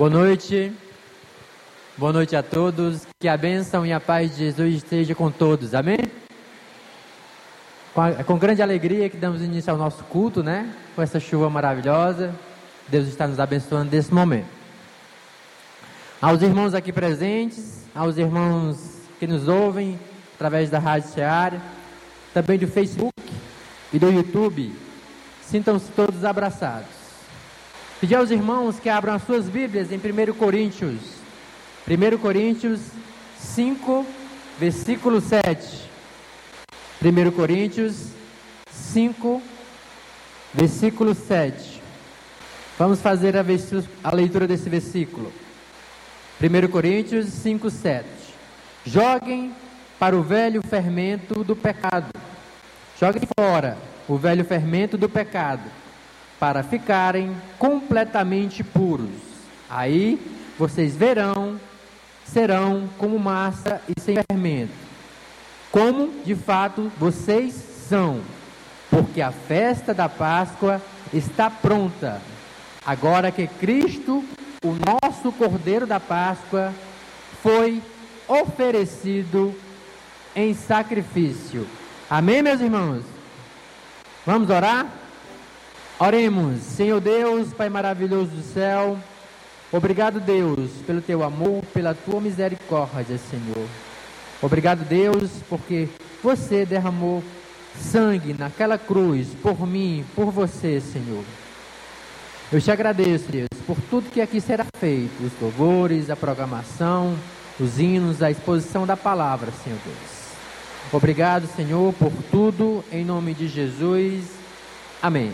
Boa 0.00 0.08
noite. 0.08 0.72
Boa 1.94 2.10
noite 2.10 2.34
a 2.34 2.42
todos. 2.42 3.06
Que 3.20 3.28
a 3.28 3.36
bênção 3.36 3.84
e 3.84 3.92
a 3.92 4.00
paz 4.00 4.30
de 4.30 4.44
Jesus 4.46 4.76
esteja 4.76 5.14
com 5.14 5.30
todos. 5.30 5.74
Amém? 5.74 5.98
Com, 7.92 8.00
a, 8.00 8.24
com 8.24 8.38
grande 8.38 8.62
alegria 8.62 9.10
que 9.10 9.18
damos 9.18 9.42
início 9.42 9.70
ao 9.70 9.76
nosso 9.76 10.02
culto, 10.04 10.42
né? 10.42 10.74
Com 10.96 11.02
essa 11.02 11.20
chuva 11.20 11.50
maravilhosa. 11.50 12.34
Deus 12.88 13.08
está 13.08 13.28
nos 13.28 13.38
abençoando 13.38 13.94
nesse 13.94 14.10
momento. 14.10 14.48
Aos 16.18 16.40
irmãos 16.40 16.72
aqui 16.72 16.94
presentes, 16.94 17.84
aos 17.94 18.16
irmãos 18.16 19.02
que 19.18 19.26
nos 19.26 19.48
ouvem 19.48 20.00
através 20.34 20.70
da 20.70 20.78
Rádio 20.78 21.10
Seara, 21.10 21.60
também 22.32 22.58
do 22.58 22.66
Facebook 22.66 23.12
e 23.92 23.98
do 23.98 24.10
YouTube, 24.10 24.74
sintam-se 25.42 25.92
todos 25.92 26.24
abraçados. 26.24 26.99
Pedir 28.00 28.14
aos 28.14 28.30
irmãos 28.30 28.80
que 28.80 28.88
abram 28.88 29.12
as 29.12 29.22
suas 29.24 29.46
Bíblias 29.46 29.92
em 29.92 29.96
1 29.98 30.32
Coríntios, 30.32 30.96
1 31.86 32.16
Coríntios 32.16 32.80
5, 33.38 34.06
versículo 34.58 35.20
7. 35.20 35.90
1 37.02 37.30
Coríntios 37.32 38.06
5, 38.72 39.42
versículo 40.54 41.14
7. 41.14 41.82
Vamos 42.78 43.02
fazer 43.02 43.36
a, 43.36 43.44
a 44.02 44.14
leitura 44.14 44.46
desse 44.46 44.70
versículo. 44.70 45.30
1 46.40 46.70
Coríntios 46.70 47.26
5, 47.26 47.68
7. 47.68 48.06
Joguem 48.86 49.54
para 49.98 50.16
o 50.16 50.22
velho 50.22 50.62
fermento 50.62 51.44
do 51.44 51.54
pecado. 51.54 52.14
Joguem 52.98 53.28
fora 53.38 53.76
o 54.08 54.16
velho 54.16 54.42
fermento 54.42 54.96
do 54.96 55.06
pecado 55.06 55.79
para 56.40 56.62
ficarem 56.62 57.36
completamente 57.58 58.64
puros. 58.64 59.10
Aí 59.68 60.18
vocês 60.58 60.96
verão, 60.96 61.60
serão 62.24 62.88
como 62.98 63.18
massa 63.18 63.82
e 63.86 64.00
sem 64.00 64.16
fermento, 64.28 64.72
como 65.70 66.10
de 66.24 66.34
fato 66.34 66.90
vocês 66.98 67.52
são, 67.88 68.22
porque 68.88 69.20
a 69.20 69.30
festa 69.30 69.92
da 69.92 70.08
Páscoa 70.08 70.80
está 71.12 71.50
pronta. 71.50 72.20
Agora 72.84 73.30
que 73.30 73.46
Cristo, 73.46 74.24
o 74.64 74.74
nosso 74.74 75.30
Cordeiro 75.32 75.86
da 75.86 76.00
Páscoa, 76.00 76.72
foi 77.42 77.82
oferecido 78.26 79.54
em 80.34 80.54
sacrifício. 80.54 81.66
Amém, 82.08 82.42
meus 82.42 82.60
irmãos? 82.60 83.04
Vamos 84.24 84.48
orar? 84.48 84.99
Oremos, 86.02 86.60
Senhor 86.62 86.98
Deus, 86.98 87.52
Pai 87.52 87.68
maravilhoso 87.68 88.30
do 88.30 88.42
céu, 88.54 88.98
obrigado, 89.70 90.18
Deus, 90.18 90.70
pelo 90.86 91.02
teu 91.02 91.22
amor, 91.22 91.62
pela 91.74 91.92
tua 91.92 92.22
misericórdia, 92.22 93.18
Senhor. 93.18 93.68
Obrigado, 94.40 94.82
Deus, 94.88 95.30
porque 95.46 95.90
você 96.22 96.64
derramou 96.64 97.22
sangue 97.78 98.32
naquela 98.32 98.78
cruz 98.78 99.28
por 99.42 99.66
mim, 99.66 100.02
por 100.16 100.30
você, 100.30 100.80
Senhor. 100.80 101.22
Eu 102.50 102.62
te 102.62 102.70
agradeço, 102.70 103.30
Deus, 103.30 103.48
por 103.66 103.76
tudo 103.90 104.10
que 104.10 104.22
aqui 104.22 104.40
será 104.40 104.64
feito, 104.78 105.22
os 105.22 105.32
louvores, 105.38 106.08
a 106.08 106.16
programação, 106.16 107.14
os 107.60 107.78
hinos, 107.78 108.22
a 108.22 108.30
exposição 108.30 108.86
da 108.86 108.96
palavra, 108.96 109.52
Senhor 109.62 109.78
Deus. 109.84 110.94
Obrigado, 110.94 111.46
Senhor, 111.54 111.92
por 111.92 112.10
tudo, 112.30 112.82
em 112.90 113.04
nome 113.04 113.34
de 113.34 113.46
Jesus. 113.46 114.24
Amém. 115.02 115.30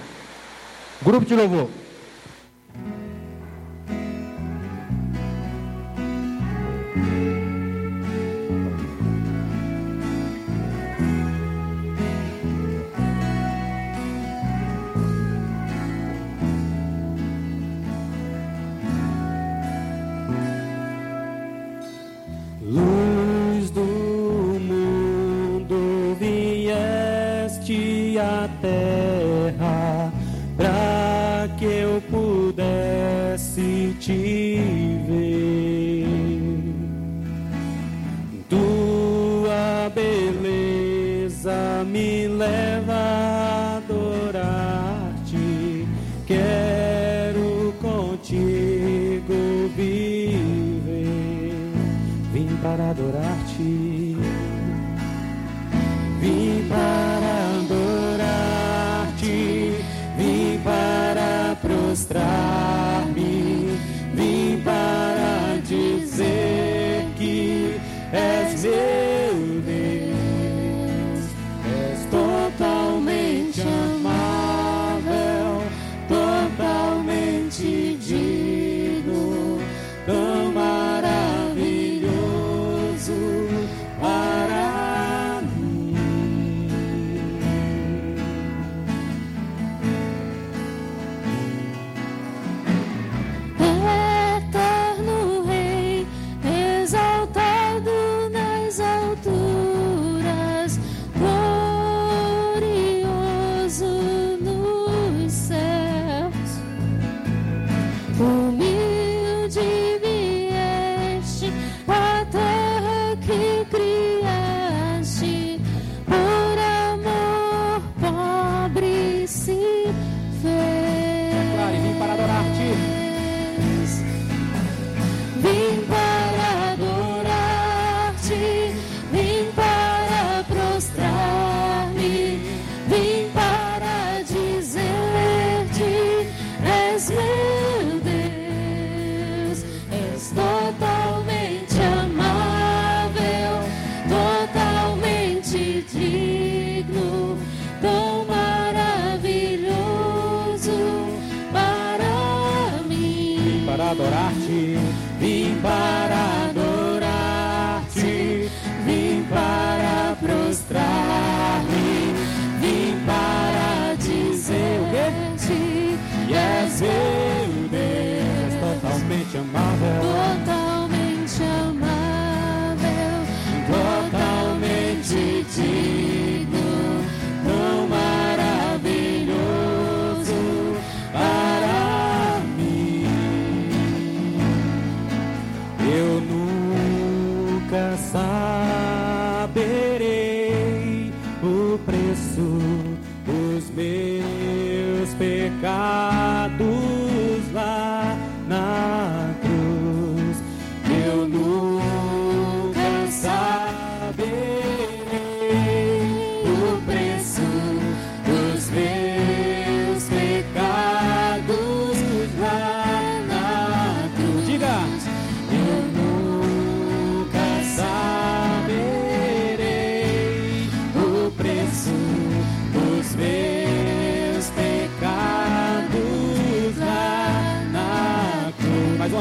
Grupo 1.02 1.24
de 1.26 1.46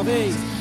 vez. 0.05 0.54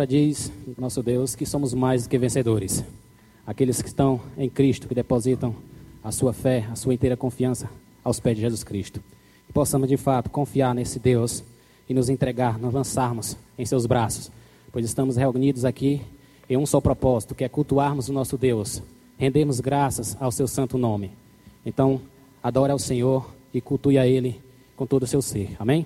Palavra 0.00 0.06
diz, 0.06 0.50
nosso 0.78 1.02
Deus, 1.02 1.34
que 1.34 1.44
somos 1.44 1.74
mais 1.74 2.04
do 2.04 2.08
que 2.08 2.16
vencedores. 2.16 2.82
Aqueles 3.46 3.82
que 3.82 3.88
estão 3.88 4.20
em 4.38 4.48
Cristo, 4.48 4.88
que 4.88 4.94
depositam 4.94 5.54
a 6.02 6.10
sua 6.10 6.32
fé, 6.32 6.66
a 6.70 6.76
sua 6.76 6.94
inteira 6.94 7.16
confiança 7.16 7.68
aos 8.02 8.18
pés 8.18 8.36
de 8.36 8.42
Jesus 8.42 8.64
Cristo. 8.64 9.02
Que 9.46 9.52
possamos 9.52 9.88
de 9.88 9.96
fato 9.96 10.30
confiar 10.30 10.74
nesse 10.74 10.98
Deus 10.98 11.44
e 11.88 11.92
nos 11.92 12.08
entregar, 12.08 12.58
nos 12.58 12.72
lançarmos 12.72 13.36
em 13.58 13.66
seus 13.66 13.84
braços, 13.84 14.30
pois 14.72 14.86
estamos 14.86 15.16
reunidos 15.16 15.64
aqui 15.64 16.00
em 16.48 16.56
um 16.56 16.64
só 16.64 16.80
propósito, 16.80 17.34
que 17.34 17.44
é 17.44 17.48
cultuarmos 17.48 18.08
o 18.08 18.12
nosso 18.12 18.38
Deus, 18.38 18.82
rendemos 19.18 19.60
graças 19.60 20.16
ao 20.18 20.32
seu 20.32 20.48
santo 20.48 20.78
nome. 20.78 21.10
Então, 21.66 22.00
adore 22.42 22.72
ao 22.72 22.78
Senhor 22.78 23.28
e 23.52 23.60
cultue 23.60 23.98
a 23.98 24.06
Ele 24.06 24.40
com 24.76 24.86
todo 24.86 25.02
o 25.02 25.06
seu 25.06 25.20
ser. 25.20 25.54
Amém? 25.58 25.84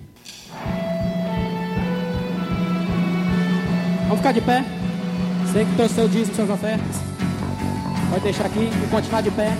Vamos 4.05 4.17
ficar 4.17 4.33
de 4.33 4.41
pé. 4.41 4.63
Você 5.45 5.65
que 5.65 5.75
trouxe 5.75 5.95
seu 5.95 6.07
dízimo, 6.07 6.35
suas 6.35 6.49
ofertas. 6.49 6.95
Pode 8.09 8.23
deixar 8.23 8.45
aqui 8.45 8.69
e 8.83 8.87
continuar 8.89 9.21
de 9.21 9.31
pé. 9.31 9.51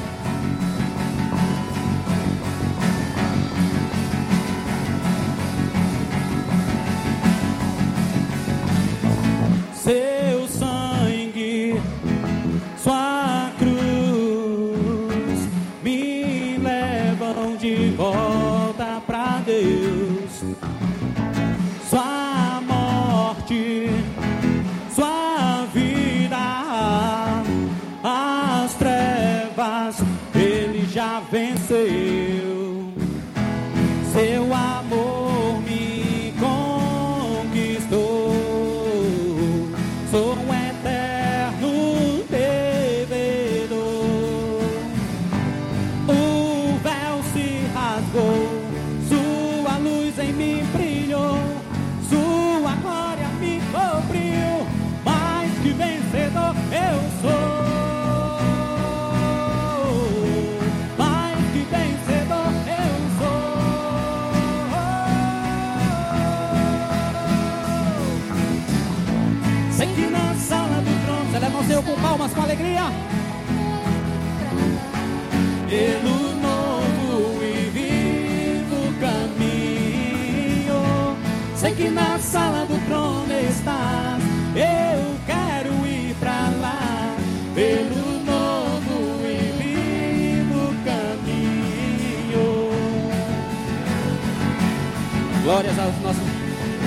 Nosso 96.05 96.19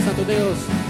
Santo 0.05 0.23
Deus. 0.25 0.88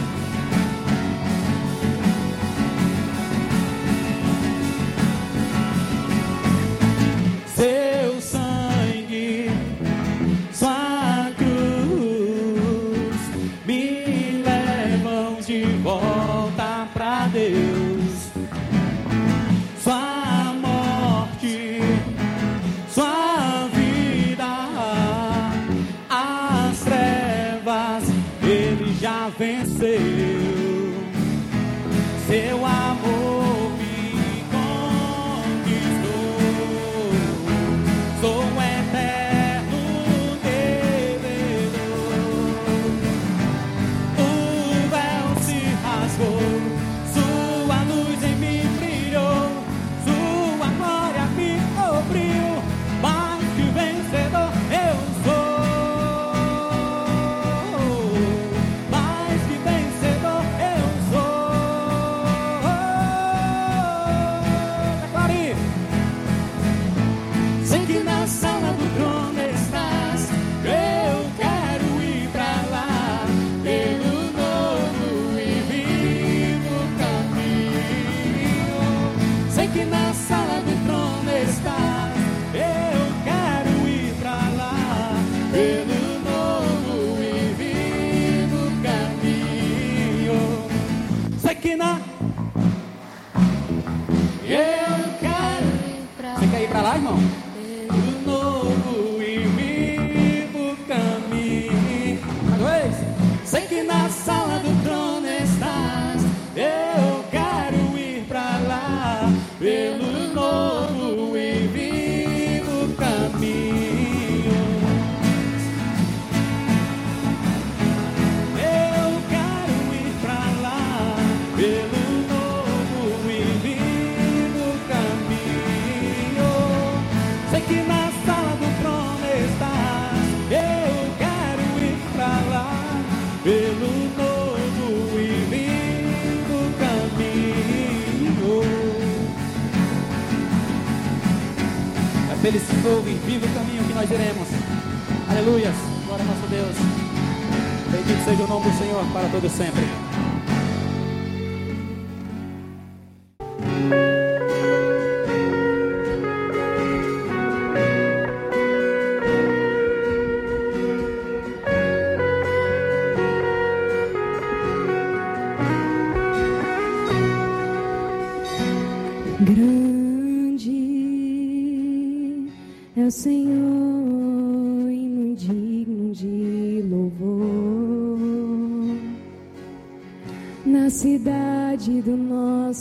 Para 149.12 149.28
todo 149.28 149.48
sempre. 149.48 149.97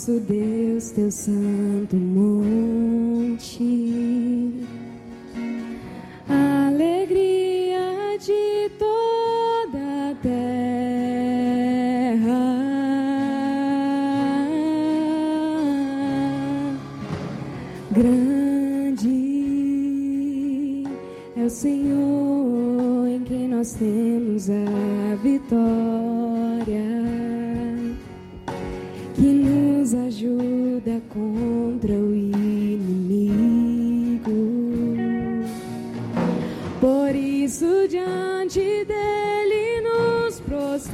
Nosso 0.08 0.20
Deus, 0.22 0.92
teu 0.92 1.12
santo 1.12 1.47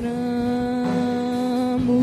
Rambu. 0.03 1.93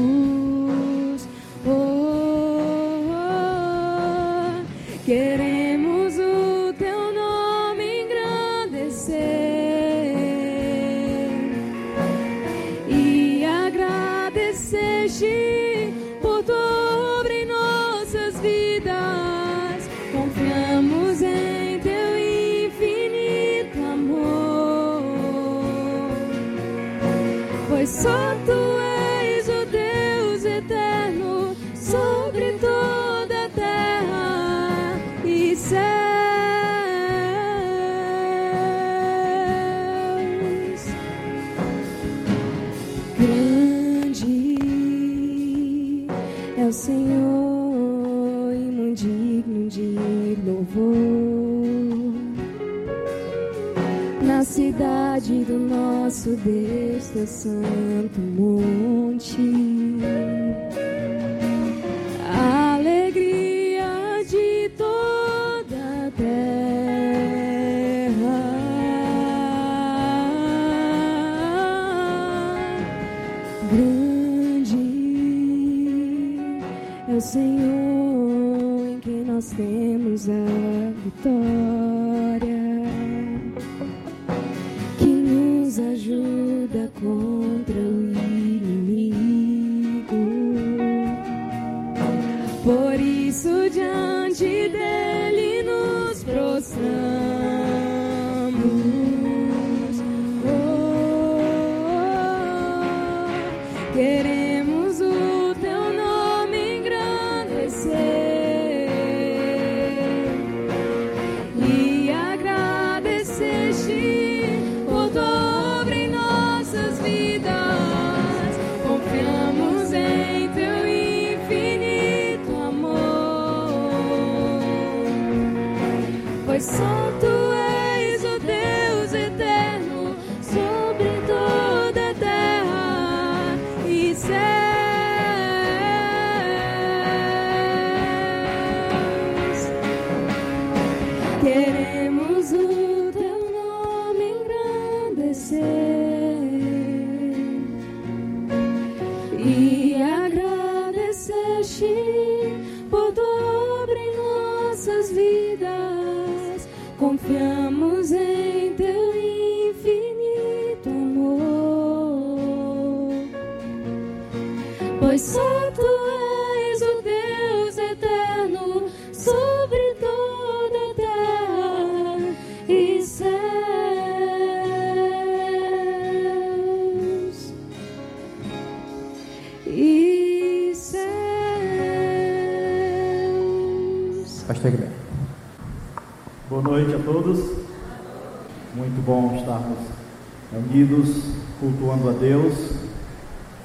Cultuando 192.01 192.09
a 192.09 192.13
Deus, 192.13 192.55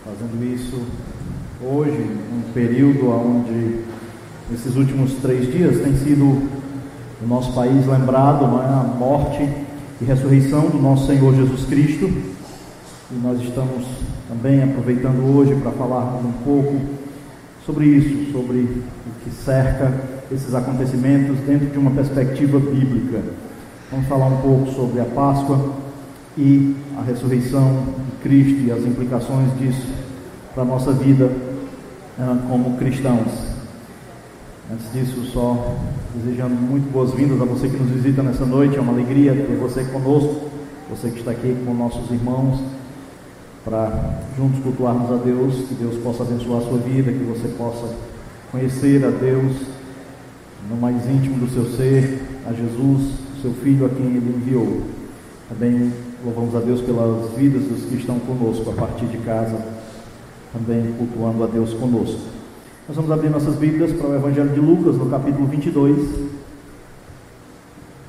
fazendo 0.04 0.54
isso 0.54 0.82
hoje, 1.62 2.06
um 2.34 2.52
período 2.54 3.10
onde, 3.10 3.80
nesses 4.50 4.76
últimos 4.76 5.14
três 5.16 5.52
dias, 5.52 5.80
tem 5.82 5.96
sido 5.96 6.26
o 6.26 7.28
nosso 7.28 7.54
país 7.54 7.86
lembrado 7.88 8.46
não 8.46 8.62
é, 8.62 8.66
a 8.66 8.84
morte 8.84 9.50
e 10.02 10.06
ressurreição 10.06 10.70
do 10.70 10.78
nosso 10.78 11.08
Senhor 11.08 11.34
Jesus 11.34 11.66
Cristo. 11.66 12.06
E 12.06 13.16
nós 13.24 13.40
estamos 13.42 13.86
também 14.28 14.64
aproveitando 14.64 15.36
hoje 15.36 15.56
para 15.56 15.72
falarmos 15.72 16.26
um 16.26 16.44
pouco 16.44 16.82
sobre 17.66 17.86
isso, 17.86 18.32
sobre 18.32 18.60
o 18.60 19.24
que 19.24 19.32
cerca 19.32 19.94
esses 20.32 20.54
acontecimentos 20.54 21.38
dentro 21.48 21.68
de 21.68 21.78
uma 21.78 21.92
perspectiva 21.92 22.60
bíblica. 22.60 23.22
Vamos 23.92 24.08
falar 24.08 24.28
um 24.28 24.38
pouco 24.38 24.72
sobre 24.72 25.00
a 25.00 25.06
Páscoa 25.06 25.74
e 26.38 26.76
a 26.98 27.02
ressurreição 27.02 28.05
Cristo 28.26 28.66
e 28.66 28.72
as 28.72 28.80
implicações 28.80 29.56
disso 29.60 29.88
para 30.56 30.64
a 30.64 30.66
nossa 30.66 30.92
vida 30.92 31.26
uh, 31.26 32.48
como 32.50 32.76
cristãos. 32.76 33.32
Antes 34.74 34.92
disso, 34.92 35.26
só 35.32 35.76
desejando 36.16 36.56
muito 36.56 36.92
boas-vindas 36.92 37.40
a 37.40 37.46
você 37.46 37.70
que 37.70 37.78
nos 37.78 37.92
visita 37.92 38.24
nessa 38.24 38.48
noite. 38.48 38.78
É 38.78 38.82
uma 38.82 38.94
alegria 38.94 39.36
ter 39.36 39.56
você 39.58 39.84
conosco, 39.84 40.50
você 40.90 41.12
que 41.12 41.20
está 41.20 41.30
aqui 41.30 41.56
com 41.64 41.72
nossos 41.76 42.10
irmãos, 42.10 42.60
para 43.64 44.22
juntos 44.36 44.60
cultuarmos 44.64 45.12
a 45.12 45.18
Deus. 45.18 45.68
Que 45.68 45.76
Deus 45.76 45.96
possa 45.98 46.24
abençoar 46.24 46.64
a 46.64 46.66
sua 46.66 46.80
vida, 46.80 47.12
que 47.12 47.24
você 47.26 47.48
possa 47.50 47.94
conhecer 48.52 49.06
a 49.06 49.12
Deus 49.12 49.54
no 50.68 50.78
mais 50.78 51.08
íntimo 51.08 51.38
do 51.38 51.54
seu 51.54 51.66
ser, 51.78 52.24
a 52.50 52.54
Jesus, 52.54 53.20
seu 53.44 53.54
Filho 53.54 53.86
a 53.86 53.90
quem 53.90 54.08
Ele 54.08 54.36
enviou. 54.36 54.82
Também 55.48 55.94
louvamos 56.26 56.56
a 56.56 56.60
Deus 56.60 56.82
pelas 56.82 57.30
vidas 57.38 57.64
dos 57.66 57.86
que 57.86 57.98
estão 57.98 58.18
conosco 58.18 58.72
a 58.72 58.74
partir 58.74 59.06
de 59.06 59.20
casa, 59.20 59.64
também 60.52 60.92
cultuando 60.94 61.44
a 61.44 61.48
Deus 61.48 61.72
conosco. 61.76 62.20
Nós 62.88 62.96
vamos 62.96 63.12
abrir 63.12 63.30
nossas 63.30 63.56
Bíblias 63.56 63.92
para 63.92 64.08
o 64.08 64.16
Evangelho 64.16 64.50
de 64.50 64.60
Lucas, 64.60 64.96
no 64.96 65.08
capítulo 65.08 65.46
22. 65.46 66.26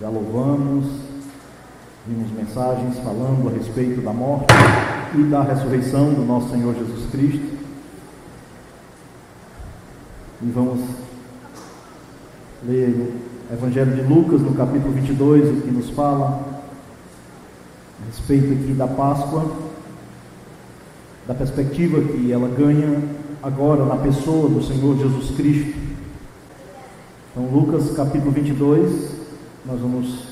Já 0.01 0.09
louvamos, 0.09 0.87
vimos 2.07 2.31
mensagens 2.33 2.99
falando 3.01 3.49
a 3.49 3.53
respeito 3.53 4.01
da 4.01 4.15
morte 4.15 4.47
e 5.15 5.23
da 5.25 5.43
ressurreição 5.43 6.15
do 6.15 6.25
nosso 6.25 6.51
Senhor 6.51 6.75
Jesus 6.75 7.11
Cristo. 7.11 7.55
E 10.43 10.51
vamos 10.51 10.81
ler 12.67 13.13
o 13.51 13.53
Evangelho 13.53 13.95
de 13.95 14.03
Lucas, 14.03 14.41
no 14.41 14.55
capítulo 14.55 14.93
22, 14.95 15.59
o 15.59 15.61
que 15.61 15.71
nos 15.71 15.91
fala 15.91 16.46
a 18.01 18.07
respeito 18.07 18.53
aqui 18.53 18.75
da 18.75 18.87
Páscoa, 18.87 19.51
da 21.27 21.35
perspectiva 21.35 22.01
que 22.01 22.31
ela 22.31 22.49
ganha 22.49 23.03
agora 23.43 23.85
na 23.85 23.97
pessoa 23.97 24.49
do 24.49 24.63
Senhor 24.63 24.97
Jesus 24.99 25.37
Cristo. 25.37 25.79
Então, 27.31 27.47
Lucas 27.47 27.91
capítulo 27.97 28.31
22, 28.31 29.11
nós 29.65 29.81
vamos 29.81 30.29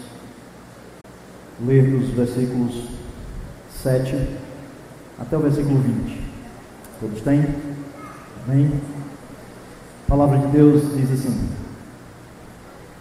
ler 1.66 1.90
dos 1.90 2.11
versículos 2.11 2.88
7 3.83 4.29
até 5.18 5.37
o 5.37 5.40
versículo 5.40 5.79
20. 5.79 6.20
Todos 7.00 7.20
têm? 7.20 7.44
Amém? 8.46 8.70
A 10.07 10.11
palavra 10.11 10.38
de 10.38 10.46
Deus 10.48 10.83
diz 10.96 11.12
assim: 11.12 11.48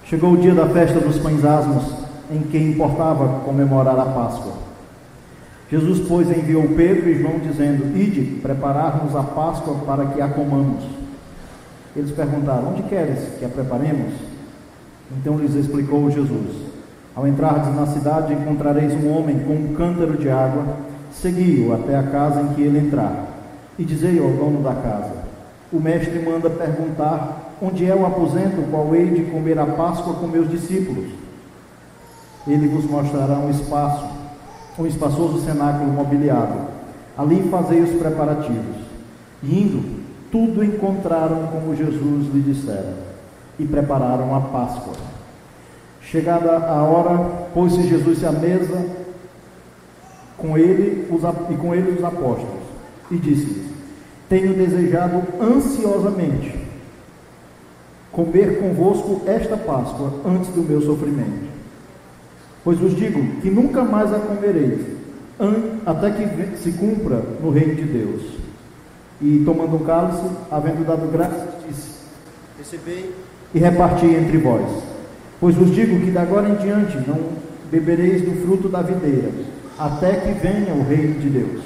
Chegou 0.05 0.33
o 0.33 0.37
dia 0.37 0.53
da 0.53 0.67
festa 0.67 0.99
dos 0.99 1.17
pães 1.17 1.43
asmos, 1.43 2.02
em 2.33 2.41
que 2.41 2.57
importava 2.57 3.41
comemorar 3.45 3.99
a 3.99 4.05
Páscoa. 4.05 4.53
Jesus, 5.69 6.05
pois, 6.07 6.29
enviou 6.29 6.67
Pedro 6.75 7.09
e 7.09 7.19
João, 7.19 7.39
dizendo: 7.39 7.97
Ide, 7.97 8.39
prepararmos 8.41 9.15
a 9.15 9.23
Páscoa 9.23 9.75
para 9.85 10.05
que 10.07 10.21
a 10.21 10.27
comamos. 10.27 10.83
Eles 11.95 12.11
perguntaram: 12.11 12.69
Onde 12.69 12.83
queres 12.83 13.19
que 13.39 13.45
a 13.45 13.49
preparemos? 13.49 14.13
Então 15.17 15.37
lhes 15.37 15.55
explicou 15.55 16.11
Jesus: 16.11 16.55
Ao 17.15 17.27
entrardes 17.27 17.75
na 17.75 17.87
cidade, 17.87 18.33
encontrareis 18.33 18.93
um 18.93 19.15
homem 19.15 19.39
com 19.39 19.53
um 19.53 19.73
cântaro 19.75 20.17
de 20.17 20.29
água. 20.29 20.63
Segui-o 21.11 21.73
até 21.73 21.95
a 21.95 22.03
casa 22.03 22.41
em 22.41 22.53
que 22.53 22.61
ele 22.61 22.79
entrar. 22.79 23.27
E 23.77 23.83
dizei 23.83 24.19
ao 24.19 24.29
dono 24.29 24.61
da 24.61 24.73
casa: 24.73 25.13
O 25.71 25.79
mestre 25.79 26.19
manda 26.19 26.49
perguntar: 26.49 27.55
Onde 27.61 27.89
é 27.89 27.95
o 27.95 28.05
aposento 28.05 28.69
qual 28.69 28.93
hei 28.95 29.09
de 29.09 29.23
comer 29.23 29.57
a 29.57 29.65
Páscoa 29.65 30.15
com 30.15 30.27
meus 30.27 30.49
discípulos? 30.49 31.23
Ele 32.47 32.67
vos 32.67 32.85
mostrará 32.85 33.37
um 33.39 33.49
espaço 33.49 34.23
um 34.77 34.85
espaçoso 34.85 35.43
cenáculo 35.45 35.91
mobiliado. 35.91 36.55
Ali 37.17 37.47
fazei 37.49 37.81
os 37.81 37.91
preparativos. 37.91 38.83
E 39.43 39.61
indo, 39.61 40.03
tudo 40.31 40.63
encontraram 40.63 41.47
como 41.47 41.75
Jesus 41.75 42.33
lhe 42.33 42.41
dissera, 42.41 42.93
e 43.59 43.65
prepararam 43.65 44.35
a 44.35 44.41
Páscoa. 44.41 44.93
Chegada 46.01 46.57
a 46.57 46.83
hora, 46.83 47.17
pôs-se 47.53 47.83
Jesus 47.83 48.23
à 48.23 48.31
mesa 48.31 48.83
com 50.37 50.57
ele 50.57 51.07
os, 51.11 51.21
e 51.51 51.55
com 51.55 51.73
ele 51.73 51.91
os 51.97 52.03
apóstolos, 52.03 52.63
e 53.11 53.17
disse-lhes: 53.17 53.71
Tenho 54.27 54.53
desejado 54.55 55.21
ansiosamente 55.39 56.63
comer 58.11 58.59
convosco 58.59 59.21
esta 59.27 59.55
Páscoa 59.55 60.13
antes 60.25 60.49
do 60.49 60.63
meu 60.63 60.81
sofrimento. 60.81 61.52
Pois 62.63 62.77
vos 62.77 62.95
digo 62.95 63.21
que 63.41 63.49
nunca 63.49 63.83
mais 63.83 64.13
a 64.13 64.19
comereis, 64.19 64.79
até 65.85 66.11
que 66.11 66.57
se 66.57 66.71
cumpra 66.73 67.21
no 67.41 67.49
reino 67.49 67.75
de 67.75 67.83
Deus. 67.83 68.21
E 69.21 69.43
tomando 69.45 69.75
um 69.75 69.85
cálice, 69.85 70.23
havendo 70.49 70.85
dado 70.85 71.11
graças, 71.11 71.49
disse: 71.67 71.91
Recebei 72.57 73.13
e 73.53 73.59
reparti 73.59 74.05
entre 74.05 74.37
vós. 74.37 74.65
Pois 75.39 75.55
vos 75.55 75.75
digo 75.75 75.99
que 75.99 76.11
de 76.11 76.17
agora 76.17 76.49
em 76.49 76.55
diante 76.55 76.97
não 77.05 77.19
bebereis 77.69 78.21
do 78.21 78.45
fruto 78.45 78.69
da 78.69 78.81
videira, 78.81 79.29
até 79.77 80.13
que 80.15 80.31
venha 80.31 80.73
o 80.73 80.83
reino 80.83 81.19
de 81.19 81.29
Deus. 81.29 81.61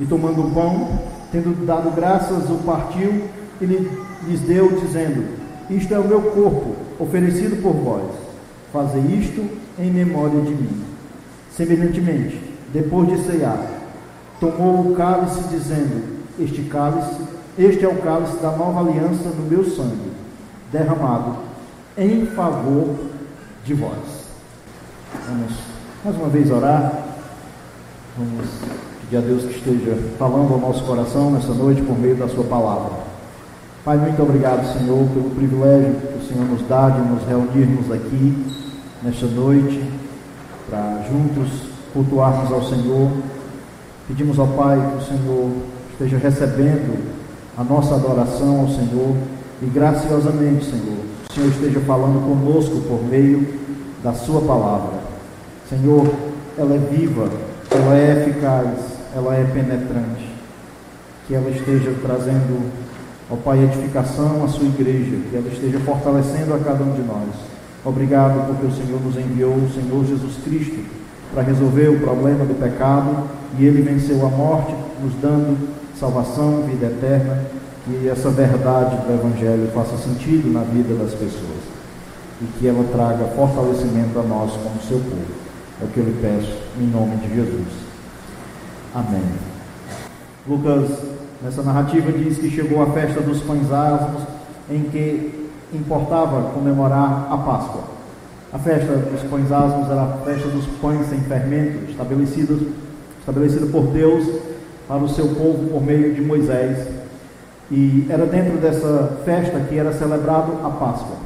E 0.00 0.06
tomando 0.06 0.46
o 0.46 0.50
pão, 0.50 0.98
tendo 1.30 1.64
dado 1.64 1.94
graças, 1.94 2.50
o 2.50 2.56
partiu 2.66 3.22
e 3.60 3.64
lhes 3.64 4.40
deu, 4.40 4.68
dizendo: 4.80 5.24
Isto 5.70 5.94
é 5.94 5.98
o 5.98 6.08
meu 6.08 6.22
corpo, 6.22 6.74
oferecido 6.98 7.62
por 7.62 7.72
vós. 7.72 8.10
Fazei 8.72 9.02
isto 9.02 9.61
em 9.78 9.90
memória 9.90 10.40
de 10.40 10.50
mim. 10.50 10.84
Semelhantemente, 11.56 12.40
depois 12.72 13.08
de 13.08 13.24
ceiar, 13.24 13.60
tomou 14.40 14.90
o 14.90 14.94
cálice, 14.94 15.42
dizendo: 15.50 16.22
Este 16.38 16.62
cálice, 16.62 17.22
este 17.58 17.84
é 17.84 17.88
o 17.88 17.96
cálice 17.96 18.36
da 18.38 18.50
nova 18.52 18.80
aliança 18.80 19.28
no 19.28 19.44
meu 19.48 19.64
sangue, 19.64 20.12
derramado 20.72 21.36
em 21.96 22.26
favor 22.26 22.96
de 23.64 23.74
vós. 23.74 24.22
Vamos 25.28 25.52
mais 26.04 26.16
uma 26.16 26.28
vez 26.28 26.50
orar. 26.50 26.92
Vamos 28.16 28.48
pedir 29.02 29.16
a 29.16 29.20
Deus 29.20 29.44
que 29.44 29.58
esteja 29.58 29.96
falando 30.18 30.54
ao 30.54 30.60
nosso 30.60 30.84
coração 30.84 31.30
nessa 31.30 31.52
noite 31.52 31.82
por 31.82 31.98
meio 31.98 32.16
da 32.16 32.28
Sua 32.28 32.44
palavra. 32.44 32.92
Pai, 33.84 33.96
muito 33.96 34.22
obrigado, 34.22 34.78
Senhor, 34.78 35.08
pelo 35.08 35.30
privilégio 35.30 35.94
que 35.94 36.18
o 36.18 36.28
Senhor 36.28 36.46
nos 36.46 36.62
dá 36.68 36.88
de 36.88 37.00
nos 37.00 37.24
reunirmos 37.24 37.90
aqui 37.90 38.61
nesta 39.02 39.26
noite, 39.26 39.82
para 40.70 41.04
juntos 41.10 41.48
cultuarmos 41.92 42.52
ao 42.52 42.62
Senhor. 42.62 43.10
Pedimos 44.06 44.38
ao 44.38 44.46
Pai 44.48 44.76
que 44.76 45.04
o 45.04 45.06
Senhor 45.06 45.50
esteja 45.92 46.18
recebendo 46.18 47.12
a 47.56 47.64
nossa 47.64 47.94
adoração 47.94 48.60
ao 48.60 48.68
Senhor 48.68 49.16
e 49.60 49.66
graciosamente, 49.66 50.64
Senhor, 50.64 50.98
o 51.30 51.34
Senhor 51.34 51.48
esteja 51.48 51.80
falando 51.80 52.24
conosco 52.26 52.80
por 52.82 53.04
meio 53.04 53.46
da 54.02 54.12
Sua 54.12 54.40
palavra. 54.40 55.00
Senhor, 55.68 56.06
ela 56.56 56.74
é 56.74 56.78
viva, 56.78 57.28
ela 57.70 57.96
é 57.96 58.22
eficaz, 58.22 58.68
ela 59.14 59.34
é 59.34 59.44
penetrante. 59.44 60.30
Que 61.26 61.34
ela 61.34 61.50
esteja 61.50 61.94
trazendo 62.02 62.70
ao 63.30 63.36
Pai 63.36 63.62
edificação 63.62 64.44
à 64.44 64.48
Sua 64.48 64.66
igreja, 64.66 65.16
que 65.30 65.36
ela 65.36 65.48
esteja 65.48 65.78
fortalecendo 65.80 66.54
a 66.54 66.58
cada 66.58 66.84
um 66.84 66.92
de 66.92 67.02
nós 67.02 67.51
Obrigado 67.84 68.46
porque 68.46 68.66
o 68.66 68.72
Senhor 68.72 69.00
nos 69.00 69.16
enviou 69.16 69.54
o 69.54 69.70
Senhor 69.72 70.04
Jesus 70.04 70.34
Cristo 70.44 70.78
para 71.32 71.42
resolver 71.42 71.88
o 71.88 72.00
problema 72.00 72.44
do 72.44 72.54
pecado 72.54 73.28
e 73.58 73.64
ele 73.64 73.82
venceu 73.82 74.24
a 74.24 74.28
morte, 74.28 74.72
nos 75.02 75.14
dando 75.14 75.68
salvação, 75.98 76.62
vida 76.62 76.86
eterna 76.86 77.44
e 77.88 78.08
essa 78.08 78.30
verdade 78.30 78.96
do 78.96 79.12
Evangelho 79.12 79.68
faça 79.74 79.96
sentido 79.96 80.52
na 80.52 80.60
vida 80.60 80.94
das 80.94 81.12
pessoas 81.12 81.72
e 82.40 82.44
que 82.58 82.68
ela 82.68 82.84
traga 82.92 83.24
fortalecimento 83.34 84.18
a 84.18 84.22
nós 84.22 84.52
como 84.52 84.80
seu 84.82 84.98
povo. 84.98 85.42
É 85.80 85.84
o 85.84 85.88
que 85.88 85.98
eu 85.98 86.04
lhe 86.04 86.16
peço 86.20 86.56
em 86.80 86.86
nome 86.86 87.16
de 87.16 87.34
Jesus. 87.34 87.68
Amém. 88.94 89.24
Lucas, 90.46 90.90
nessa 91.42 91.62
narrativa, 91.62 92.12
diz 92.12 92.38
que 92.38 92.50
chegou 92.50 92.82
a 92.82 92.86
festa 92.92 93.20
dos 93.20 93.40
pães 93.40 93.72
asmos, 93.72 94.22
em 94.70 94.82
que 94.82 95.41
importava 95.72 96.50
comemorar 96.50 97.28
a 97.30 97.36
Páscoa. 97.38 97.82
A 98.52 98.58
festa 98.58 98.94
dos 98.96 99.22
pães 99.22 99.50
asmos 99.50 99.90
era 99.90 100.02
a 100.02 100.18
festa 100.24 100.48
dos 100.48 100.66
pães 100.80 101.06
sem 101.08 101.20
fermento, 101.20 101.90
estabelecida, 101.90 102.54
estabelecida 103.18 103.66
por 103.66 103.84
Deus 103.86 104.28
para 104.86 104.98
o 104.98 105.08
seu 105.08 105.28
povo 105.28 105.70
por 105.70 105.82
meio 105.82 106.14
de 106.14 106.20
Moisés. 106.20 106.86
E 107.70 108.06
era 108.10 108.26
dentro 108.26 108.58
dessa 108.58 109.20
festa 109.24 109.58
que 109.60 109.78
era 109.78 109.92
celebrado 109.92 110.52
a 110.62 110.68
Páscoa. 110.68 111.16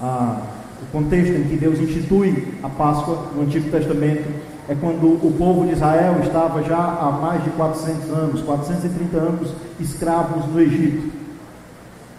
Ah, 0.00 0.40
o 0.82 0.86
contexto 0.92 1.32
em 1.32 1.44
que 1.44 1.56
Deus 1.56 1.78
institui 1.78 2.54
a 2.62 2.68
Páscoa 2.68 3.26
no 3.34 3.42
Antigo 3.42 3.70
Testamento 3.70 4.24
é 4.68 4.74
quando 4.74 5.06
o 5.06 5.34
povo 5.36 5.66
de 5.66 5.72
Israel 5.72 6.16
estava 6.22 6.62
já 6.62 6.76
há 6.76 7.10
mais 7.20 7.44
de 7.44 7.50
400 7.50 8.10
anos, 8.10 8.40
430 8.42 9.16
anos 9.16 9.50
escravos 9.78 10.46
no 10.46 10.60
Egito. 10.60 11.15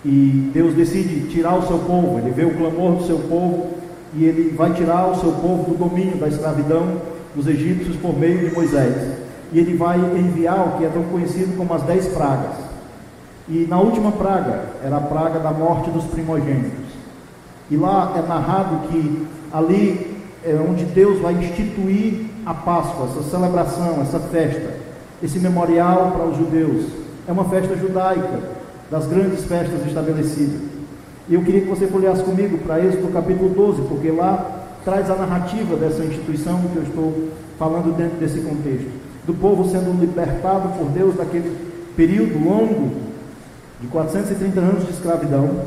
E 0.07 0.49
Deus 0.53 0.73
decide 0.73 1.27
tirar 1.27 1.57
o 1.57 1.67
seu 1.67 1.79
povo, 1.79 2.17
ele 2.17 2.31
vê 2.31 2.45
o 2.45 2.55
clamor 2.55 2.95
do 2.95 3.05
seu 3.05 3.19
povo 3.19 3.67
e 4.15 4.23
ele 4.23 4.55
vai 4.55 4.71
tirar 4.71 5.11
o 5.11 5.15
seu 5.19 5.33
povo 5.33 5.69
do 5.69 5.77
domínio 5.77 6.15
da 6.15 6.29
escravidão 6.29 7.01
dos 7.35 7.45
egípcios 7.45 7.97
por 7.97 8.17
meio 8.17 8.47
de 8.47 8.55
Moisés. 8.55 8.95
E 9.51 9.59
ele 9.59 9.75
vai 9.75 9.97
enviar 9.97 10.65
o 10.65 10.77
que 10.77 10.85
é 10.85 10.87
tão 10.87 11.03
conhecido 11.03 11.57
como 11.57 11.73
as 11.73 11.83
dez 11.83 12.07
pragas. 12.07 12.55
E 13.49 13.67
na 13.69 13.81
última 13.81 14.13
praga 14.13 14.63
era 14.81 14.95
a 14.95 15.01
praga 15.01 15.39
da 15.39 15.51
morte 15.51 15.89
dos 15.89 16.05
primogênitos. 16.05 16.87
E 17.69 17.75
lá 17.75 18.13
é 18.15 18.25
narrado 18.25 18.87
que 18.87 19.27
ali 19.51 20.15
é 20.41 20.55
onde 20.55 20.85
Deus 20.85 21.19
vai 21.19 21.33
instituir 21.33 22.27
a 22.45 22.53
Páscoa, 22.53 23.09
essa 23.11 23.29
celebração, 23.29 24.01
essa 24.01 24.21
festa, 24.21 24.73
esse 25.21 25.37
memorial 25.37 26.11
para 26.11 26.27
os 26.27 26.37
judeus. 26.37 26.85
É 27.27 27.31
uma 27.33 27.43
festa 27.43 27.75
judaica, 27.75 28.56
das 28.89 29.07
grandes 29.07 29.43
festas 29.45 29.85
estabelecidas. 29.85 30.61
Eu 31.29 31.43
queria 31.43 31.61
que 31.61 31.67
você 31.67 31.87
folheasse 31.87 32.23
comigo 32.23 32.57
para 32.59 32.79
Êxodo 32.79 33.11
capítulo 33.11 33.49
12, 33.49 33.81
porque 33.83 34.09
lá 34.11 34.65
traz 34.85 35.09
a 35.09 35.15
narrativa 35.15 35.75
dessa 35.75 36.03
instituição 36.03 36.61
que 36.71 36.77
eu 36.77 36.83
estou 36.83 37.29
falando 37.59 37.95
dentro 37.97 38.17
desse 38.17 38.39
contexto. 38.39 38.89
Do 39.25 39.33
povo 39.33 39.69
sendo 39.69 39.99
libertado 39.99 40.69
por 40.77 40.89
Deus 40.89 41.15
daquele 41.15 41.53
período 41.97 42.41
longo 42.41 42.91
de 43.81 43.87
430 43.87 44.59
anos 44.59 44.85
de 44.85 44.91
escravidão. 44.91 45.65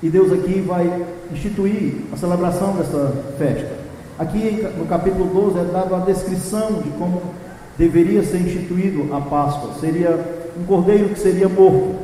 E 0.00 0.08
Deus 0.08 0.32
aqui 0.32 0.60
vai 0.60 1.04
instituir 1.32 2.02
a 2.12 2.16
celebração 2.16 2.76
dessa 2.76 3.12
festa. 3.36 3.70
Aqui 4.18 4.64
no 4.78 4.86
capítulo 4.86 5.26
12 5.26 5.58
é 5.58 5.64
dada 5.64 5.96
a 5.96 6.00
descrição 6.00 6.80
de 6.82 6.90
como 6.90 7.20
deveria 7.76 8.22
ser 8.22 8.38
instituído 8.38 9.12
a 9.12 9.20
Páscoa. 9.20 9.72
Seria 9.80 10.35
um 10.58 10.64
cordeiro 10.64 11.10
que 11.10 11.18
seria 11.18 11.48
morto. 11.48 11.94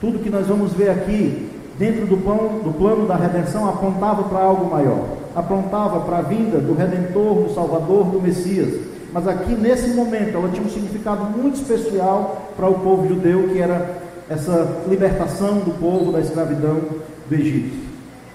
Tudo 0.00 0.18
que 0.18 0.30
nós 0.30 0.46
vamos 0.46 0.72
ver 0.72 0.90
aqui, 0.90 1.50
dentro 1.78 2.06
do, 2.06 2.16
pão, 2.18 2.60
do 2.62 2.72
plano 2.76 3.06
da 3.06 3.16
redenção, 3.16 3.68
apontava 3.68 4.24
para 4.24 4.40
algo 4.40 4.70
maior. 4.70 5.06
Apontava 5.34 6.00
para 6.00 6.18
a 6.18 6.22
vinda 6.22 6.58
do 6.58 6.74
Redentor, 6.74 7.44
do 7.44 7.54
Salvador, 7.54 8.06
do 8.06 8.20
Messias. 8.20 8.80
Mas 9.12 9.28
aqui, 9.28 9.52
nesse 9.54 9.90
momento, 9.90 10.36
ela 10.36 10.48
tinha 10.48 10.66
um 10.66 10.70
significado 10.70 11.24
muito 11.24 11.54
especial 11.54 12.52
para 12.56 12.68
o 12.68 12.80
povo 12.80 13.08
judeu, 13.08 13.48
que 13.48 13.60
era 13.60 14.02
essa 14.28 14.82
libertação 14.88 15.58
do 15.58 15.78
povo 15.78 16.12
da 16.12 16.20
escravidão 16.20 16.80
do 17.28 17.34
Egito. 17.34 17.76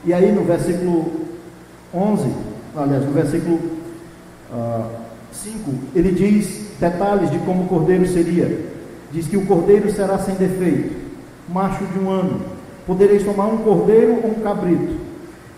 E 0.06 0.14
aí, 0.14 0.32
no 0.32 0.44
versículo 0.44 1.12
11, 1.94 2.30
aliás, 2.76 3.06
no 3.06 3.12
versículo 3.12 3.56
uh, 3.56 4.54
ah, 4.54 4.90
5, 5.32 5.72
ele 5.96 6.12
diz 6.12 6.70
detalhes 6.80 7.30
de 7.32 7.40
como 7.40 7.64
o 7.64 7.68
cordeiro 7.68 8.08
seria. 8.08 8.79
Diz 9.12 9.28
que 9.28 9.38
o 9.38 9.46
cordeiro 9.46 9.92
será 9.92 10.20
sem 10.20 10.36
defeito, 10.36 10.96
macho 11.48 11.84
de 11.86 12.00
um 12.00 12.10
ano. 12.10 12.42
Podereis 12.86 13.24
tomar 13.24 13.48
um 13.48 13.58
cordeiro 13.58 14.20
ou 14.24 14.32
um 14.32 14.42
cabrito, 14.42 14.96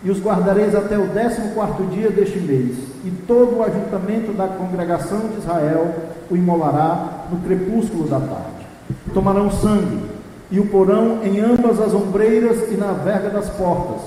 e 0.03 0.09
os 0.09 0.21
guardareis 0.21 0.73
até 0.73 0.97
o 0.97 1.07
décimo 1.07 1.53
quarto 1.53 1.83
dia 1.83 2.09
deste 2.09 2.39
mês. 2.39 2.77
E 3.03 3.11
todo 3.27 3.57
o 3.57 3.63
ajuntamento 3.63 4.31
da 4.33 4.47
congregação 4.47 5.19
de 5.29 5.37
Israel 5.37 5.93
o 6.29 6.35
imolará 6.35 7.25
no 7.31 7.39
crepúsculo 7.39 8.07
da 8.07 8.19
tarde. 8.19 8.67
Tomarão 9.13 9.51
sangue 9.51 9.99
e 10.49 10.59
o 10.59 10.67
porão 10.67 11.19
em 11.23 11.39
ambas 11.39 11.79
as 11.79 11.93
ombreiras 11.93 12.71
e 12.71 12.75
na 12.75 12.91
verga 12.93 13.29
das 13.29 13.49
portas, 13.49 14.01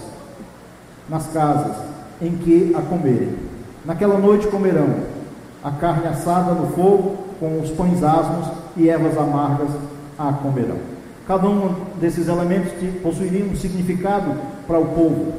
nas 1.08 1.26
casas 1.28 1.76
em 2.20 2.32
que 2.32 2.74
a 2.76 2.80
comerem. 2.80 3.36
Naquela 3.84 4.18
noite 4.18 4.46
comerão 4.48 4.88
a 5.62 5.70
carne 5.70 6.08
assada 6.08 6.52
no 6.52 6.68
fogo, 6.68 7.16
com 7.40 7.60
os 7.60 7.70
pães 7.70 8.02
asmos 8.02 8.63
e 8.76 8.88
ervas 8.88 9.16
amargas 9.16 9.68
a 10.18 10.32
comerão. 10.32 10.78
Cada 11.26 11.48
um 11.48 11.74
desses 12.00 12.28
elementos 12.28 12.72
possuiria 13.02 13.44
um 13.44 13.56
significado 13.56 14.34
para 14.66 14.78
o 14.78 14.86
povo. 14.86 15.34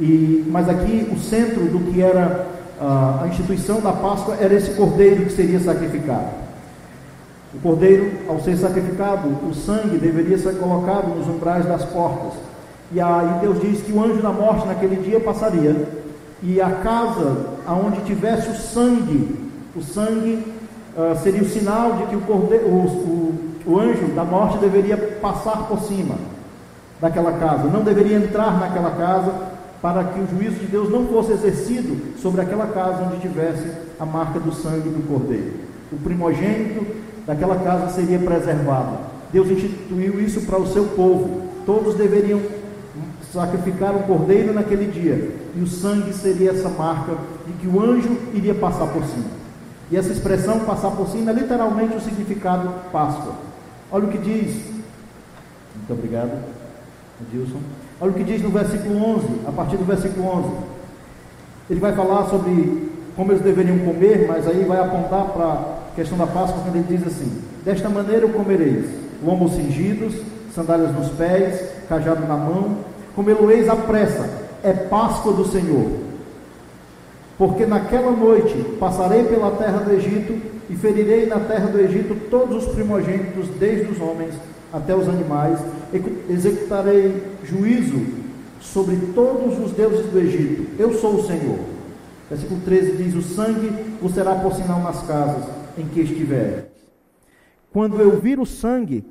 E, 0.00 0.44
mas 0.50 0.68
aqui 0.68 1.08
o 1.12 1.18
centro 1.18 1.64
do 1.66 1.92
que 1.92 2.02
era 2.02 2.46
uh, 2.80 3.22
a 3.22 3.28
instituição 3.28 3.80
da 3.80 3.92
Páscoa 3.92 4.36
era 4.40 4.54
esse 4.54 4.70
cordeiro 4.72 5.24
que 5.26 5.32
seria 5.32 5.60
sacrificado. 5.60 6.42
O 7.54 7.58
cordeiro, 7.60 8.10
ao 8.28 8.40
ser 8.40 8.56
sacrificado, 8.56 9.28
o 9.46 9.54
sangue 9.54 9.98
deveria 9.98 10.38
ser 10.38 10.56
colocado 10.56 11.14
nos 11.14 11.28
umbrais 11.28 11.66
das 11.66 11.84
portas. 11.84 12.32
E 12.90 13.00
aí 13.00 13.40
Deus 13.40 13.60
diz 13.60 13.82
que 13.82 13.92
o 13.92 14.02
anjo 14.02 14.22
da 14.22 14.32
morte 14.32 14.66
naquele 14.66 14.96
dia 14.96 15.20
passaria, 15.20 15.88
e 16.42 16.60
a 16.60 16.70
casa 16.70 17.46
aonde 17.66 18.00
tivesse 18.00 18.48
o 18.50 18.54
sangue, 18.54 19.50
o 19.76 19.82
sangue 19.82 20.44
uh, 20.96 21.16
seria 21.22 21.42
o 21.42 21.48
sinal 21.48 21.92
de 21.94 22.06
que 22.06 22.16
o, 22.16 22.20
cordeiro, 22.20 22.66
o, 22.66 22.86
o, 22.86 23.72
o 23.72 23.78
anjo 23.78 24.06
da 24.14 24.24
morte 24.24 24.58
deveria 24.58 24.96
passar 24.96 25.68
por 25.68 25.80
cima 25.80 26.16
daquela 27.00 27.32
casa, 27.32 27.64
não 27.64 27.82
deveria 27.82 28.16
entrar 28.16 28.58
naquela 28.60 28.90
casa 28.92 29.32
para 29.82 30.04
que 30.04 30.20
o 30.20 30.28
juízo 30.28 30.60
de 30.60 30.66
Deus 30.66 30.88
não 30.88 31.06
fosse 31.06 31.32
exercido 31.32 32.16
sobre 32.18 32.40
aquela 32.40 32.68
casa 32.68 33.02
onde 33.02 33.20
tivesse 33.20 33.66
a 33.98 34.06
marca 34.06 34.38
do 34.38 34.52
sangue 34.52 34.88
do 34.88 35.06
cordeiro. 35.08 35.54
O 35.90 35.96
primogênito 35.96 36.86
daquela 37.26 37.56
casa 37.56 37.88
seria 37.88 38.18
preservado. 38.20 38.98
Deus 39.32 39.50
instituiu 39.50 40.20
isso 40.20 40.42
para 40.42 40.60
o 40.60 40.66
seu 40.68 40.84
povo. 40.84 41.48
Todos 41.66 41.96
deveriam 41.96 42.40
sacrificar 43.32 43.94
um 43.96 44.02
cordeiro 44.02 44.52
naquele 44.52 44.86
dia, 44.86 45.34
e 45.56 45.60
o 45.60 45.66
sangue 45.66 46.12
seria 46.12 46.50
essa 46.50 46.68
marca 46.68 47.16
de 47.46 47.52
que 47.54 47.66
o 47.66 47.82
anjo 47.82 48.16
iria 48.34 48.54
passar 48.54 48.86
por 48.86 49.02
cima. 49.04 49.41
E 49.92 49.96
essa 49.98 50.10
expressão 50.10 50.60
passar 50.60 50.90
por 50.92 51.06
cima 51.08 51.32
é 51.32 51.34
literalmente 51.34 51.94
o 51.94 52.00
significado 52.00 52.72
Páscoa. 52.90 53.34
Olha 53.90 54.06
o 54.06 54.08
que 54.08 54.16
diz. 54.16 54.64
Muito 55.76 55.92
obrigado, 55.92 56.30
Edilson. 57.20 57.58
Olha 58.00 58.10
o 58.10 58.14
que 58.14 58.24
diz 58.24 58.40
no 58.40 58.48
versículo 58.48 58.96
11, 59.16 59.26
a 59.46 59.52
partir 59.52 59.76
do 59.76 59.84
versículo 59.84 60.26
11. 60.26 60.48
Ele 61.68 61.78
vai 61.78 61.94
falar 61.94 62.24
sobre 62.30 62.90
como 63.14 63.32
eles 63.32 63.42
deveriam 63.42 63.80
comer, 63.80 64.26
mas 64.26 64.48
aí 64.48 64.64
vai 64.64 64.80
apontar 64.80 65.26
para 65.26 65.44
a 65.44 65.94
questão 65.94 66.16
da 66.16 66.26
Páscoa 66.26 66.62
quando 66.62 66.76
ele 66.76 66.96
diz 66.96 67.06
assim: 67.06 67.42
Desta 67.62 67.90
maneira 67.90 68.26
comereis, 68.28 68.86
lombos 69.22 69.52
cingidos, 69.52 70.14
sandálias 70.54 70.94
nos 70.94 71.10
pés, 71.10 71.68
cajado 71.86 72.26
na 72.26 72.36
mão, 72.38 72.78
comê-lo-eis 73.14 73.68
à 73.68 73.76
pressa, 73.76 74.26
é 74.62 74.72
Páscoa 74.72 75.34
do 75.34 75.44
Senhor. 75.44 76.11
Porque 77.42 77.66
naquela 77.66 78.12
noite 78.12 78.54
passarei 78.78 79.24
pela 79.24 79.50
terra 79.56 79.78
do 79.78 79.90
Egito 79.90 80.40
e 80.70 80.76
ferirei 80.76 81.26
na 81.26 81.40
terra 81.40 81.66
do 81.66 81.80
Egito 81.80 82.14
todos 82.30 82.68
os 82.68 82.72
primogênitos, 82.72 83.48
desde 83.58 83.90
os 83.90 84.00
homens 84.00 84.32
até 84.72 84.94
os 84.94 85.08
animais, 85.08 85.58
executarei 86.30 87.20
juízo 87.42 88.00
sobre 88.60 88.94
todos 89.12 89.58
os 89.58 89.72
deuses 89.72 90.06
do 90.06 90.20
Egito. 90.20 90.80
Eu 90.80 90.94
sou 90.94 91.16
o 91.16 91.26
Senhor. 91.26 91.58
Versículo 92.30 92.60
13 92.60 92.96
diz: 92.96 93.14
O 93.16 93.22
sangue 93.22 93.70
vos 94.00 94.14
será 94.14 94.36
por 94.36 94.52
sinal 94.52 94.80
nas 94.80 95.02
casas 95.04 95.44
em 95.76 95.84
que 95.86 95.98
estiver. 95.98 96.70
Quando 97.72 98.00
eu 98.00 98.20
vir 98.20 98.38
o 98.38 98.46
sangue, 98.46 99.04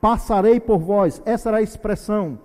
passarei 0.00 0.60
por 0.60 0.78
vós. 0.78 1.20
Essa 1.26 1.48
era 1.48 1.58
a 1.58 1.62
expressão, 1.62 2.38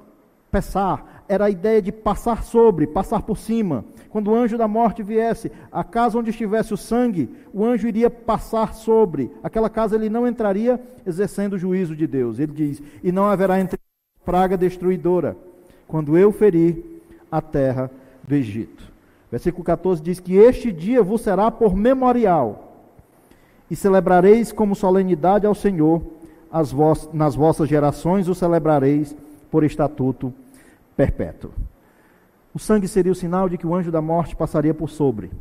passar. 0.49 1.23
Era 1.30 1.45
a 1.45 1.49
ideia 1.52 1.82
de 1.84 1.91
passar 1.91 2.43
sobre, 2.43 2.88
passar 2.88 3.21
por 3.21 3.38
cima. 3.38 3.86
Quando 4.13 4.30
o 4.30 4.36
anjo 4.36 4.60
da 4.60 4.67
morte 4.67 5.02
viesse, 5.02 5.52
a 5.71 5.84
casa 5.84 6.19
onde 6.19 6.30
estivesse 6.30 6.71
o 6.71 6.78
sangue, 6.78 7.32
o 7.52 7.65
anjo 7.65 7.88
iria 7.88 8.12
passar 8.12 8.76
sobre. 8.76 9.32
Aquela 9.41 9.71
casa 9.71 9.95
ele 9.95 10.08
não 10.08 10.28
entraria 10.28 10.80
exercendo 11.04 11.54
o 11.54 11.58
juízo 11.58 11.95
de 11.95 12.06
Deus. 12.06 12.38
Ele 12.38 12.52
diz: 12.52 12.84
E 13.04 13.12
não 13.12 13.26
haverá 13.26 13.60
entre 13.60 13.80
praga 14.23 14.56
destruidora, 14.56 15.36
quando 15.88 16.15
eu 16.15 16.32
ferir 16.32 17.02
a 17.32 17.41
terra 17.41 17.89
do 18.23 18.36
Egito. 18.36 18.84
Versículo 19.32 19.63
14 19.63 19.99
diz 19.99 20.19
que 20.19 20.36
este 20.36 20.71
dia 20.71 21.02
vos 21.02 21.21
será 21.21 21.49
por 21.49 21.76
memorial, 21.76 22.86
e 23.67 23.76
celebrareis 23.76 24.52
como 24.52 24.76
solenidade 24.76 25.47
ao 25.47 25.56
Senhor, 25.56 26.04
nas 27.12 27.34
vossas 27.34 27.67
gerações 27.67 28.28
o 28.28 28.36
celebrareis 28.36 29.15
por 29.49 29.63
estatuto 29.63 30.32
perpétuo. 30.95 31.49
O 32.53 32.59
sangue 32.59 32.87
seria 32.87 33.11
o 33.11 33.15
sinal 33.15 33.49
de 33.49 33.57
que 33.57 33.65
o 33.65 33.73
anjo 33.73 33.91
da 33.91 34.01
morte 34.01 34.35
passaria 34.35 34.73
por 34.73 34.89
sobre. 34.89 35.31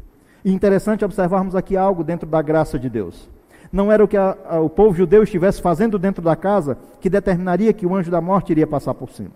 E 0.45 0.53
interessante 0.53 1.05
observarmos 1.05 1.55
aqui 1.55 1.77
algo 1.77 2.03
dentro 2.03 2.29
da 2.29 2.41
graça 2.41 2.79
de 2.79 2.89
Deus. 2.89 3.29
Não 3.71 3.93
era 3.93 4.03
o 4.03 4.09
que 4.09 4.17
a, 4.17 4.37
a, 4.49 4.61
o 4.61 4.69
povo 4.69 4.95
judeu 4.95 5.23
estivesse 5.23 5.61
fazendo 5.61 5.99
dentro 5.99 6.23
da 6.23 6.35
casa 6.35 6.79
que 7.01 7.11
determinaria 7.11 7.73
que 7.73 7.87
o 7.87 7.95
anjo 7.95 8.11
da 8.11 8.21
morte 8.21 8.51
iria 8.51 8.67
passar 8.67 8.95
por 8.95 9.11
cima. 9.11 9.33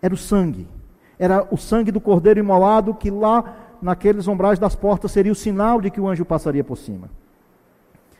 era 0.00 0.12
o 0.12 0.16
sangue. 0.16 0.68
Era 1.18 1.46
o 1.50 1.56
sangue 1.56 1.92
do 1.92 2.00
cordeiro 2.00 2.40
imolado 2.40 2.94
que 2.94 3.10
lá 3.10 3.56
naqueles 3.80 4.26
umbrais 4.28 4.58
das 4.58 4.74
portas 4.74 5.12
seria 5.12 5.32
o 5.32 5.36
sinal 5.36 5.80
de 5.80 5.90
que 5.90 6.00
o 6.00 6.08
anjo 6.08 6.24
passaria 6.24 6.64
por 6.64 6.76
cima. 6.76 7.10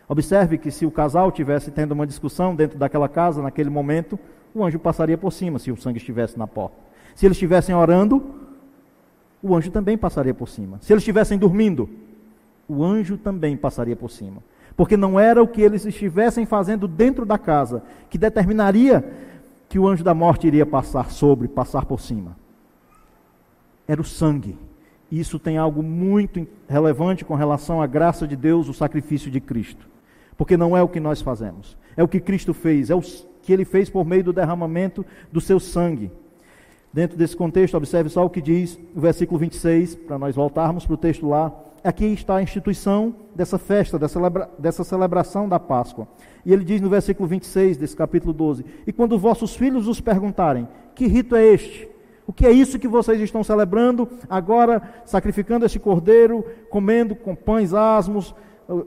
Observe 0.09 0.59
que 0.59 0.71
se 0.71 0.85
o 0.85 0.91
casal 0.91 1.31
tivesse 1.33 1.71
tendo 1.71 1.93
uma 1.93 2.07
discussão 2.07 2.55
dentro 2.55 2.79
daquela 2.79 3.09
casa 3.09 3.41
naquele 3.41 3.71
momento, 3.71 4.19
o 4.55 4.65
anjo 4.65 4.79
passaria 4.79 5.17
por 5.17 5.33
cima 5.33 5.59
se 5.59 5.71
o 5.71 5.77
sangue 5.77 5.99
estivesse 5.99 6.39
na 6.39 6.47
porta. 6.47 6.92
Se 7.15 7.27
eles 7.27 7.37
estivessem 7.37 7.75
orando, 7.75 8.23
o 9.43 9.55
anjo 9.55 9.71
também 9.71 9.99
passaria 9.99 10.35
por 10.35 10.49
cima. 10.49 10.79
Se 10.81 10.93
eles 10.93 11.03
estivessem 11.03 11.39
dormindo, 11.39 11.89
o 12.69 12.85
anjo 12.85 13.17
também 13.17 13.57
passaria 13.57 13.97
por 13.97 14.11
cima. 14.11 14.43
Porque 14.77 14.97
não 14.97 15.19
era 15.19 15.43
o 15.43 15.49
que 15.49 15.61
eles 15.61 15.85
estivessem 15.85 16.47
fazendo 16.47 16.89
dentro 16.89 17.27
da 17.27 17.37
casa 17.37 17.83
que 18.09 18.17
determinaria 18.17 19.05
que 19.69 19.79
o 19.79 19.87
anjo 19.87 20.05
da 20.05 20.15
morte 20.15 20.47
iria 20.47 20.65
passar 20.65 21.11
sobre, 21.11 21.49
passar 21.49 21.85
por 21.85 22.01
cima. 22.01 22.37
Era 23.87 24.01
o 24.01 24.05
sangue. 24.05 24.57
Isso 25.11 25.39
tem 25.39 25.59
algo 25.59 25.83
muito 25.83 26.47
relevante 26.69 27.25
com 27.25 27.35
relação 27.35 27.83
à 27.83 27.87
graça 27.87 28.27
de 28.27 28.37
Deus, 28.37 28.69
o 28.69 28.75
sacrifício 28.75 29.31
de 29.31 29.41
Cristo. 29.41 29.87
Porque 30.37 30.57
não 30.57 30.77
é 30.77 30.83
o 30.83 30.89
que 30.89 31.01
nós 31.01 31.21
fazemos, 31.21 31.77
é 31.97 32.03
o 32.03 32.09
que 32.09 32.19
Cristo 32.19 32.55
fez, 32.55 32.89
é 32.89 32.95
o 32.95 33.03
que 33.43 33.53
ele 33.53 33.65
fez 33.65 33.91
por 33.91 34.07
meio 34.07 34.25
do 34.25 34.33
derramamento 34.33 35.05
do 35.31 35.41
seu 35.41 35.61
sangue. 35.61 36.11
Dentro 36.93 37.17
desse 37.17 37.35
contexto, 37.35 37.75
observe 37.75 38.11
só 38.11 38.25
o 38.25 38.29
que 38.29 38.43
diz 38.43 38.79
o 38.95 39.01
versículo 39.01 39.39
26, 39.39 39.95
para 39.95 40.19
nós 40.19 40.37
voltarmos 40.37 40.85
para 40.85 40.95
o 40.95 40.99
texto 40.99 41.27
lá. 41.27 41.51
Aqui 41.83 42.05
está 42.05 42.37
a 42.37 42.43
instituição 42.43 43.15
dessa 43.35 43.59
festa, 43.59 43.99
dessa, 43.99 44.15
celebra 44.15 44.51
dessa 44.59 44.85
celebração 44.85 45.49
da 45.49 45.59
Páscoa. 45.59 46.07
E 46.45 46.53
ele 46.53 46.65
diz 46.65 46.81
no 46.81 46.91
versículo 46.91 47.27
26 47.27 47.79
desse 47.79 47.97
capítulo 47.97 48.33
12: 48.35 48.65
E 48.87 48.93
quando 48.93 49.19
vossos 49.19 49.57
filhos 49.57 49.89
os 49.89 50.01
perguntarem, 50.01 50.69
que 50.95 51.07
rito 51.07 51.35
é 51.35 51.45
este? 51.47 51.89
O 52.27 52.33
que 52.33 52.47
é 52.47 52.53
isso 52.53 52.79
que 52.79 52.87
vocês 52.87 53.21
estão 53.21 53.43
celebrando 53.43 54.09
agora, 54.29 54.83
sacrificando 55.05 55.65
este 55.65 55.79
cordeiro, 55.79 56.45
comendo 56.71 57.17
com 57.17 57.35
pães 57.35 57.75
asmos, 57.75 58.35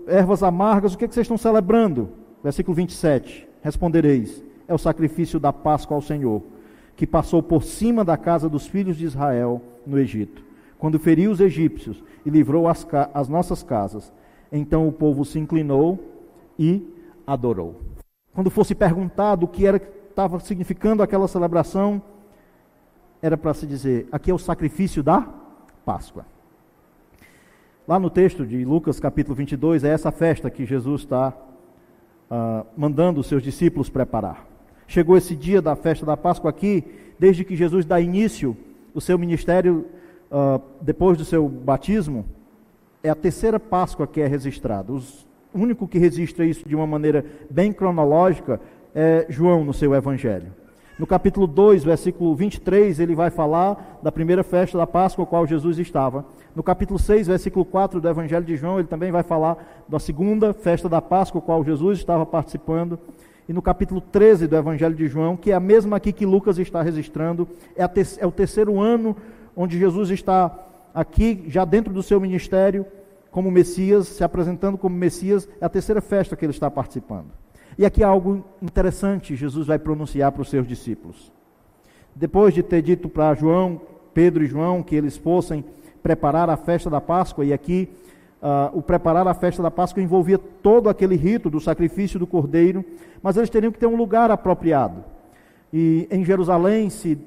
ervas 0.07 0.41
amargas? 0.43 0.93
O 0.93 0.97
que, 0.97 1.05
é 1.05 1.07
que 1.07 1.13
vocês 1.13 1.25
estão 1.25 1.37
celebrando? 1.37 2.09
Versículo 2.43 2.75
27. 2.75 3.47
Respondereis: 3.61 4.43
É 4.67 4.73
o 4.73 4.77
sacrifício 4.77 5.39
da 5.39 5.51
Páscoa 5.51 5.95
ao 5.95 6.01
Senhor, 6.01 6.43
que 6.95 7.05
passou 7.05 7.43
por 7.43 7.63
cima 7.63 8.05
da 8.05 8.17
casa 8.17 8.47
dos 8.47 8.67
filhos 8.67 8.97
de 8.97 9.05
Israel 9.05 9.61
no 9.85 9.99
Egito, 9.99 10.43
quando 10.77 10.99
feriu 10.99 11.31
os 11.31 11.39
egípcios 11.39 12.03
e 12.25 12.29
livrou 12.29 12.67
as, 12.67 12.87
as 13.13 13.27
nossas 13.27 13.61
casas. 13.63 14.13
Então 14.51 14.87
o 14.87 14.91
povo 14.91 15.25
se 15.25 15.37
inclinou 15.37 15.99
e 16.57 16.87
adorou. 17.25 17.81
Quando 18.33 18.49
fosse 18.49 18.73
perguntado 18.73 19.45
o 19.45 19.47
que 19.47 19.65
era 19.65 19.81
estava 20.09 20.39
significando 20.39 21.03
aquela 21.03 21.27
celebração, 21.27 22.01
era 23.21 23.35
para 23.35 23.53
se 23.53 23.67
dizer: 23.67 24.07
aqui 24.11 24.31
é 24.31 24.33
o 24.33 24.37
sacrifício 24.37 25.03
da 25.03 25.27
Páscoa. 25.85 26.25
Lá 27.87 27.99
no 27.99 28.09
texto 28.09 28.45
de 28.45 28.63
Lucas 28.63 28.99
capítulo 28.99 29.35
22, 29.35 29.83
é 29.83 29.89
essa 29.89 30.11
festa 30.11 30.49
que 30.49 30.65
Jesus 30.65 31.01
está 31.01 31.33
uh, 32.31 32.65
mandando 32.75 33.19
os 33.19 33.27
seus 33.27 33.43
discípulos 33.43 33.89
preparar. 33.89 34.54
Chegou 34.87 35.17
esse 35.17 35.35
dia 35.35 35.61
da 35.61 35.75
festa 35.75 36.05
da 36.05 36.15
Páscoa 36.15 36.49
aqui, 36.49 36.83
desde 37.19 37.43
que 37.43 37.55
Jesus 37.55 37.85
dá 37.85 37.99
início 37.99 38.55
o 38.93 39.01
seu 39.01 39.17
ministério 39.17 39.85
uh, 40.31 40.61
depois 40.81 41.17
do 41.17 41.25
seu 41.25 41.47
batismo, 41.49 42.25
é 43.03 43.09
a 43.09 43.15
terceira 43.15 43.59
Páscoa 43.59 44.07
que 44.07 44.21
é 44.21 44.27
registrada. 44.27 44.91
o 44.91 45.01
único 45.53 45.87
que 45.87 45.99
registra 45.99 46.45
isso 46.45 46.67
de 46.67 46.75
uma 46.75 46.87
maneira 46.87 47.25
bem 47.49 47.73
cronológica 47.73 48.59
é 48.93 49.25
João 49.29 49.65
no 49.65 49.73
seu 49.73 49.93
evangelho. 49.93 50.51
No 50.97 51.05
capítulo 51.05 51.45
2, 51.45 51.83
versículo 51.83 52.33
23, 52.33 53.01
ele 53.01 53.13
vai 53.13 53.29
falar 53.29 53.99
da 54.01 54.09
primeira 54.09 54.45
festa 54.45 54.77
da 54.77 54.87
Páscoa, 54.87 55.25
a 55.25 55.27
qual 55.27 55.45
Jesus 55.45 55.77
estava. 55.77 56.25
No 56.55 56.63
capítulo 56.63 56.97
6, 56.97 57.27
versículo 57.27 57.65
4 57.65 57.99
do 57.99 58.07
Evangelho 58.07 58.45
de 58.45 58.55
João, 58.55 58.79
ele 58.79 58.87
também 58.87 59.11
vai 59.11 59.21
falar 59.21 59.83
da 59.89 59.99
segunda 59.99 60.53
festa 60.53 60.87
da 60.87 61.01
Páscoa, 61.01 61.39
a 61.39 61.41
qual 61.41 61.65
Jesus 61.65 61.99
estava 61.99 62.25
participando. 62.25 62.97
E 63.47 63.53
no 63.53 63.61
capítulo 63.61 64.01
13 64.01 64.47
do 64.47 64.55
Evangelho 64.55 64.95
de 64.95 65.07
João, 65.07 65.37
que 65.37 65.51
é 65.51 65.53
a 65.53 65.59
mesma 65.59 65.97
aqui 65.97 66.11
que 66.11 66.25
Lucas 66.25 66.57
está 66.57 66.81
registrando, 66.81 67.47
é, 67.75 67.87
te 67.87 68.01
é 68.19 68.25
o 68.25 68.31
terceiro 68.31 68.79
ano 68.79 69.15
onde 69.55 69.77
Jesus 69.77 70.09
está 70.09 70.57
aqui, 70.93 71.43
já 71.47 71.63
dentro 71.63 71.93
do 71.93 72.01
seu 72.01 72.19
ministério, 72.19 72.85
como 73.29 73.51
Messias, 73.51 74.07
se 74.07 74.23
apresentando 74.23 74.77
como 74.77 74.95
Messias, 74.95 75.47
é 75.61 75.65
a 75.65 75.69
terceira 75.69 76.01
festa 76.01 76.35
que 76.35 76.43
ele 76.43 76.53
está 76.53 76.71
participando. 76.71 77.27
E 77.77 77.85
aqui 77.85 78.03
há 78.03 78.07
algo 78.07 78.43
interessante 78.61 79.35
Jesus 79.35 79.67
vai 79.67 79.77
pronunciar 79.77 80.31
para 80.31 80.41
os 80.41 80.49
seus 80.49 80.67
discípulos. 80.67 81.31
Depois 82.15 82.53
de 82.53 82.63
ter 82.63 82.81
dito 82.81 83.09
para 83.09 83.35
João, 83.35 83.81
Pedro 84.13 84.43
e 84.43 84.47
João 84.47 84.81
que 84.81 84.95
eles 84.95 85.17
fossem 85.17 85.65
preparar 86.01 86.49
a 86.49 86.55
festa 86.55 86.89
da 86.89 87.01
Páscoa, 87.01 87.43
e 87.43 87.51
aqui 87.51 87.89
uh, 88.45 88.77
o 88.77 88.81
preparar 88.81 89.27
a 89.27 89.33
festa 89.33 89.63
da 89.63 89.71
Páscoa 89.71 90.03
envolvia 90.03 90.37
todo 90.37 90.87
aquele 90.87 91.15
rito 91.15 91.49
do 91.49 91.59
sacrifício 91.59 92.19
do 92.19 92.27
cordeiro, 92.27 92.85
mas 93.21 93.35
eles 93.35 93.49
teriam 93.49 93.71
que 93.71 93.79
ter 93.79 93.87
um 93.87 93.95
lugar 93.95 94.29
apropriado. 94.29 95.03
E 95.73 96.07
em 96.11 96.23
Jerusalém 96.23 96.91
se 96.91 97.17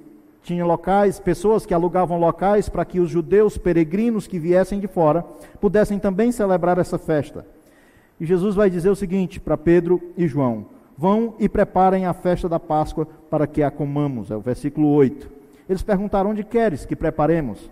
tinha 0.44 0.64
locais, 0.64 1.18
pessoas 1.18 1.66
que 1.66 1.74
alugavam 1.74 2.18
locais 2.18 2.68
para 2.68 2.84
que 2.84 3.00
os 3.00 3.10
judeus 3.10 3.58
peregrinos 3.58 4.28
que 4.28 4.38
viessem 4.38 4.78
de 4.78 4.86
fora 4.86 5.24
pudessem 5.60 5.98
também 5.98 6.30
celebrar 6.30 6.78
essa 6.78 6.98
festa. 6.98 7.44
E 8.20 8.24
Jesus 8.24 8.54
vai 8.54 8.70
dizer 8.70 8.88
o 8.88 8.96
seguinte 8.96 9.40
para 9.40 9.56
Pedro 9.56 10.00
e 10.16 10.26
João: 10.28 10.66
Vão 10.96 11.34
e 11.38 11.48
preparem 11.48 12.06
a 12.06 12.14
festa 12.14 12.48
da 12.48 12.60
Páscoa 12.60 13.06
para 13.28 13.46
que 13.46 13.62
a 13.62 13.70
comamos. 13.70 14.30
É 14.30 14.36
o 14.36 14.40
versículo 14.40 14.88
8. 14.88 15.28
Eles 15.68 15.82
perguntaram: 15.82 16.30
Onde 16.30 16.44
queres 16.44 16.86
que 16.86 16.96
preparemos? 16.96 17.70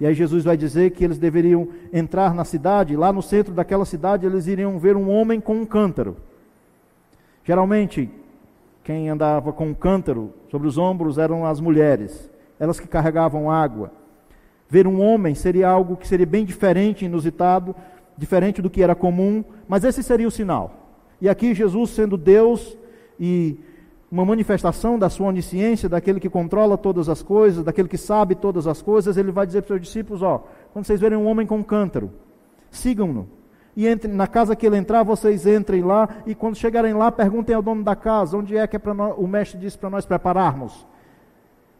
E 0.00 0.06
aí 0.06 0.14
Jesus 0.14 0.44
vai 0.44 0.56
dizer 0.56 0.92
que 0.92 1.04
eles 1.04 1.18
deveriam 1.18 1.68
entrar 1.92 2.34
na 2.34 2.44
cidade, 2.44 2.96
lá 2.96 3.12
no 3.12 3.20
centro 3.20 3.52
daquela 3.52 3.84
cidade 3.84 4.24
eles 4.24 4.46
iriam 4.46 4.78
ver 4.78 4.96
um 4.96 5.10
homem 5.10 5.38
com 5.40 5.54
um 5.54 5.66
cântaro. 5.66 6.16
Geralmente, 7.44 8.10
quem 8.82 9.10
andava 9.10 9.52
com 9.52 9.68
um 9.68 9.74
cântaro 9.74 10.32
sobre 10.50 10.66
os 10.66 10.78
ombros 10.78 11.18
eram 11.18 11.44
as 11.44 11.60
mulheres, 11.60 12.30
elas 12.58 12.80
que 12.80 12.88
carregavam 12.88 13.50
água. 13.50 13.92
Ver 14.68 14.86
um 14.86 15.02
homem 15.02 15.34
seria 15.34 15.68
algo 15.68 15.96
que 15.96 16.08
seria 16.08 16.26
bem 16.26 16.44
diferente, 16.44 17.04
inusitado, 17.04 17.74
diferente 18.16 18.62
do 18.62 18.70
que 18.70 18.82
era 18.82 18.94
comum, 18.94 19.44
mas 19.68 19.84
esse 19.84 20.02
seria 20.02 20.28
o 20.28 20.30
sinal. 20.30 20.74
E 21.20 21.28
aqui 21.28 21.54
Jesus, 21.54 21.90
sendo 21.90 22.16
Deus 22.16 22.76
e 23.18 23.60
uma 24.10 24.24
manifestação 24.24 24.98
da 24.98 25.08
sua 25.08 25.28
onisciência, 25.28 25.88
daquele 25.88 26.18
que 26.18 26.28
controla 26.28 26.76
todas 26.76 27.08
as 27.08 27.22
coisas, 27.22 27.64
daquele 27.64 27.88
que 27.88 27.96
sabe 27.96 28.34
todas 28.34 28.66
as 28.66 28.82
coisas, 28.82 29.16
ele 29.16 29.30
vai 29.30 29.46
dizer 29.46 29.62
para 29.62 29.66
os 29.66 29.68
seus 29.68 29.80
discípulos: 29.82 30.22
Ó, 30.22 30.44
quando 30.72 30.84
vocês 30.84 31.00
verem 31.00 31.16
um 31.16 31.26
homem 31.26 31.46
com 31.46 31.58
um 31.58 31.62
cântaro, 31.62 32.10
sigam-no. 32.70 33.28
E 33.76 33.86
entre, 33.86 34.10
na 34.10 34.26
casa 34.26 34.56
que 34.56 34.66
ele 34.66 34.76
entrar, 34.76 35.04
vocês 35.04 35.46
entrem 35.46 35.82
lá, 35.82 36.08
e 36.26 36.34
quando 36.34 36.56
chegarem 36.56 36.92
lá, 36.92 37.12
perguntem 37.12 37.54
ao 37.54 37.62
dono 37.62 37.84
da 37.84 37.94
casa, 37.94 38.36
onde 38.36 38.56
é 38.56 38.66
que 38.66 38.74
é 38.74 38.78
para 38.78 38.92
o 38.92 39.28
mestre 39.28 39.58
disse 39.58 39.78
para 39.78 39.88
nós 39.88 40.04
prepararmos. 40.04 40.84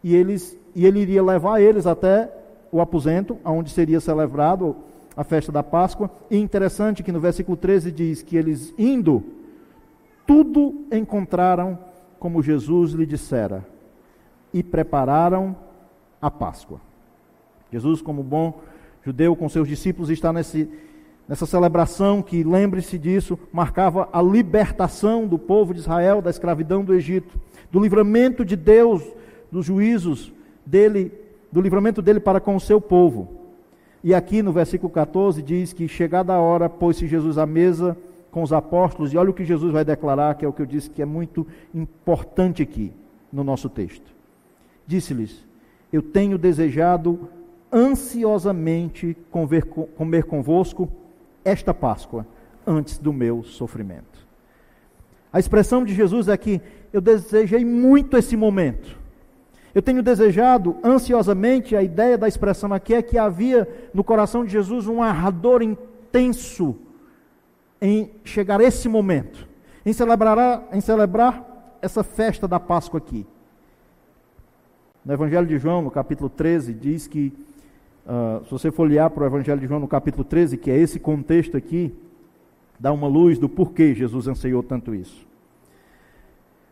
E, 0.01 0.15
eles, 0.15 0.57
e 0.73 0.85
ele 0.85 1.01
iria 1.01 1.21
levar 1.21 1.61
eles 1.61 1.85
até 1.85 2.31
o 2.71 2.79
aposento, 2.79 3.37
onde 3.43 3.69
seria 3.69 3.99
celebrado 3.99 4.75
a 5.15 5.23
festa 5.23 5.51
da 5.51 5.61
Páscoa. 5.61 6.09
E 6.29 6.37
interessante 6.37 7.03
que 7.03 7.11
no 7.11 7.19
versículo 7.19 7.57
13 7.57 7.91
diz 7.91 8.21
que 8.21 8.37
eles 8.37 8.73
indo, 8.77 9.21
tudo 10.25 10.85
encontraram 10.91 11.77
como 12.21 12.43
Jesus 12.43 12.91
lhe 12.91 13.03
dissera, 13.07 13.65
e 14.53 14.61
prepararam 14.61 15.55
a 16.21 16.29
Páscoa. 16.29 16.79
Jesus, 17.71 17.99
como 17.99 18.21
bom 18.21 18.61
judeu 19.03 19.35
com 19.35 19.49
seus 19.49 19.67
discípulos, 19.67 20.11
está 20.11 20.31
nesse, 20.31 20.69
nessa 21.27 21.47
celebração 21.47 22.21
que, 22.21 22.43
lembre-se 22.43 22.99
disso, 22.99 23.39
marcava 23.51 24.07
a 24.13 24.21
libertação 24.21 25.25
do 25.25 25.39
povo 25.39 25.73
de 25.73 25.79
Israel 25.79 26.21
da 26.21 26.29
escravidão 26.29 26.83
do 26.83 26.93
Egito, 26.93 27.39
do 27.71 27.79
livramento 27.79 28.45
de 28.45 28.55
Deus 28.55 29.01
dos 29.51 29.65
juízos 29.65 30.31
dele, 30.63 31.11
do 31.51 31.59
livramento 31.59 32.03
dele 32.03 32.19
para 32.19 32.39
com 32.39 32.55
o 32.55 32.61
seu 32.61 32.79
povo. 32.79 33.29
E 34.03 34.13
aqui 34.13 34.43
no 34.43 34.51
versículo 34.51 34.91
14 34.91 35.41
diz 35.41 35.73
que 35.73 35.87
chegada 35.87 36.35
a 36.35 36.39
hora, 36.39 36.69
pôs-se 36.69 37.07
Jesus 37.07 37.39
à 37.39 37.47
mesa 37.47 37.97
com 38.31 38.41
os 38.41 38.53
apóstolos, 38.53 39.13
e 39.13 39.17
olha 39.17 39.29
o 39.29 39.33
que 39.33 39.43
Jesus 39.43 39.71
vai 39.71 39.83
declarar, 39.83 40.35
que 40.35 40.45
é 40.45 40.47
o 40.47 40.53
que 40.53 40.61
eu 40.61 40.65
disse 40.65 40.89
que 40.89 41.01
é 41.01 41.05
muito 41.05 41.45
importante 41.73 42.63
aqui 42.63 42.93
no 43.31 43.43
nosso 43.43 43.69
texto. 43.69 44.11
Disse-lhes: 44.87 45.45
Eu 45.91 46.01
tenho 46.01 46.37
desejado 46.37 47.29
ansiosamente 47.71 49.15
comer, 49.29 49.65
comer 49.65 50.23
convosco 50.23 50.89
esta 51.43 51.73
Páscoa 51.73 52.25
antes 52.65 52.97
do 52.97 53.11
meu 53.11 53.43
sofrimento. 53.43 54.27
A 55.31 55.39
expressão 55.39 55.83
de 55.83 55.93
Jesus 55.93 56.27
é 56.27 56.37
que 56.37 56.61
eu 56.91 57.01
desejei 57.01 57.63
muito 57.63 58.17
esse 58.17 58.35
momento. 58.35 58.99
Eu 59.73 59.81
tenho 59.81 60.03
desejado 60.03 60.75
ansiosamente, 60.83 61.75
a 61.75 61.81
ideia 61.81 62.17
da 62.17 62.27
expressão 62.27 62.73
aqui 62.73 62.93
é 62.93 63.01
que 63.01 63.17
havia 63.17 63.67
no 63.93 64.03
coração 64.03 64.43
de 64.43 64.51
Jesus 64.51 64.87
um 64.87 65.01
ardor 65.01 65.61
intenso 65.61 66.75
em 67.81 68.11
chegar 68.23 68.61
esse 68.61 68.87
momento, 68.87 69.47
em 69.85 69.91
celebrar, 69.91 70.67
em 70.71 70.79
celebrar 70.79 71.77
essa 71.81 72.03
festa 72.03 72.47
da 72.47 72.59
Páscoa 72.59 72.99
aqui. 72.99 73.25
No 75.03 75.13
Evangelho 75.13 75.47
de 75.47 75.57
João, 75.57 75.81
no 75.81 75.89
capítulo 75.89 76.29
13, 76.29 76.73
diz 76.73 77.07
que, 77.07 77.33
uh, 78.05 78.45
se 78.45 78.51
você 78.51 78.71
folhear 78.71 79.09
para 79.09 79.23
o 79.23 79.25
Evangelho 79.25 79.59
de 79.59 79.65
João, 79.65 79.79
no 79.79 79.87
capítulo 79.87 80.23
13, 80.23 80.57
que 80.57 80.69
é 80.69 80.77
esse 80.77 80.99
contexto 80.99 81.57
aqui, 81.57 81.91
dá 82.79 82.91
uma 82.91 83.07
luz 83.07 83.39
do 83.39 83.49
porquê 83.49 83.95
Jesus 83.95 84.27
anseiou 84.27 84.61
tanto 84.61 84.93
isso. 84.93 85.25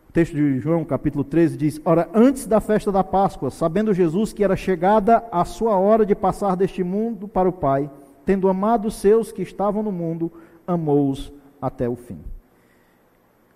O 0.08 0.12
texto 0.12 0.34
de 0.34 0.60
João, 0.60 0.84
capítulo 0.84 1.24
13, 1.24 1.56
diz: 1.56 1.80
Ora, 1.84 2.08
antes 2.14 2.46
da 2.46 2.60
festa 2.60 2.90
da 2.90 3.02
Páscoa, 3.02 3.50
sabendo 3.50 3.94
Jesus 3.94 4.32
que 4.32 4.42
era 4.42 4.56
chegada 4.56 5.24
a 5.30 5.44
sua 5.44 5.76
hora 5.76 6.04
de 6.04 6.14
passar 6.14 6.56
deste 6.56 6.82
mundo 6.82 7.26
para 7.28 7.48
o 7.48 7.52
Pai, 7.52 7.88
tendo 8.24 8.48
amado 8.48 8.88
os 8.88 8.94
seus 8.94 9.30
que 9.32 9.42
estavam 9.42 9.82
no 9.82 9.92
mundo, 9.92 10.32
amou-os 10.72 11.32
até 11.60 11.88
o 11.88 11.96
fim. 11.96 12.18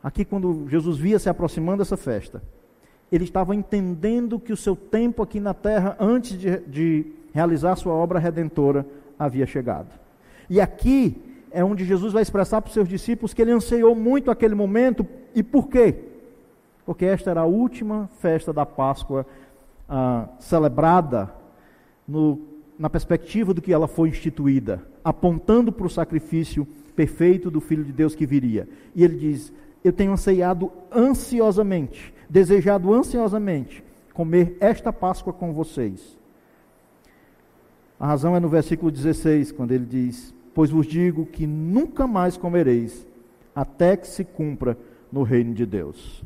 Aqui, 0.03 0.25
quando 0.25 0.69
Jesus 0.69 0.99
via 0.99 1.19
se 1.19 1.29
aproximando 1.29 1.79
dessa 1.79 1.97
festa, 1.97 2.43
ele 3.11 3.25
estava 3.25 3.55
entendendo 3.55 4.39
que 4.39 4.53
o 4.53 4.57
seu 4.57 4.77
tempo 4.77 5.23
aqui 5.23 5.41
na 5.41 5.55
terra, 5.55 5.97
antes 5.99 6.39
de, 6.39 6.59
de 6.61 7.07
realizar 7.33 7.77
sua 7.77 7.95
obra 7.95 8.19
redentora, 8.19 8.87
havia 9.19 9.47
chegado. 9.47 9.89
E 10.51 10.61
aqui 10.61 11.17
é 11.51 11.65
onde 11.65 11.85
Jesus 11.85 12.13
vai 12.13 12.23
expressar 12.23 12.61
para 12.61 12.69
os 12.69 12.75
seus 12.75 12.89
discípulos 12.89 13.33
que 13.33 13.41
ele 13.41 13.53
anseiou 13.53 13.95
muito 13.95 14.31
aquele 14.31 14.55
momento, 14.55 15.07
e 15.35 15.43
por 15.43 15.69
quê? 15.69 15.95
porque 16.85 17.05
esta 17.05 17.31
era 17.31 17.41
a 17.41 17.47
última 17.47 18.09
festa 18.21 18.53
da 18.53 18.67
Páscoa 18.67 19.27
ah, 19.89 20.29
celebrada 20.39 21.33
no, 22.07 22.41
na 22.79 22.91
perspectiva 22.91 23.55
do 23.55 23.63
que 23.63 23.73
ela 23.73 23.89
foi 23.89 24.11
instituída, 24.11 24.83
apontando 25.03 25.73
para 25.73 25.87
o 25.87 25.91
sacrifício 25.91 26.67
perfeito 26.95 27.51
do 27.51 27.61
Filho 27.61 27.85
de 27.85 27.93
Deus 27.93 28.15
que 28.15 28.27
viria. 28.27 28.69
E 28.95 29.05
ele 29.05 29.17
diz: 29.17 29.53
Eu 29.83 29.93
tenho 29.93 30.13
anseiado 30.13 30.71
ansiosamente, 30.93 32.13
desejado 32.29 32.93
ansiosamente 32.93 33.83
comer 34.15 34.57
esta 34.61 34.93
Páscoa 34.93 35.33
com 35.33 35.53
vocês. 35.53 36.17
A 37.99 38.07
razão 38.07 38.35
é 38.37 38.41
no 38.41 38.49
versículo 38.49 38.91
16, 38.91 39.53
quando 39.53 39.73
ele 39.73 39.85
diz: 39.85 40.33
Pois 40.55 40.71
vos 40.71 40.87
digo 40.87 41.27
que 41.27 41.47
nunca 41.47 42.07
mais 42.07 42.37
comereis, 42.37 43.07
até 43.55 43.97
que 43.97 44.07
se 44.07 44.25
cumpra 44.25 44.79
no 45.13 45.23
reino 45.23 45.53
de 45.53 45.67
Deus. 45.67 46.25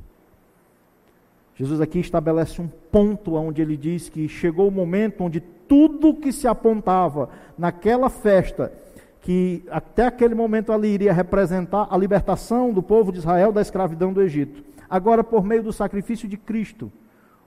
Jesus 1.55 1.81
aqui 1.81 1.99
estabelece 1.99 2.61
um 2.63 2.69
ponto 2.69 3.35
onde 3.35 3.61
ele 3.61 3.77
diz 3.77 4.09
que 4.09 4.29
chegou 4.29 4.69
o 4.69 4.71
momento 4.73 5.25
onde 5.25 5.41
tudo 5.41 6.15
que 6.15 6.33
se 6.33 6.47
apontava 6.47 7.29
naquela 7.57 8.09
festa, 8.09 8.73
que 9.21 9.65
até 9.71 10.07
aquele 10.07 10.35
momento 10.35 10.73
ali 10.73 10.89
iria 10.89 11.13
representar 11.13 11.89
a 11.91 11.97
libertação 11.97 12.73
do 12.73 12.83
povo 12.83 13.13
de 13.13 13.19
Israel 13.19 13.53
da 13.53 13.61
escravidão 13.61 14.13
do 14.13 14.23
Egito, 14.23 14.63
agora 14.89 15.23
por 15.23 15.45
meio 15.45 15.63
do 15.63 15.73
sacrifício 15.73 16.29
de 16.29 16.37
Cristo, 16.37 16.91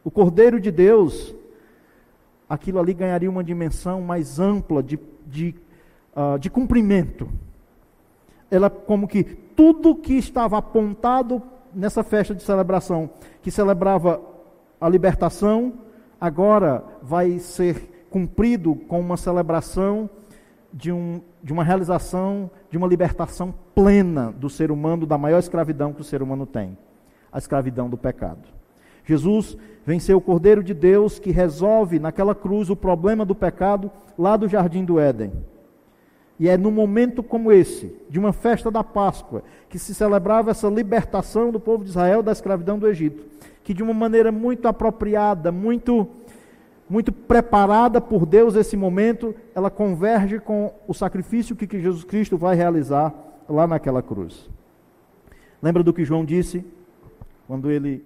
o 0.04 0.12
Cordeiro 0.12 0.60
de 0.60 0.72
Deus, 0.72 1.34
aquilo 2.50 2.80
ali 2.80 2.94
ganharia 2.94 3.30
uma 3.30 3.44
dimensão 3.44 4.02
mais 4.02 4.40
ampla 4.40 4.84
de, 4.84 5.00
de, 5.26 5.56
uh, 6.16 6.38
de 6.38 6.50
cumprimento. 6.50 7.30
Ela, 8.50 8.70
como 8.70 9.08
que 9.08 9.24
tudo 9.24 9.96
que 9.96 10.14
estava 10.14 10.58
apontado 10.58 11.42
nessa 11.74 12.04
festa 12.04 12.36
de 12.36 12.44
celebração, 12.44 13.10
que 13.42 13.50
celebrava 13.50 14.20
a 14.80 14.90
libertação, 14.90 15.74
agora 16.20 16.84
vai 17.02 17.40
ser 17.40 18.06
cumprido 18.10 18.76
com 18.76 19.00
uma 19.00 19.16
celebração 19.16 20.10
de, 20.74 20.92
um, 20.92 21.22
de 21.44 21.52
uma 21.52 21.64
realização, 21.64 22.50
de 22.70 22.78
uma 22.78 22.88
libertação 22.88 23.54
plena 23.76 24.32
do 24.32 24.50
ser 24.50 24.72
humano, 24.72 25.06
da 25.06 25.18
maior 25.18 25.40
escravidão 25.40 25.94
que 25.94 26.02
o 26.02 26.06
ser 26.06 26.22
humano 26.22 26.46
tem 26.46 26.78
a 27.32 27.38
escravidão 27.38 27.90
do 27.90 27.98
pecado. 27.98 28.50
Jesus 29.06 29.58
venceu 29.86 30.18
o 30.18 30.22
Cordeiro 30.22 30.64
de 30.64 30.74
Deus 30.74 31.18
que 31.18 31.32
resolve 31.32 32.00
naquela 32.00 32.36
cruz 32.36 32.70
o 32.70 32.76
problema 32.76 33.26
do 33.26 33.34
pecado 33.34 33.90
lá 34.18 34.36
do 34.36 34.48
jardim 34.48 34.84
do 34.84 35.00
Éden. 35.00 35.32
E 36.40 36.50
é 36.50 36.58
num 36.58 36.72
momento 36.72 37.22
como 37.22 37.52
esse, 37.52 37.96
de 38.10 38.20
uma 38.20 38.34
festa 38.34 38.72
da 38.72 38.84
Páscoa, 38.84 39.44
que 39.70 39.78
se 39.78 39.94
celebrava 39.94 40.52
essa 40.52 40.68
libertação 40.68 41.52
do 41.52 41.60
povo 41.60 41.84
de 41.84 41.92
Israel 41.92 42.24
da 42.24 42.32
escravidão 42.32 42.80
do 42.80 42.88
Egito, 42.88 43.24
que 43.64 43.74
de 43.74 43.84
uma 43.84 43.94
maneira 43.94 44.32
muito 44.32 44.68
apropriada, 44.68 45.52
muito 45.52 46.08
muito 46.92 47.14
preparada 47.14 48.02
por 48.02 48.26
Deus 48.26 48.54
esse 48.56 48.76
momento, 48.76 49.34
ela 49.56 49.72
converge 49.72 50.42
com 50.42 50.74
o 50.86 50.94
sacrifício 50.94 51.56
que, 51.56 51.80
Jesus 51.80 52.04
Cristo 52.04 52.38
vai 52.38 52.54
realizar 52.54 53.14
lá 53.48 53.66
naquela 53.66 54.02
cruz. 54.02 54.50
Lembra 55.62 55.84
do 55.84 55.94
que 55.94 56.04
João 56.04 56.26
disse 56.26 56.66
quando 57.48 57.72
ele 57.72 58.04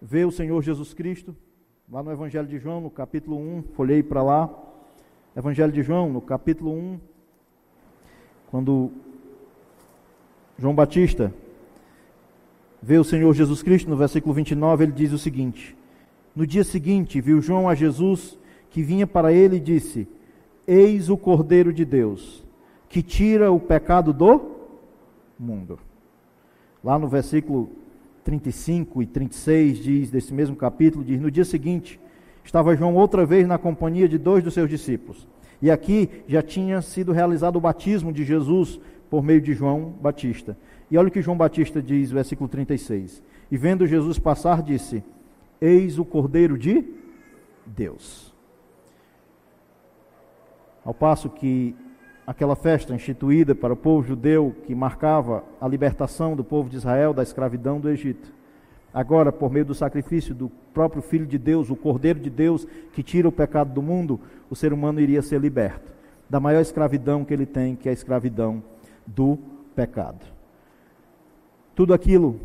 vê 0.00 0.24
o 0.24 0.30
Senhor 0.30 0.62
Jesus 0.62 0.94
Cristo, 0.94 1.34
lá 1.90 2.00
no 2.00 2.12
Evangelho 2.12 2.46
de 2.46 2.56
João, 2.56 2.80
no 2.80 2.88
capítulo 2.88 3.36
1, 3.36 3.64
folhei 3.74 4.00
para 4.00 4.22
lá. 4.22 4.48
Evangelho 5.34 5.72
de 5.72 5.82
João, 5.82 6.08
no 6.08 6.20
capítulo 6.20 6.72
1, 6.72 7.00
quando 8.48 8.92
João 10.56 10.74
Batista 10.74 11.34
vê 12.80 12.96
o 12.96 13.02
Senhor 13.02 13.34
Jesus 13.34 13.60
Cristo, 13.60 13.90
no 13.90 13.96
versículo 13.96 14.32
29, 14.32 14.84
ele 14.84 14.92
diz 14.92 15.12
o 15.12 15.18
seguinte: 15.18 15.76
No 16.34 16.46
dia 16.46 16.64
seguinte, 16.64 17.20
viu 17.20 17.40
João 17.40 17.68
a 17.68 17.74
Jesus 17.74 18.38
que 18.70 18.82
vinha 18.82 19.06
para 19.06 19.32
ele 19.32 19.56
e 19.56 19.60
disse: 19.60 20.08
Eis 20.66 21.08
o 21.08 21.16
Cordeiro 21.16 21.72
de 21.72 21.84
Deus, 21.84 22.44
que 22.88 23.02
tira 23.02 23.50
o 23.50 23.58
pecado 23.58 24.12
do 24.12 24.40
mundo. 25.38 25.78
Lá 26.82 26.98
no 26.98 27.08
versículo 27.08 27.70
35 28.24 29.02
e 29.02 29.06
36 29.06 29.78
diz 29.78 30.10
desse 30.10 30.32
mesmo 30.34 30.54
capítulo, 30.54 31.04
diz: 31.04 31.20
No 31.20 31.30
dia 31.30 31.44
seguinte, 31.44 31.98
estava 32.44 32.76
João 32.76 32.94
outra 32.94 33.24
vez 33.24 33.46
na 33.46 33.58
companhia 33.58 34.08
de 34.08 34.18
dois 34.18 34.44
dos 34.44 34.54
seus 34.54 34.68
discípulos. 34.68 35.26
E 35.60 35.70
aqui 35.70 36.08
já 36.28 36.42
tinha 36.42 36.80
sido 36.80 37.10
realizado 37.10 37.56
o 37.56 37.60
batismo 37.60 38.12
de 38.12 38.24
Jesus 38.24 38.78
por 39.10 39.24
meio 39.24 39.40
de 39.40 39.54
João 39.54 39.94
Batista. 40.00 40.56
E 40.90 40.96
olha 40.96 41.08
o 41.08 41.10
que 41.10 41.22
João 41.22 41.36
Batista 41.36 41.82
diz, 41.82 42.10
versículo 42.10 42.48
36. 42.48 43.22
E 43.50 43.56
vendo 43.56 43.86
Jesus 43.86 44.18
passar, 44.18 44.62
disse: 44.62 45.02
Eis 45.60 45.98
o 45.98 46.04
Cordeiro 46.04 46.56
de 46.56 46.84
Deus. 47.66 48.34
Ao 50.84 50.94
passo 50.94 51.28
que 51.28 51.74
aquela 52.26 52.54
festa 52.54 52.94
instituída 52.94 53.54
para 53.54 53.72
o 53.72 53.76
povo 53.76 54.06
judeu, 54.06 54.54
que 54.64 54.74
marcava 54.74 55.44
a 55.60 55.66
libertação 55.66 56.36
do 56.36 56.44
povo 56.44 56.68
de 56.68 56.76
Israel 56.76 57.12
da 57.12 57.22
escravidão 57.22 57.80
do 57.80 57.88
Egito, 57.88 58.32
agora, 58.92 59.32
por 59.32 59.50
meio 59.50 59.64
do 59.64 59.74
sacrifício 59.74 60.34
do 60.34 60.48
próprio 60.72 61.02
Filho 61.02 61.26
de 61.26 61.38
Deus, 61.38 61.70
o 61.70 61.76
Cordeiro 61.76 62.20
de 62.20 62.30
Deus, 62.30 62.66
que 62.92 63.02
tira 63.02 63.28
o 63.28 63.32
pecado 63.32 63.72
do 63.72 63.82
mundo, 63.82 64.20
o 64.48 64.56
ser 64.56 64.72
humano 64.72 65.00
iria 65.00 65.22
ser 65.22 65.40
liberto 65.40 65.98
da 66.28 66.38
maior 66.38 66.60
escravidão 66.60 67.24
que 67.24 67.32
ele 67.32 67.46
tem, 67.46 67.74
que 67.74 67.88
é 67.88 67.90
a 67.90 67.94
escravidão 67.94 68.62
do 69.06 69.38
pecado. 69.74 70.24
Tudo 71.74 71.94
aquilo 71.94 72.38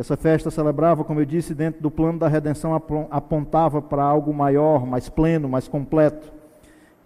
que 0.00 0.02
essa 0.02 0.16
festa 0.16 0.50
celebrava, 0.50 1.04
como 1.04 1.20
eu 1.20 1.26
disse, 1.26 1.54
dentro 1.54 1.82
do 1.82 1.90
plano 1.90 2.18
da 2.18 2.26
redenção, 2.26 2.74
apontava 3.10 3.82
para 3.82 4.02
algo 4.02 4.32
maior, 4.32 4.86
mais 4.86 5.10
pleno, 5.10 5.46
mais 5.46 5.68
completo, 5.68 6.32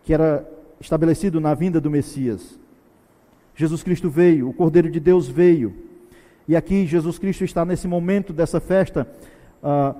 que 0.04 0.14
era 0.14 0.48
estabelecido 0.80 1.40
na 1.40 1.54
vinda 1.54 1.80
do 1.80 1.90
Messias. 1.90 2.56
Jesus 3.56 3.82
Cristo 3.82 4.08
veio, 4.08 4.48
o 4.48 4.54
Cordeiro 4.54 4.88
de 4.88 5.00
Deus 5.00 5.26
veio, 5.26 5.74
e 6.46 6.54
aqui 6.54 6.86
Jesus 6.86 7.18
Cristo 7.18 7.42
está 7.42 7.64
nesse 7.64 7.88
momento 7.88 8.32
dessa 8.32 8.60
festa, 8.60 9.08
uh, 9.60 9.96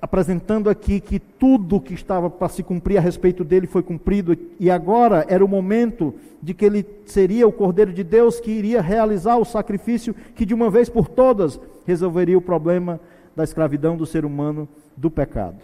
apresentando 0.00 0.70
aqui 0.70 1.00
que 1.00 1.18
tudo 1.18 1.80
que 1.80 1.94
estava 1.94 2.30
para 2.30 2.48
se 2.48 2.62
cumprir 2.62 2.98
a 2.98 3.00
respeito 3.00 3.44
dele 3.44 3.66
foi 3.66 3.82
cumprido, 3.82 4.36
e 4.58 4.70
agora 4.70 5.26
era 5.28 5.44
o 5.44 5.48
momento 5.48 6.14
de 6.42 6.54
que 6.54 6.64
ele 6.64 6.86
seria 7.04 7.46
o 7.46 7.52
Cordeiro 7.52 7.92
de 7.92 8.04
Deus 8.04 8.40
que 8.40 8.50
iria 8.50 8.80
realizar 8.80 9.36
o 9.36 9.44
sacrifício 9.44 10.14
que 10.34 10.46
de 10.46 10.54
uma 10.54 10.70
vez 10.70 10.88
por 10.88 11.08
todas 11.08 11.60
resolveria 11.86 12.38
o 12.38 12.42
problema 12.42 13.00
da 13.34 13.44
escravidão 13.44 13.96
do 13.96 14.06
ser 14.06 14.24
humano 14.24 14.68
do 14.96 15.10
pecado. 15.10 15.58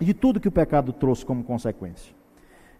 E 0.00 0.04
de 0.04 0.14
tudo 0.14 0.40
que 0.40 0.48
o 0.48 0.52
pecado 0.52 0.92
trouxe 0.92 1.24
como 1.24 1.44
consequência. 1.44 2.14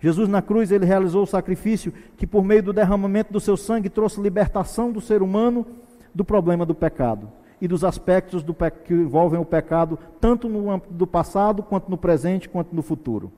Jesus 0.00 0.28
na 0.28 0.42
cruz, 0.42 0.70
ele 0.70 0.84
realizou 0.84 1.22
o 1.22 1.26
sacrifício 1.26 1.92
que 2.16 2.26
por 2.26 2.44
meio 2.44 2.62
do 2.62 2.72
derramamento 2.72 3.32
do 3.32 3.40
seu 3.40 3.56
sangue 3.56 3.88
trouxe 3.88 4.20
libertação 4.20 4.92
do 4.92 5.00
ser 5.00 5.22
humano 5.22 5.66
do 6.14 6.24
problema 6.24 6.66
do 6.66 6.74
pecado 6.74 7.28
e 7.64 7.68
dos 7.68 7.84
aspectos 7.84 8.42
do 8.42 8.54
que 8.54 8.92
envolvem 8.92 9.40
o 9.40 9.44
pecado, 9.44 9.98
tanto 10.20 10.48
no 10.48 10.70
âmbito 10.70 10.92
do 10.92 11.06
passado, 11.06 11.62
quanto 11.62 11.90
no 11.90 11.96
presente, 11.96 12.48
quanto 12.48 12.74
no 12.74 12.82
futuro. 12.82 13.32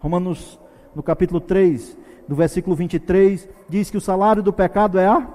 Romanos, 0.00 0.58
no 0.94 1.02
capítulo 1.02 1.40
3, 1.40 1.96
no 2.28 2.34
versículo 2.34 2.74
23, 2.74 3.48
diz 3.68 3.90
que 3.90 3.96
o 3.96 4.00
salário 4.00 4.42
do 4.42 4.52
pecado 4.52 4.98
é 4.98 5.06
a 5.06 5.26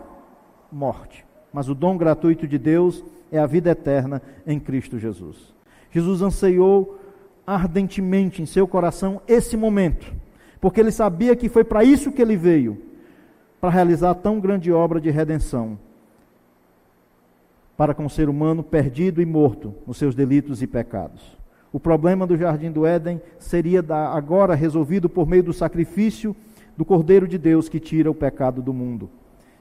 morte, 0.72 1.26
mas 1.52 1.70
o 1.70 1.76
dom 1.76 1.98
gratuito 1.98 2.48
de 2.48 2.58
Deus 2.58 3.04
é 3.32 3.40
a 3.40 3.46
vida 3.46 3.72
eterna 3.72 4.22
em 4.46 4.60
Cristo 4.60 5.00
Jesus. 5.00 5.54
Jesus 5.92 6.22
anseiou 6.22 7.00
ardentemente 7.46 8.42
em 8.42 8.46
seu 8.46 8.68
coração 8.68 9.22
esse 9.28 9.56
momento 9.56 10.24
porque 10.64 10.80
ele 10.80 10.94
sabia 10.94 11.36
que 11.36 11.50
foi 11.50 11.66
para 11.66 11.84
isso 11.84 12.10
que 12.10 12.22
ele 12.22 12.38
veio 12.38 12.82
para 13.60 13.70
realizar 13.70 14.14
tão 14.16 14.40
grande 14.40 14.72
obra 14.72 15.02
de 15.02 15.10
redenção 15.10 15.78
para 17.84 17.94
com 17.94 18.06
o 18.06 18.10
ser 18.10 18.30
humano 18.30 18.64
perdido 18.64 19.22
e 19.22 19.26
morto 19.26 19.76
nos 19.86 19.98
seus 19.98 20.16
delitos 20.16 20.62
e 20.62 20.68
pecados. 20.68 21.38
O 21.70 21.78
problema 21.78 22.26
do 22.26 22.38
jardim 22.38 22.72
do 22.72 22.86
Éden 22.86 23.22
seria 23.38 23.84
agora 24.14 24.56
resolvido 24.56 25.10
por 25.10 25.28
meio 25.28 25.44
do 25.44 25.52
sacrifício 25.52 26.34
do 26.78 26.86
Cordeiro 26.86 27.28
de 27.28 27.38
Deus 27.38 27.68
que 27.68 27.82
tira 27.82 28.10
o 28.10 28.16
pecado 28.16 28.62
do 28.62 28.74
mundo. 28.74 29.10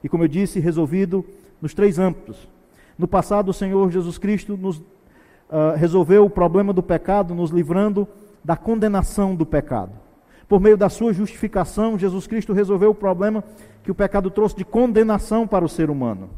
E 0.04 0.08
como 0.08 0.22
eu 0.22 0.28
disse, 0.28 0.60
resolvido 0.60 1.24
nos 1.60 1.74
três 1.74 1.98
âmbitos. 1.98 2.48
No 2.96 3.08
passado, 3.08 3.48
o 3.48 3.52
Senhor 3.52 3.90
Jesus 3.90 4.18
Cristo 4.18 4.56
nos 4.56 4.76
uh, 4.78 5.74
resolveu 5.74 6.24
o 6.24 6.30
problema 6.30 6.72
do 6.72 6.80
pecado, 6.80 7.34
nos 7.34 7.50
livrando 7.50 8.06
da 8.44 8.56
condenação 8.56 9.34
do 9.34 9.44
pecado. 9.44 9.94
Por 10.48 10.60
meio 10.60 10.76
da 10.76 10.88
sua 10.88 11.12
justificação, 11.12 11.98
Jesus 11.98 12.28
Cristo 12.28 12.52
resolveu 12.52 12.90
o 12.90 12.94
problema 12.94 13.42
que 13.82 13.90
o 13.90 13.96
pecado 13.96 14.30
trouxe 14.30 14.54
de 14.54 14.64
condenação 14.64 15.44
para 15.44 15.64
o 15.64 15.68
ser 15.68 15.90
humano. 15.90 16.30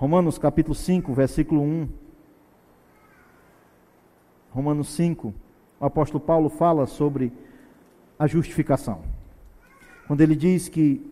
Romanos 0.00 0.38
capítulo 0.38 0.74
5, 0.74 1.12
versículo 1.12 1.60
1. 1.60 1.88
Romanos 4.50 4.88
5, 4.94 5.34
o 5.78 5.84
apóstolo 5.84 6.18
Paulo 6.18 6.48
fala 6.48 6.86
sobre 6.86 7.30
a 8.18 8.26
justificação. 8.26 9.02
Quando 10.06 10.22
ele 10.22 10.34
diz 10.34 10.70
que, 10.70 11.06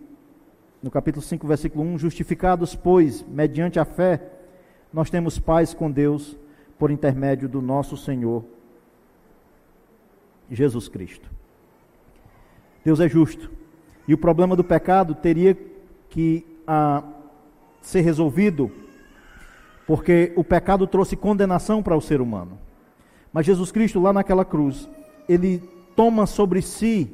no 0.82 0.91
capítulo 0.91 1.22
5, 1.22 1.47
versículo 1.47 1.84
1, 1.84 1.99
justificados, 1.99 2.74
pois, 2.74 3.22
mediante 3.28 3.78
a 3.78 3.84
fé, 3.84 4.22
nós 4.91 5.11
temos 5.11 5.39
paz 5.39 5.74
com 5.74 5.91
Deus 5.91 6.34
por 6.78 6.91
intermédio 6.91 7.47
do 7.47 7.61
nosso 7.61 7.95
Senhor 7.95 8.43
Jesus 10.51 10.89
Cristo. 10.89 11.30
Deus 12.82 13.01
é 13.01 13.09
justo. 13.09 13.51
E 14.09 14.14
o 14.14 14.18
problema 14.18 14.57
do 14.57 14.64
pecado 14.64 15.14
teria 15.14 15.55
que 16.09 16.47
ah, 16.66 17.03
ser 17.89 18.03
resolvido, 18.03 18.70
porque 19.86 20.30
o 20.36 20.45
pecado 20.45 20.86
trouxe 20.86 21.16
condenação 21.16 21.82
para 21.82 21.97
o 21.97 22.03
ser 22.03 22.20
humano. 22.20 22.59
Mas 23.32 23.47
Jesus 23.47 23.72
Cristo, 23.72 23.99
lá 23.99 24.12
naquela 24.12 24.45
cruz, 24.45 24.86
ele 25.26 25.62
toma 25.97 26.26
sobre 26.26 26.61
si 26.61 27.11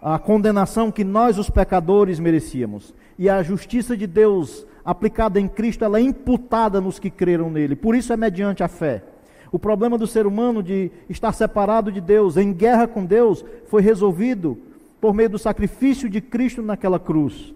a 0.00 0.18
condenação 0.18 0.90
que 0.90 1.04
nós, 1.04 1.36
os 1.36 1.50
pecadores, 1.50 2.18
merecíamos. 2.18 2.94
E 3.18 3.28
a 3.28 3.42
justiça 3.42 3.94
de 3.94 4.06
Deus 4.06 4.66
aplicada 4.82 5.38
em 5.38 5.46
Cristo, 5.46 5.84
ela 5.84 5.98
é 5.98 6.02
imputada 6.02 6.80
nos 6.80 6.98
que 6.98 7.10
creram 7.10 7.50
nele. 7.50 7.76
Por 7.76 7.94
isso 7.94 8.10
é 8.10 8.16
mediante 8.16 8.62
a 8.62 8.68
fé. 8.68 9.04
O 9.52 9.58
problema 9.58 9.98
do 9.98 10.06
ser 10.06 10.26
humano 10.26 10.62
de 10.62 10.90
estar 11.10 11.32
separado 11.32 11.92
de 11.92 12.00
Deus, 12.00 12.38
em 12.38 12.54
guerra 12.54 12.88
com 12.88 13.04
Deus, 13.04 13.44
foi 13.66 13.82
resolvido 13.82 14.56
por 14.98 15.12
meio 15.12 15.28
do 15.28 15.38
sacrifício 15.38 16.08
de 16.08 16.22
Cristo 16.22 16.62
naquela 16.62 16.98
cruz, 16.98 17.52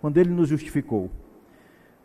quando 0.00 0.18
ele 0.18 0.30
nos 0.30 0.48
justificou. 0.48 1.08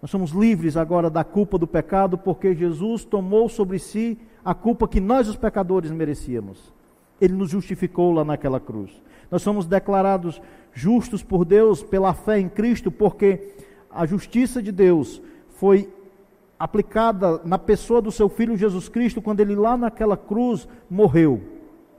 Nós 0.02 0.10
somos 0.10 0.32
livres 0.32 0.76
agora 0.76 1.10
da 1.10 1.24
culpa 1.24 1.58
do 1.58 1.68
pecado, 1.68 2.18
porque 2.18 2.56
Jesus 2.56 3.06
tomou 3.06 3.48
sobre 3.48 3.78
si 3.78 4.18
a 4.44 4.54
culpa 4.54 4.88
que 4.88 5.00
nós, 5.00 5.28
os 5.28 5.36
pecadores, 5.36 5.92
merecíamos. 5.92 6.74
Ele 7.20 7.34
nos 7.34 7.52
justificou 7.52 8.12
lá 8.12 8.26
naquela 8.26 8.60
cruz. 8.60 8.92
Nós 9.30 9.44
somos 9.44 9.68
declarados 9.68 10.42
justos 10.74 11.22
por 11.22 11.46
Deus 11.46 11.84
pela 11.84 12.14
fé 12.14 12.40
em 12.40 12.50
Cristo, 12.50 12.92
porque 12.92 13.54
a 13.92 14.06
justiça 14.08 14.62
de 14.62 14.72
Deus 14.72 15.22
foi 15.50 15.88
aplicada 16.58 17.40
na 17.44 17.60
pessoa 17.60 18.02
do 18.02 18.12
seu 18.12 18.28
filho 18.28 18.58
Jesus 18.58 18.90
Cristo, 18.90 19.22
quando 19.22 19.40
ele 19.40 19.56
lá 19.56 19.78
naquela 19.78 20.18
cruz 20.18 20.68
morreu 20.90 21.42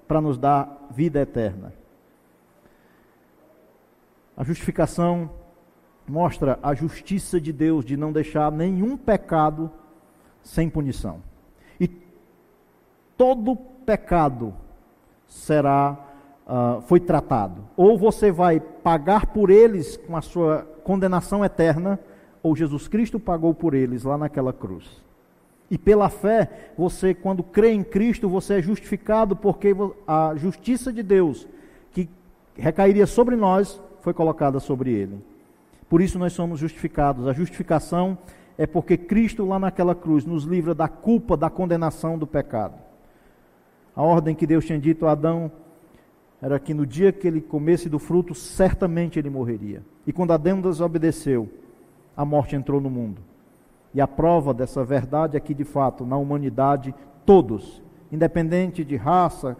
para 0.08 0.20
nos 0.20 0.38
dar 0.38 0.88
vida 0.90 1.20
eterna. 1.20 1.72
A 4.36 4.42
justificação 4.42 5.30
mostra 6.12 6.58
a 6.62 6.74
justiça 6.74 7.40
de 7.40 7.50
Deus 7.54 7.86
de 7.86 7.96
não 7.96 8.12
deixar 8.12 8.52
nenhum 8.52 8.98
pecado 8.98 9.70
sem 10.42 10.68
punição. 10.68 11.22
E 11.80 11.88
todo 13.16 13.56
pecado 13.56 14.52
será 15.26 15.96
uh, 16.46 16.82
foi 16.82 17.00
tratado. 17.00 17.64
Ou 17.78 17.96
você 17.96 18.30
vai 18.30 18.60
pagar 18.60 19.24
por 19.28 19.48
eles 19.48 19.96
com 19.96 20.14
a 20.14 20.20
sua 20.20 20.68
condenação 20.84 21.42
eterna, 21.42 21.98
ou 22.42 22.54
Jesus 22.54 22.88
Cristo 22.88 23.18
pagou 23.18 23.54
por 23.54 23.72
eles 23.72 24.04
lá 24.04 24.18
naquela 24.18 24.52
cruz. 24.52 25.02
E 25.70 25.78
pela 25.78 26.10
fé, 26.10 26.72
você, 26.76 27.14
quando 27.14 27.42
crê 27.42 27.72
em 27.72 27.82
Cristo, 27.82 28.28
você 28.28 28.58
é 28.58 28.62
justificado 28.62 29.34
porque 29.34 29.74
a 30.06 30.34
justiça 30.36 30.92
de 30.92 31.02
Deus 31.02 31.48
que 31.90 32.06
recairia 32.54 33.06
sobre 33.06 33.34
nós 33.34 33.80
foi 34.02 34.12
colocada 34.12 34.60
sobre 34.60 34.92
ele. 34.92 35.31
Por 35.92 36.00
isso 36.00 36.18
nós 36.18 36.32
somos 36.32 36.58
justificados. 36.58 37.26
A 37.26 37.34
justificação 37.34 38.16
é 38.56 38.66
porque 38.66 38.96
Cristo 38.96 39.44
lá 39.44 39.58
naquela 39.58 39.94
cruz 39.94 40.24
nos 40.24 40.44
livra 40.44 40.74
da 40.74 40.88
culpa, 40.88 41.36
da 41.36 41.50
condenação 41.50 42.16
do 42.16 42.26
pecado. 42.26 42.72
A 43.94 44.00
ordem 44.00 44.34
que 44.34 44.46
Deus 44.46 44.64
tinha 44.64 44.78
dito 44.78 45.04
a 45.04 45.12
Adão 45.12 45.52
era 46.40 46.58
que 46.58 46.72
no 46.72 46.86
dia 46.86 47.12
que 47.12 47.28
ele 47.28 47.42
comesse 47.42 47.90
do 47.90 47.98
fruto, 47.98 48.34
certamente 48.34 49.18
ele 49.18 49.28
morreria. 49.28 49.82
E 50.06 50.14
quando 50.14 50.32
Adão 50.32 50.62
desobedeceu, 50.62 51.46
a 52.16 52.24
morte 52.24 52.56
entrou 52.56 52.80
no 52.80 52.88
mundo. 52.88 53.20
E 53.92 54.00
a 54.00 54.08
prova 54.08 54.54
dessa 54.54 54.82
verdade 54.82 55.36
é 55.36 55.40
que, 55.40 55.52
de 55.52 55.64
fato, 55.64 56.06
na 56.06 56.16
humanidade, 56.16 56.94
todos, 57.26 57.82
independente 58.10 58.82
de 58.82 58.96
raça, 58.96 59.58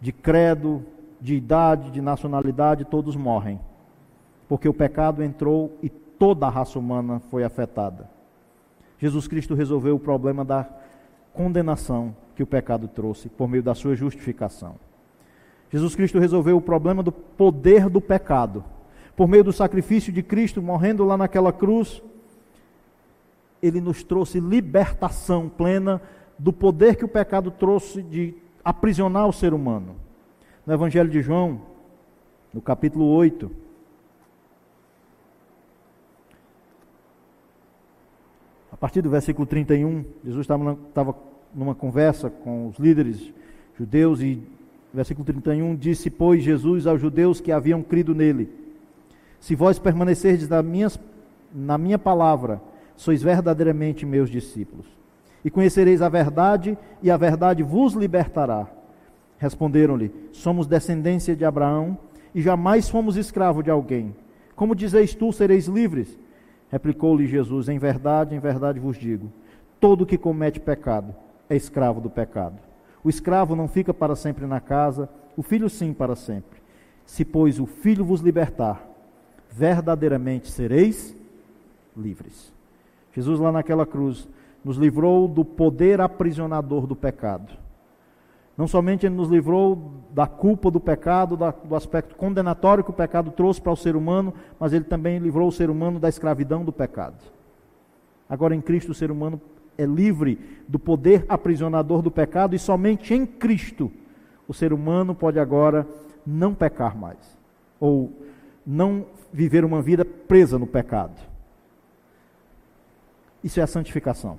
de 0.00 0.10
credo, 0.10 0.84
de 1.20 1.36
idade, 1.36 1.92
de 1.92 2.00
nacionalidade, 2.00 2.84
todos 2.84 3.14
morrem. 3.14 3.60
Porque 4.52 4.68
o 4.68 4.74
pecado 4.74 5.22
entrou 5.22 5.78
e 5.82 5.88
toda 5.88 6.46
a 6.46 6.50
raça 6.50 6.78
humana 6.78 7.20
foi 7.30 7.42
afetada. 7.42 8.06
Jesus 8.98 9.26
Cristo 9.26 9.54
resolveu 9.54 9.96
o 9.96 9.98
problema 9.98 10.44
da 10.44 10.68
condenação 11.32 12.14
que 12.36 12.42
o 12.42 12.46
pecado 12.46 12.86
trouxe 12.86 13.30
por 13.30 13.48
meio 13.48 13.62
da 13.62 13.74
sua 13.74 13.96
justificação. 13.96 14.74
Jesus 15.70 15.94
Cristo 15.94 16.18
resolveu 16.18 16.58
o 16.58 16.60
problema 16.60 17.02
do 17.02 17.10
poder 17.10 17.88
do 17.88 17.98
pecado 17.98 18.62
por 19.16 19.26
meio 19.26 19.42
do 19.42 19.54
sacrifício 19.54 20.12
de 20.12 20.22
Cristo, 20.22 20.60
morrendo 20.60 21.02
lá 21.02 21.16
naquela 21.16 21.50
cruz, 21.50 22.02
ele 23.62 23.80
nos 23.80 24.04
trouxe 24.04 24.38
libertação 24.38 25.48
plena 25.48 25.98
do 26.38 26.52
poder 26.52 26.96
que 26.96 27.06
o 27.06 27.08
pecado 27.08 27.50
trouxe 27.50 28.02
de 28.02 28.34
aprisionar 28.62 29.26
o 29.26 29.32
ser 29.32 29.54
humano. 29.54 29.96
No 30.66 30.74
Evangelho 30.74 31.08
de 31.08 31.22
João, 31.22 31.62
no 32.52 32.60
capítulo 32.60 33.06
8, 33.06 33.62
partir 38.82 39.00
do 39.00 39.08
versículo 39.08 39.46
31, 39.46 40.04
Jesus 40.24 40.42
estava, 40.42 41.14
numa 41.54 41.72
conversa 41.72 42.28
com 42.28 42.66
os 42.66 42.76
líderes 42.80 43.32
judeus 43.78 44.20
e, 44.20 44.42
versículo 44.92 45.24
31, 45.24 45.76
disse: 45.76 46.10
Pois 46.10 46.42
Jesus 46.42 46.84
aos 46.84 47.00
judeus 47.00 47.40
que 47.40 47.52
haviam 47.52 47.80
crido 47.80 48.12
nele: 48.12 48.50
se 49.38 49.54
vós 49.54 49.78
permanecerdes 49.78 50.48
na 50.48 50.64
minha, 50.64 50.88
na 51.54 51.78
minha 51.78 51.96
palavra, 51.96 52.60
sois 52.96 53.22
verdadeiramente 53.22 54.04
meus 54.04 54.28
discípulos. 54.28 54.86
E 55.44 55.50
conhecereis 55.50 56.02
a 56.02 56.08
verdade, 56.08 56.76
e 57.00 57.08
a 57.08 57.16
verdade 57.16 57.62
vos 57.62 57.92
libertará. 57.92 58.66
Responderam-lhe: 59.38 60.10
Somos 60.32 60.66
descendência 60.66 61.36
de 61.36 61.44
Abraão, 61.44 61.96
e 62.34 62.42
jamais 62.42 62.88
fomos 62.88 63.16
escravo 63.16 63.62
de 63.62 63.70
alguém. 63.70 64.12
Como 64.56 64.74
dizeis 64.74 65.14
tu, 65.14 65.30
sereis 65.32 65.68
livres? 65.68 66.18
Replicou-lhe 66.72 67.26
Jesus: 67.26 67.68
Em 67.68 67.78
verdade, 67.78 68.34
em 68.34 68.38
verdade 68.38 68.80
vos 68.80 68.96
digo: 68.96 69.30
todo 69.78 70.06
que 70.06 70.16
comete 70.16 70.58
pecado 70.58 71.14
é 71.48 71.54
escravo 71.54 72.00
do 72.00 72.08
pecado. 72.08 72.58
O 73.04 73.10
escravo 73.10 73.54
não 73.54 73.68
fica 73.68 73.92
para 73.92 74.16
sempre 74.16 74.46
na 74.46 74.58
casa, 74.58 75.08
o 75.36 75.42
filho 75.42 75.68
sim 75.68 75.92
para 75.92 76.16
sempre. 76.16 76.62
Se, 77.04 77.24
pois, 77.24 77.60
o 77.60 77.66
filho 77.66 78.04
vos 78.04 78.20
libertar, 78.22 78.88
verdadeiramente 79.50 80.50
sereis 80.50 81.14
livres. 81.94 82.52
Jesus, 83.12 83.38
lá 83.38 83.52
naquela 83.52 83.84
cruz, 83.84 84.26
nos 84.64 84.78
livrou 84.78 85.28
do 85.28 85.44
poder 85.44 86.00
aprisionador 86.00 86.86
do 86.86 86.96
pecado. 86.96 87.52
Não 88.56 88.68
somente 88.68 89.06
ele 89.06 89.14
nos 89.14 89.28
livrou 89.28 89.92
da 90.10 90.26
culpa 90.26 90.70
do 90.70 90.78
pecado, 90.78 91.36
da, 91.36 91.50
do 91.50 91.74
aspecto 91.74 92.14
condenatório 92.14 92.84
que 92.84 92.90
o 92.90 92.94
pecado 92.94 93.30
trouxe 93.30 93.60
para 93.60 93.72
o 93.72 93.76
ser 93.76 93.96
humano, 93.96 94.34
mas 94.60 94.72
ele 94.72 94.84
também 94.84 95.18
livrou 95.18 95.48
o 95.48 95.52
ser 95.52 95.70
humano 95.70 95.98
da 95.98 96.08
escravidão 96.08 96.64
do 96.64 96.72
pecado. 96.72 97.16
Agora, 98.28 98.54
em 98.54 98.60
Cristo, 98.60 98.92
o 98.92 98.94
ser 98.94 99.10
humano 99.10 99.40
é 99.78 99.86
livre 99.86 100.38
do 100.68 100.78
poder 100.78 101.24
aprisionador 101.28 102.02
do 102.02 102.10
pecado 102.10 102.54
e 102.54 102.58
somente 102.58 103.14
em 103.14 103.24
Cristo 103.24 103.90
o 104.46 104.54
ser 104.54 104.72
humano 104.72 105.14
pode 105.14 105.38
agora 105.38 105.86
não 106.26 106.54
pecar 106.54 106.96
mais, 106.96 107.38
ou 107.80 108.12
não 108.66 109.06
viver 109.32 109.64
uma 109.64 109.80
vida 109.80 110.04
presa 110.04 110.58
no 110.58 110.66
pecado. 110.66 111.18
Isso 113.42 113.58
é 113.60 113.62
a 113.62 113.66
santificação. 113.66 114.38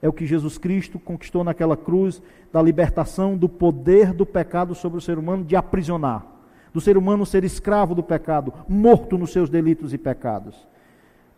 É 0.00 0.08
o 0.08 0.12
que 0.12 0.26
Jesus 0.26 0.58
Cristo 0.58 0.98
conquistou 0.98 1.42
naquela 1.42 1.76
cruz 1.76 2.22
da 2.52 2.62
libertação 2.62 3.36
do 3.36 3.48
poder 3.48 4.12
do 4.12 4.26
pecado 4.26 4.74
sobre 4.74 4.98
o 4.98 5.00
ser 5.00 5.18
humano 5.18 5.44
de 5.44 5.56
aprisionar, 5.56 6.26
do 6.72 6.80
ser 6.80 6.96
humano 6.96 7.24
ser 7.24 7.44
escravo 7.44 7.94
do 7.94 8.02
pecado, 8.02 8.52
morto 8.68 9.16
nos 9.16 9.32
seus 9.32 9.48
delitos 9.48 9.92
e 9.92 9.98
pecados. 9.98 10.66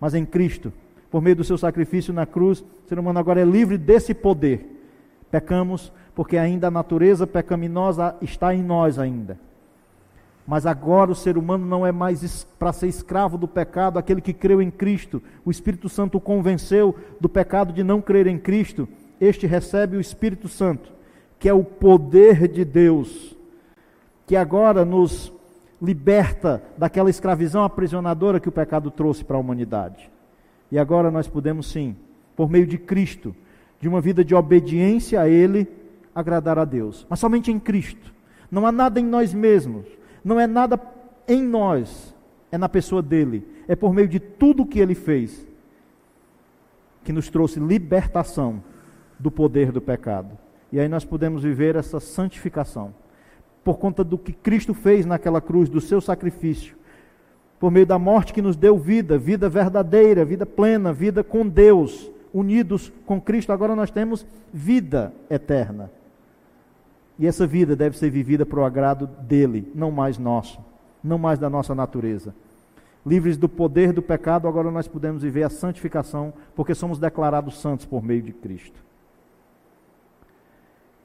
Mas 0.01 0.15
em 0.15 0.25
Cristo, 0.25 0.73
por 1.11 1.23
meio 1.23 1.37
do 1.37 1.45
seu 1.45 1.57
sacrifício 1.57 2.13
na 2.13 2.27
cruz, 2.27 2.61
o 2.61 2.89
ser 2.89 2.99
humano 2.99 3.19
agora 3.19 3.41
é 3.41 3.45
livre 3.45 3.79
desse 3.79 4.13
poder. 4.13 4.77
Pecamos 5.31 5.93
porque 6.15 6.37
ainda 6.37 6.67
a 6.67 6.71
natureza 6.71 7.27
pecaminosa 7.27 8.17
está 8.21 8.55
em 8.55 8.63
nós 8.63 8.99
ainda. 8.99 9.39
Mas 10.49 10.65
agora 10.65 11.11
o 11.11 11.15
ser 11.15 11.37
humano 11.37 11.67
não 11.67 11.87
é 11.87 11.93
mais 11.93 12.43
para 12.59 12.73
ser 12.73 12.87
escravo 12.87 13.37
do 13.37 13.47
pecado, 13.47 13.99
aquele 13.99 14.23
que 14.23 14.33
creu 14.33 14.63
em 14.63 14.71
Cristo. 14.71 15.23
O 15.45 15.51
Espírito 15.51 15.91
Santo 15.91 16.17
o 16.17 16.21
convenceu 16.23 16.97
do 17.21 17.29
pecado 17.29 17.71
de 17.71 17.85
não 17.85 18.01
crer 18.01 18.27
em 18.27 18.39
Cristo. 18.39 18.89
Este 19.21 19.47
recebe 19.47 19.99
o 19.99 20.01
Espírito 20.01 20.49
Santo, 20.49 20.91
que 21.39 21.51
é 21.51 21.53
o 21.53 21.63
poder 21.63 22.49
de 22.49 22.65
Deus, 22.65 23.37
que 24.27 24.35
agora 24.35 24.87
nos 24.87 25.31
liberta 25.83 26.63
daquela 26.79 27.11
escravidão 27.11 27.63
aprisionadora 27.63 28.41
que 28.41 28.49
o 28.49 28.53
pecado 28.53 28.91
trouxe 28.91 29.23
para 29.23 29.37
a 29.37 29.41
humanidade. 29.41 30.11
E 30.73 30.79
agora 30.79 31.11
nós 31.11 31.29
podemos 31.29 31.71
sim, 31.71 31.95
por 32.35 32.49
meio 32.49 32.67
de 32.67 32.79
Cristo, 32.79 33.37
de 33.83 33.87
uma 33.87 34.01
vida 34.01 34.25
de 34.25 34.35
obediência 34.35 35.21
a 35.21 35.29
Ele, 35.29 35.69
agradar 36.15 36.59
a 36.59 36.65
Deus. 36.65 37.07
Mas 37.07 37.21
somente 37.21 37.53
em 37.53 37.61
Cristo. 37.61 38.15
Não 38.51 38.67
há 38.67 38.73
nada 38.73 38.99
em 38.99 39.05
nós 39.05 39.35
mesmos 39.35 39.98
não 40.29 40.39
é 40.39 40.47
nada 40.47 40.79
em 41.27 41.43
nós, 41.43 42.15
é 42.53 42.59
na 42.59 42.69
pessoa 42.69 43.01
dele, 43.01 43.47
é 43.67 43.75
por 43.75 43.95
meio 43.95 44.07
de 44.07 44.21
tudo 44.21 44.67
que 44.67 44.79
ele 44.79 44.95
fez 44.95 45.47
que 47.03 47.13
nos 47.13 47.31
trouxe 47.31 47.59
libertação 47.59 48.63
do 49.19 49.31
poder 49.31 49.73
do 49.73 49.81
pecado. 49.81 50.37
E 50.71 50.79
aí 50.79 50.87
nós 50.87 51.05
podemos 51.05 51.43
viver 51.43 51.75
essa 51.77 51.99
santificação 51.99 52.95
por 53.65 53.79
conta 53.79 54.05
do 54.05 54.19
que 54.19 54.33
Cristo 54.33 54.75
fez 54.75 55.07
naquela 55.07 55.41
cruz, 55.41 55.69
do 55.71 55.81
seu 55.81 56.01
sacrifício, 56.01 56.77
por 57.59 57.71
meio 57.71 57.87
da 57.87 57.99
morte 57.99 58.33
que 58.33 58.43
nos 58.43 58.57
deu 58.57 58.79
vida, 58.79 59.17
vida 59.17 59.49
verdadeira, 59.49 60.25
vida 60.25 60.45
plena, 60.45 60.93
vida 60.93 61.25
com 61.25 61.49
Deus, 61.49 62.11
unidos 62.33 62.93
com 63.07 63.19
Cristo, 63.19 63.53
agora 63.53 63.75
nós 63.75 63.91
temos 63.91 64.27
vida 64.53 65.13
eterna. 65.31 65.91
E 67.19 67.27
essa 67.27 67.47
vida 67.47 67.75
deve 67.75 67.99
ser 67.99 68.11
vivida 68.11 68.47
para 68.47 68.61
o 68.61 68.65
agrado 68.65 69.07
dele, 69.07 69.71
não 69.75 69.91
mais 69.91 70.19
nosso, 70.19 70.61
não 71.03 71.19
mais 71.19 71.39
da 71.39 71.51
nossa 71.51 71.75
natureza. 71.75 72.35
Livres 73.05 73.37
do 73.37 73.49
poder 73.49 73.93
do 73.93 74.03
pecado, 74.03 74.47
agora 74.47 74.71
nós 74.71 74.87
podemos 74.87 75.23
viver 75.23 75.43
a 75.43 75.51
santificação, 75.51 76.33
porque 76.55 76.75
somos 76.75 76.99
declarados 76.99 77.61
santos 77.61 77.87
por 77.87 78.03
meio 78.03 78.23
de 78.23 78.33
Cristo. 78.33 78.89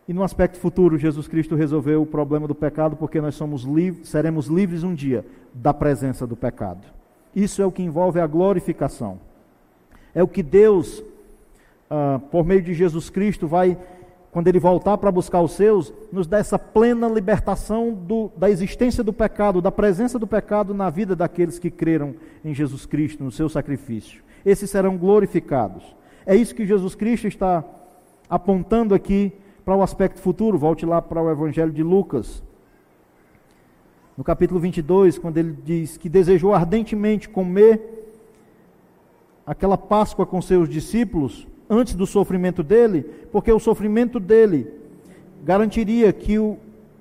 E 0.07 0.13
no 0.13 0.23
aspecto 0.23 0.59
futuro, 0.59 0.97
Jesus 0.97 1.27
Cristo 1.27 1.55
resolveu 1.55 2.01
o 2.01 2.05
problema 2.05 2.47
do 2.47 2.53
pecado, 2.53 2.95
porque 2.95 3.21
nós 3.21 3.35
somos 3.35 3.65
seremos 4.03 4.47
livres 4.47 4.83
um 4.83 4.93
dia 4.93 5.25
da 5.53 5.73
presença 5.73 6.27
do 6.27 6.35
pecado. 6.35 6.85
Isso 7.33 7.61
é 7.61 7.65
o 7.65 7.71
que 7.71 7.81
envolve 7.81 8.19
a 8.19 8.27
glorificação. 8.27 9.17
É 10.13 10.21
o 10.21 10.27
que 10.27 10.43
Deus, 10.43 11.01
ah, 11.89 12.19
por 12.29 12.45
meio 12.45 12.61
de 12.61 12.73
Jesus 12.73 13.09
Cristo, 13.09 13.47
vai 13.47 13.77
quando 14.33 14.47
ele 14.47 14.59
voltar 14.59 14.97
para 14.97 15.11
buscar 15.11 15.41
os 15.41 15.51
seus, 15.51 15.93
nos 16.11 16.25
dá 16.25 16.39
essa 16.39 16.57
plena 16.57 17.07
libertação 17.07 17.93
do, 17.93 18.31
da 18.35 18.49
existência 18.49 19.03
do 19.03 19.13
pecado, 19.13 19.61
da 19.61 19.71
presença 19.71 20.17
do 20.17 20.25
pecado 20.25 20.73
na 20.73 20.89
vida 20.89 21.15
daqueles 21.15 21.59
que 21.59 21.69
creram 21.69 22.15
em 22.43 22.51
Jesus 22.51 22.83
Cristo, 22.83 23.23
no 23.23 23.31
seu 23.31 23.47
sacrifício. 23.47 24.23
Esses 24.43 24.71
serão 24.71 24.97
glorificados. 24.97 25.83
É 26.25 26.35
isso 26.35 26.55
que 26.55 26.65
Jesus 26.65 26.95
Cristo 26.95 27.27
está 27.27 27.63
apontando 28.27 28.95
aqui 28.95 29.31
para 29.63 29.75
o 29.75 29.83
aspecto 29.83 30.19
futuro. 30.19 30.57
Volte 30.57 30.83
lá 30.83 30.99
para 30.99 31.21
o 31.21 31.29
Evangelho 31.29 31.71
de 31.71 31.83
Lucas. 31.83 32.41
No 34.17 34.23
capítulo 34.23 34.59
22, 34.59 35.19
quando 35.19 35.37
ele 35.37 35.55
diz 35.63 35.95
que 35.95 36.09
desejou 36.09 36.55
ardentemente 36.55 37.29
comer 37.29 38.17
aquela 39.45 39.77
Páscoa 39.77 40.25
com 40.25 40.41
seus 40.41 40.67
discípulos, 40.67 41.47
antes 41.69 41.95
do 41.95 42.05
sofrimento 42.05 42.63
dele, 42.63 43.03
porque 43.31 43.51
o 43.51 43.59
sofrimento 43.59 44.19
dele 44.19 44.67
garantiria 45.43 46.11
que 46.13 46.37
o, 46.39 46.57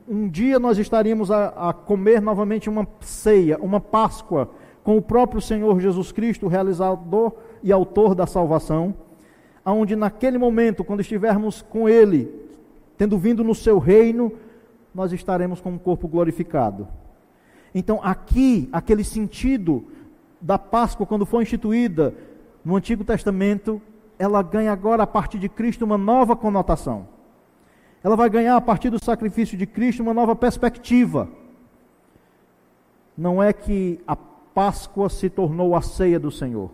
um 0.08 0.28
dia 0.28 0.58
nós 0.58 0.78
estaríamos 0.78 1.30
a, 1.30 1.70
a 1.70 1.72
comer 1.72 2.20
novamente 2.20 2.68
uma 2.68 2.86
ceia, 3.00 3.58
uma 3.58 3.80
Páscoa, 3.80 4.50
com 4.82 4.96
o 4.96 5.02
próprio 5.02 5.40
Senhor 5.40 5.80
Jesus 5.80 6.10
Cristo, 6.10 6.48
realizador 6.48 7.32
e 7.62 7.70
autor 7.70 8.14
da 8.14 8.26
salvação, 8.26 8.94
aonde 9.64 9.94
naquele 9.94 10.38
momento, 10.38 10.82
quando 10.82 11.00
estivermos 11.00 11.62
com 11.62 11.88
Ele, 11.88 12.28
tendo 12.98 13.16
vindo 13.16 13.44
no 13.44 13.54
seu 13.54 13.78
reino, 13.78 14.32
nós 14.94 15.12
estaremos 15.12 15.60
com 15.60 15.70
um 15.70 15.78
corpo 15.78 16.08
glorificado. 16.08 16.88
Então, 17.74 18.00
aqui, 18.02 18.68
aquele 18.72 19.04
sentido 19.04 19.84
da 20.40 20.58
Páscoa, 20.58 21.06
quando 21.06 21.24
foi 21.24 21.42
instituída 21.42 22.12
no 22.64 22.76
Antigo 22.76 23.04
Testamento, 23.04 23.80
ela 24.22 24.40
ganha 24.40 24.72
agora, 24.72 25.02
a 25.02 25.06
partir 25.06 25.36
de 25.36 25.48
Cristo, 25.48 25.84
uma 25.84 25.98
nova 25.98 26.36
conotação. 26.36 27.08
Ela 28.04 28.14
vai 28.14 28.30
ganhar, 28.30 28.54
a 28.54 28.60
partir 28.60 28.88
do 28.88 29.04
sacrifício 29.04 29.58
de 29.58 29.66
Cristo, 29.66 30.00
uma 30.00 30.14
nova 30.14 30.36
perspectiva. 30.36 31.28
Não 33.18 33.42
é 33.42 33.52
que 33.52 34.00
a 34.06 34.14
Páscoa 34.14 35.08
se 35.08 35.28
tornou 35.28 35.74
a 35.74 35.82
ceia 35.82 36.20
do 36.20 36.30
Senhor. 36.30 36.70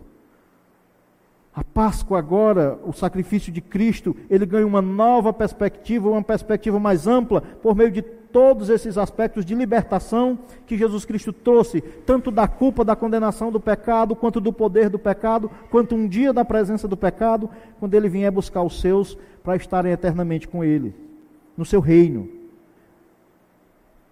A 1.51 1.63
Páscoa 1.63 2.19
agora, 2.19 2.79
o 2.85 2.93
sacrifício 2.93 3.51
de 3.51 3.61
Cristo, 3.61 4.15
ele 4.29 4.45
ganha 4.45 4.67
uma 4.67 4.81
nova 4.81 5.33
perspectiva, 5.33 6.07
uma 6.07 6.21
perspectiva 6.21 6.79
mais 6.79 7.07
ampla, 7.07 7.41
por 7.41 7.75
meio 7.75 7.89
de 7.89 8.03
todos 8.31 8.69
esses 8.69 8.97
aspectos 8.97 9.45
de 9.45 9.55
libertação 9.55 10.39
que 10.65 10.77
Jesus 10.77 11.05
Cristo 11.05 11.33
trouxe, 11.33 11.81
tanto 11.81 12.31
da 12.31 12.47
culpa, 12.47 12.85
da 12.85 12.95
condenação 12.95 13.51
do 13.51 13.59
pecado, 13.59 14.15
quanto 14.15 14.39
do 14.39 14.53
poder 14.53 14.89
do 14.89 14.99
pecado, 14.99 15.49
quanto 15.69 15.95
um 15.95 16.07
dia 16.07 16.31
da 16.31 16.45
presença 16.45 16.87
do 16.87 16.97
pecado, 16.97 17.49
quando 17.79 17.93
ele 17.93 18.09
vier 18.09 18.31
buscar 18.31 18.61
os 18.63 18.79
seus 18.79 19.17
para 19.43 19.55
estarem 19.55 19.91
eternamente 19.91 20.47
com 20.47 20.63
ele, 20.63 20.95
no 21.57 21.65
seu 21.65 21.79
reino. 21.79 22.29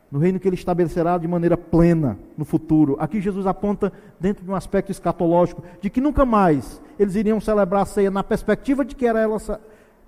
No 0.09 0.19
reino 0.19 0.39
que 0.39 0.47
ele 0.47 0.55
estabelecerá 0.55 1.17
de 1.17 1.27
maneira 1.27 1.57
plena 1.57 2.17
no 2.37 2.45
futuro. 2.45 2.95
Aqui 2.97 3.19
Jesus 3.19 3.45
aponta 3.45 3.91
dentro 4.17 4.43
de 4.43 4.49
um 4.49 4.55
aspecto 4.55 4.89
escatológico 4.89 5.61
de 5.81 5.89
que 5.89 5.99
nunca 5.99 6.25
mais 6.25 6.81
eles 6.97 7.15
iriam 7.15 7.41
celebrar 7.41 7.81
a 7.81 7.85
ceia 7.85 8.09
na 8.09 8.23
perspectiva 8.23 8.85
de 8.85 8.95
que 8.95 9.05
era 9.05 9.19
ela 9.19 9.37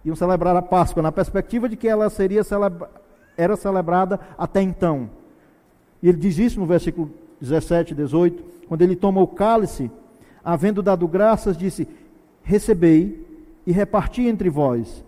iam 0.05 0.15
celebrar 0.15 0.55
a 0.55 0.61
Páscoa 0.61 1.03
na 1.03 1.11
perspectiva 1.11 1.67
de 1.67 1.75
que 1.75 1.85
ela 1.85 2.09
seria 2.09 2.45
celebrada 2.45 3.08
era 3.39 3.55
celebrada 3.55 4.19
até 4.37 4.61
então. 4.61 5.09
E 6.03 6.09
ele 6.09 6.17
diz 6.17 6.37
isso 6.37 6.59
no 6.59 6.65
versículo 6.65 7.09
17 7.39 7.93
e 7.93 7.95
18, 7.95 8.43
quando 8.67 8.81
ele 8.81 8.95
toma 8.95 9.21
o 9.21 9.27
cálice, 9.27 9.89
havendo 10.43 10.83
dado 10.83 11.07
graças, 11.07 11.57
disse: 11.57 11.87
Recebei 12.43 13.25
e 13.65 13.71
reparti 13.71 14.23
entre 14.23 14.49
vós, 14.49 15.03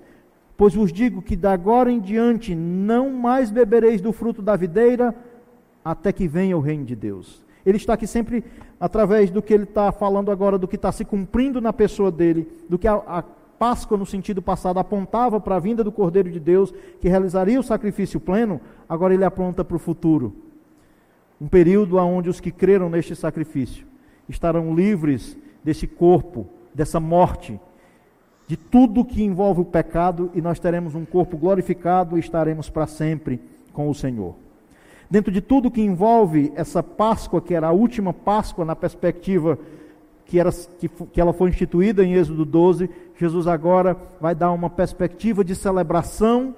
pois 0.56 0.74
vos 0.74 0.94
digo 0.94 1.22
que 1.22 1.36
da 1.36 1.52
agora 1.52 1.92
em 1.92 2.00
diante 2.00 2.56
não 2.56 3.12
mais 3.12 3.52
bebereis 3.52 4.02
do 4.02 4.14
fruto 4.14 4.42
da 4.42 4.56
videira, 4.56 5.14
até 5.84 6.12
que 6.12 6.28
venha 6.28 6.58
o 6.58 6.62
reino 6.62 6.86
de 6.86 6.96
Deus. 6.96 7.44
Ele 7.66 7.78
está 7.78 7.94
aqui 7.94 8.08
sempre 8.08 8.44
através 8.80 9.30
do 9.30 9.42
que 9.42 9.54
ele 9.54 9.64
está 9.64 9.92
falando 9.92 10.32
agora, 10.32 10.58
do 10.58 10.68
que 10.68 10.76
está 10.76 10.92
se 10.92 11.06
cumprindo 11.06 11.62
na 11.62 11.72
pessoa 11.72 12.12
dele, 12.12 12.48
do 12.68 12.80
que 12.80 12.88
a, 12.88 12.94
a 12.94 13.24
Páscoa, 13.62 13.96
no 13.96 14.08
sentido 14.08 14.42
passado, 14.42 14.80
apontava 14.80 15.40
para 15.40 15.58
a 15.58 15.60
vinda 15.60 15.84
do 15.84 15.92
Cordeiro 15.92 16.32
de 16.32 16.40
Deus, 16.40 16.74
que 17.00 17.08
realizaria 17.08 17.60
o 17.60 17.64
sacrifício 17.64 18.20
pleno, 18.20 18.60
agora 18.90 19.14
ele 19.14 19.24
aponta 19.24 19.64
para 19.64 19.76
o 19.76 19.80
futuro. 19.80 20.34
Um 21.40 21.48
período 21.48 21.98
onde 21.98 22.28
os 22.28 22.40
que 22.40 22.50
creram 22.50 22.90
neste 22.90 23.16
sacrifício 23.16 23.86
estarão 24.28 24.74
livres 24.74 25.38
desse 25.64 25.86
corpo, 25.86 26.48
dessa 26.74 27.00
morte, 27.00 27.60
de 28.48 28.58
tudo 28.58 29.06
que 29.06 29.22
envolve 29.22 29.62
o 29.62 29.66
pecado, 29.66 30.32
e 30.34 30.42
nós 30.42 30.58
teremos 30.58 30.96
um 30.96 31.06
corpo 31.06 31.38
glorificado 31.38 32.18
e 32.18 32.20
estaremos 32.20 32.68
para 32.68 32.88
sempre 32.88 33.40
com 33.72 33.88
o 33.92 33.94
Senhor. 33.94 34.34
Dentro 35.08 35.32
de 35.32 35.40
tudo 35.40 35.70
que 35.70 35.84
envolve 35.84 36.52
essa 36.56 36.82
Páscoa, 36.82 37.40
que 37.40 37.54
era 37.54 37.68
a 37.68 37.72
última 37.72 38.12
Páscoa 38.12 38.66
na 38.66 38.76
perspectiva 38.76 39.60
que, 40.32 40.40
era, 40.40 40.50
que, 40.50 40.88
que 40.88 41.20
ela 41.20 41.34
foi 41.34 41.50
instituída 41.50 42.06
em 42.06 42.14
Êxodo 42.14 42.46
12, 42.46 42.90
Jesus 43.18 43.48
agora 43.48 43.98
vai 44.22 44.34
dar 44.34 44.54
uma 44.54 44.70
perspectiva 44.70 45.44
de 45.44 45.54
celebração 45.54 46.56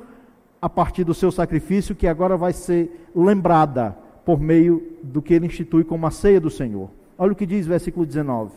a 0.61 0.69
partir 0.69 1.03
do 1.03 1.11
seu 1.11 1.31
sacrifício, 1.31 1.95
que 1.95 2.05
agora 2.05 2.37
vai 2.37 2.53
ser 2.53 3.09
lembrada 3.15 3.97
por 4.23 4.39
meio 4.39 4.95
do 5.01 5.23
que 5.23 5.33
ele 5.33 5.47
institui 5.47 5.83
como 5.83 6.05
a 6.05 6.11
ceia 6.11 6.39
do 6.39 6.51
Senhor. 6.51 6.87
Olha 7.17 7.31
o 7.31 7.35
que 7.35 7.47
diz 7.47 7.65
versículo 7.65 8.05
19: 8.05 8.51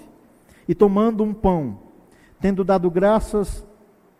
E 0.68 0.74
tomando 0.74 1.24
um 1.24 1.32
pão, 1.32 1.78
tendo 2.38 2.62
dado 2.62 2.90
graças, 2.90 3.64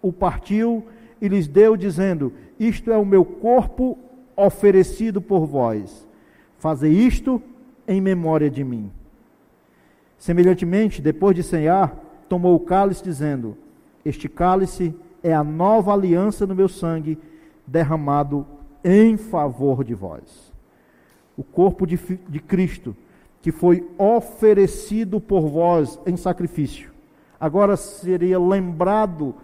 o 0.01 0.11
partiu 0.11 0.83
e 1.21 1.29
lhes 1.29 1.47
deu, 1.47 1.77
dizendo: 1.77 2.33
Isto 2.59 2.91
é 2.91 2.97
o 2.97 3.05
meu 3.05 3.23
corpo 3.23 3.99
oferecido 4.35 5.21
por 5.21 5.45
vós. 5.45 6.09
Fazei 6.57 6.91
isto 6.91 7.43
em 7.87 8.01
memória 8.01 8.49
de 8.49 8.65
mim. 8.65 8.91
Semelhantemente, 10.19 11.03
depois 11.03 11.37
de 11.37 11.43
cear, 11.43 11.97
tomou 12.29 12.55
o 12.55 12.61
cálice, 12.61 13.03
dizendo: 13.03 13.57
Este 14.05 14.29
cálice 14.29 14.95
é 15.23 15.35
a 15.35 15.45
nova 15.45 15.93
aliança 15.93 16.47
no 16.47 16.55
meu 16.55 16.69
sangue, 16.69 17.19
derramado 17.67 18.47
em 18.85 19.17
favor 19.17 19.85
de 19.85 19.95
vós. 19.95 20.53
O 21.37 21.43
corpo 21.43 21.87
de, 21.87 21.99
de 22.29 22.41
Cristo, 22.41 22.97
que 23.43 23.53
foi 23.53 23.87
oferecido 23.99 25.21
por 25.21 25.49
vós 25.49 25.99
em 26.07 26.17
sacrifício, 26.17 26.97
Agora 27.39 27.77
seria 27.77 28.39
lembrado 28.39 29.35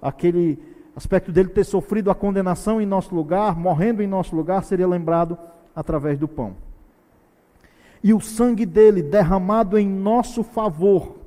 aquele 0.00 0.58
aspecto 0.94 1.32
dele 1.32 1.48
ter 1.48 1.64
sofrido 1.64 2.10
a 2.10 2.14
condenação 2.14 2.80
em 2.80 2.86
nosso 2.86 3.14
lugar, 3.14 3.56
morrendo 3.56 4.02
em 4.02 4.06
nosso 4.06 4.34
lugar, 4.36 4.62
seria 4.62 4.86
lembrado 4.86 5.36
através 5.74 6.18
do 6.18 6.28
pão. 6.28 6.54
E 8.02 8.14
o 8.14 8.20
sangue 8.20 8.64
dele 8.64 9.02
derramado 9.02 9.78
em 9.78 9.86
nosso 9.86 10.42
favor 10.42 11.18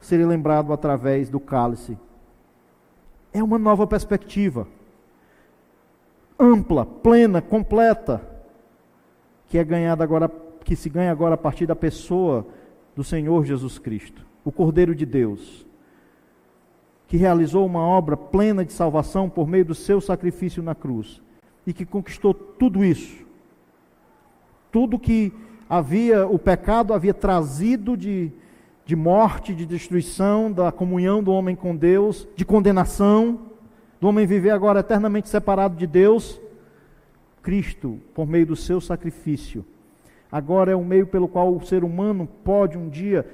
seria 0.00 0.26
lembrado 0.26 0.72
através 0.72 1.28
do 1.28 1.38
cálice. 1.38 1.98
É 3.32 3.42
uma 3.42 3.58
nova 3.58 3.86
perspectiva, 3.86 4.66
ampla, 6.38 6.86
plena, 6.86 7.42
completa, 7.42 8.26
que 9.46 9.58
é 9.58 9.62
ganhada 9.62 10.02
agora, 10.02 10.28
que 10.64 10.74
se 10.74 10.88
ganha 10.88 11.12
agora 11.12 11.34
a 11.34 11.38
partir 11.38 11.66
da 11.66 11.76
pessoa 11.76 12.46
do 12.96 13.04
Senhor 13.04 13.44
Jesus 13.44 13.78
Cristo, 13.78 14.26
o 14.44 14.50
Cordeiro 14.50 14.94
de 14.94 15.04
Deus, 15.04 15.66
que 17.06 17.16
realizou 17.16 17.66
uma 17.66 17.80
obra 17.80 18.16
plena 18.16 18.64
de 18.64 18.72
salvação 18.72 19.28
por 19.28 19.46
meio 19.46 19.64
do 19.64 19.74
seu 19.74 20.00
sacrifício 20.00 20.62
na 20.62 20.74
cruz 20.74 21.20
e 21.66 21.72
que 21.72 21.84
conquistou 21.84 22.32
tudo 22.32 22.84
isso. 22.84 23.24
Tudo 24.72 24.98
que 24.98 25.32
havia, 25.70 26.26
o 26.26 26.36
pecado 26.36 26.92
havia 26.92 27.14
trazido 27.14 27.96
de, 27.96 28.32
de 28.84 28.96
morte, 28.96 29.54
de 29.54 29.64
destruição, 29.64 30.50
da 30.50 30.72
comunhão 30.72 31.22
do 31.22 31.32
homem 31.32 31.54
com 31.54 31.76
Deus, 31.76 32.26
de 32.34 32.44
condenação, 32.44 33.38
do 34.00 34.08
homem 34.08 34.26
viver 34.26 34.50
agora 34.50 34.80
eternamente 34.80 35.28
separado 35.28 35.76
de 35.76 35.86
Deus. 35.86 36.40
Cristo, 37.40 38.00
por 38.12 38.26
meio 38.26 38.46
do 38.46 38.56
seu 38.56 38.80
sacrifício, 38.80 39.64
agora 40.30 40.72
é 40.72 40.76
o 40.76 40.84
meio 40.84 41.06
pelo 41.06 41.28
qual 41.28 41.54
o 41.54 41.64
ser 41.64 41.84
humano 41.84 42.28
pode 42.42 42.76
um 42.76 42.88
dia 42.88 43.24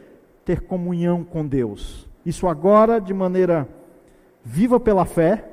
ter 0.44 0.60
comunhão 0.60 1.24
com 1.24 1.44
Deus. 1.44 2.06
Isso 2.24 2.46
agora 2.46 3.00
de 3.00 3.14
maneira 3.14 3.66
viva 4.44 4.78
pela 4.78 5.06
fé 5.06 5.48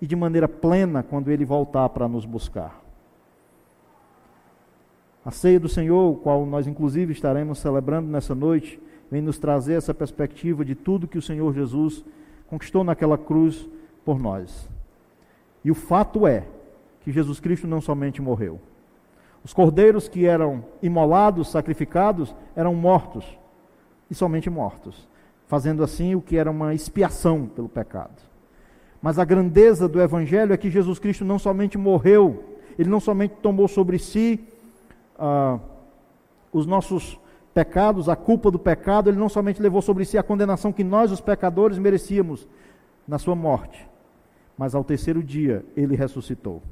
e 0.00 0.06
de 0.06 0.14
maneira 0.14 0.48
plena 0.48 1.02
quando 1.02 1.30
ele 1.30 1.44
voltar 1.44 1.88
para 1.88 2.08
nos 2.08 2.24
buscar. 2.24 2.87
A 5.28 5.30
ceia 5.30 5.60
do 5.60 5.68
Senhor, 5.68 6.18
qual 6.20 6.46
nós 6.46 6.66
inclusive 6.66 7.12
estaremos 7.12 7.58
celebrando 7.58 8.08
nessa 8.08 8.34
noite, 8.34 8.80
vem 9.10 9.20
nos 9.20 9.38
trazer 9.38 9.74
essa 9.74 9.92
perspectiva 9.92 10.64
de 10.64 10.74
tudo 10.74 11.06
que 11.06 11.18
o 11.18 11.22
Senhor 11.22 11.52
Jesus 11.52 12.02
conquistou 12.46 12.82
naquela 12.82 13.18
cruz 13.18 13.68
por 14.06 14.18
nós. 14.18 14.66
E 15.62 15.70
o 15.70 15.74
fato 15.74 16.26
é 16.26 16.46
que 17.02 17.12
Jesus 17.12 17.40
Cristo 17.40 17.66
não 17.66 17.78
somente 17.78 18.22
morreu. 18.22 18.58
Os 19.44 19.52
cordeiros 19.52 20.08
que 20.08 20.24
eram 20.24 20.64
imolados, 20.82 21.50
sacrificados, 21.50 22.34
eram 22.56 22.74
mortos, 22.74 23.26
e 24.10 24.14
somente 24.14 24.48
mortos 24.48 25.06
fazendo 25.46 25.84
assim 25.84 26.14
o 26.14 26.22
que 26.22 26.38
era 26.38 26.50
uma 26.50 26.72
expiação 26.72 27.44
pelo 27.44 27.68
pecado. 27.68 28.22
Mas 29.02 29.18
a 29.18 29.26
grandeza 29.26 29.86
do 29.86 30.00
Evangelho 30.00 30.54
é 30.54 30.56
que 30.56 30.70
Jesus 30.70 30.98
Cristo 30.98 31.22
não 31.22 31.38
somente 31.38 31.76
morreu, 31.76 32.56
ele 32.78 32.88
não 32.88 32.98
somente 32.98 33.34
tomou 33.42 33.68
sobre 33.68 33.98
si 33.98 34.40
ah, 35.18 35.58
os 36.52 36.66
nossos 36.66 37.18
pecados, 37.52 38.08
a 38.08 38.16
culpa 38.16 38.50
do 38.50 38.58
pecado, 38.58 39.10
ele 39.10 39.18
não 39.18 39.28
somente 39.28 39.60
levou 39.60 39.82
sobre 39.82 40.04
si 40.04 40.16
a 40.16 40.22
condenação 40.22 40.72
que 40.72 40.84
nós, 40.84 41.10
os 41.10 41.20
pecadores, 41.20 41.78
merecíamos 41.78 42.46
na 43.06 43.18
sua 43.18 43.34
morte, 43.34 43.88
mas 44.56 44.74
ao 44.74 44.84
terceiro 44.84 45.22
dia 45.22 45.64
ele 45.76 45.96
ressuscitou. 45.96 46.62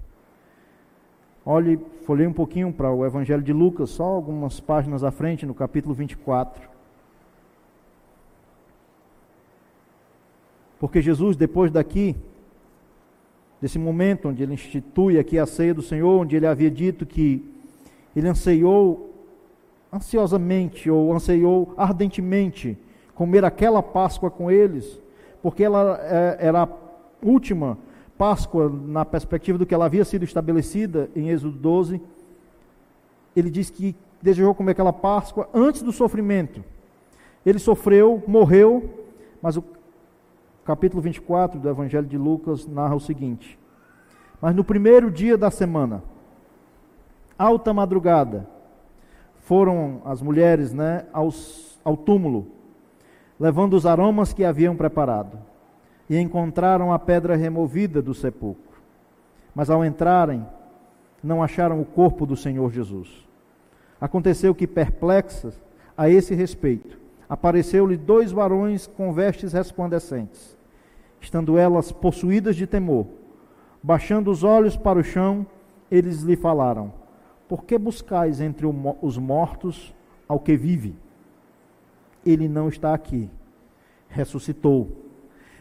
Olhe, 1.45 1.79
folhei 2.03 2.27
um 2.27 2.33
pouquinho 2.33 2.73
para 2.73 2.91
o 2.91 3.07
Evangelho 3.07 3.43
de 3.43 3.53
Lucas, 3.53 3.91
só 3.91 4.05
algumas 4.05 4.61
páginas 4.61 5.05
à 5.05 5.11
frente, 5.11 5.47
no 5.47 5.55
capítulo 5.55 5.95
24. 5.95 6.69
Porque 10.79 11.01
Jesus, 11.01 11.37
depois 11.37 11.71
daqui, 11.71 12.17
desse 13.61 13.79
momento 13.79 14.29
onde 14.29 14.43
ele 14.43 14.55
institui 14.55 15.19
aqui 15.19 15.39
a 15.39 15.47
ceia 15.47 15.73
do 15.73 15.83
Senhor, 15.83 16.21
onde 16.21 16.37
ele 16.37 16.47
havia 16.47 16.71
dito 16.71 17.07
que 17.07 17.45
ele 18.17 18.29
anseiou 18.29 19.15
ansiosamente 19.93 20.91
ou 20.91 21.13
anseiou 21.13 21.75
ardentemente 21.77 22.79
comer 23.15 23.45
aquela 23.45 23.83
Páscoa 23.83 24.31
com 24.31 24.51
eles, 24.51 25.01
porque 25.43 25.63
ela 25.63 25.99
é, 26.03 26.39
era 26.41 26.63
a 26.63 26.69
última 27.23 27.79
Páscoa 28.17 28.71
na 28.71 29.05
perspectiva 29.05 29.59
do 29.59 29.67
que 29.67 29.75
ela 29.75 29.85
havia 29.85 30.05
sido 30.05 30.25
estabelecida 30.25 31.11
em 31.15 31.29
Êxodo 31.29 31.59
12. 31.59 32.01
Ele 33.35 33.51
diz 33.51 33.69
que 33.69 33.95
desejou 34.23 34.55
comer 34.55 34.73
aquela 34.73 34.93
Páscoa 34.93 35.49
antes 35.53 35.83
do 35.83 35.93
sofrimento. 35.93 36.65
Ele 37.45 37.59
sofreu, 37.59 38.23
morreu, 38.27 39.05
mas 39.43 39.57
o 39.59 39.65
capítulo 40.65 41.03
24 41.03 41.61
do 41.61 41.69
Evangelho 41.69 42.07
de 42.07 42.17
Lucas 42.17 42.67
narra 42.67 42.95
o 42.95 43.01
seguinte: 43.01 43.59
Mas 44.41 44.55
no 44.55 44.65
primeiro 44.65 45.11
dia 45.11 45.37
da 45.37 45.51
semana, 45.51 46.03
alta 47.39 47.73
madrugada, 47.73 48.49
foram 49.41 50.03
as 50.05 50.21
mulheres 50.21 50.73
né, 50.73 51.05
aos, 51.13 51.79
ao 51.85 51.97
túmulo, 51.97 52.49
levando 53.39 53.75
os 53.75 53.87
aromas 53.87 54.33
que 54.33 54.45
haviam 54.45 54.77
preparado, 54.77 55.39
e 56.09 56.19
encontraram 56.19 56.93
a 56.93 56.99
pedra 56.99 57.37
removida 57.37 58.01
do 58.01 58.15
sepulcro. 58.15 58.81
Mas 59.55 59.71
ao 59.71 59.85
entrarem, 59.85 60.47
não 61.23 61.43
acharam 61.43 61.81
o 61.81 61.85
corpo 61.85 62.27
do 62.27 62.37
Senhor 62.37 62.71
Jesus. 62.71 63.27
Aconteceu 64.01 64.55
que, 64.55 64.67
perplexas 64.67 65.61
a 65.97 66.09
esse 66.09 66.35
respeito, 66.35 66.99
apareceu-lhe 67.29 67.97
dois 67.97 68.31
varões 68.31 68.87
com 68.87 69.13
vestes 69.13 69.53
resplandecentes 69.53 70.57
estando 71.21 71.59
elas 71.59 71.91
possuídas 71.91 72.57
de 72.57 72.67
temor. 72.67 73.07
Baixando 73.83 74.31
os 74.31 74.45
olhos 74.45 74.77
para 74.77 74.99
o 74.99 75.05
chão, 75.05 75.47
eles 75.91 76.23
lhe 76.23 76.37
falaram: 76.37 76.93
Por 77.49 77.65
que 77.65 77.79
buscais 77.79 78.41
entre 78.41 78.67
os 78.67 79.19
mortos 79.19 79.95
ao 80.29 80.41
que 80.41 80.57
vive? 80.57 80.95
Ele 82.25 82.49
não 82.49 82.69
está 82.69 82.93
aqui, 82.93 83.31
ressuscitou. 84.09 85.05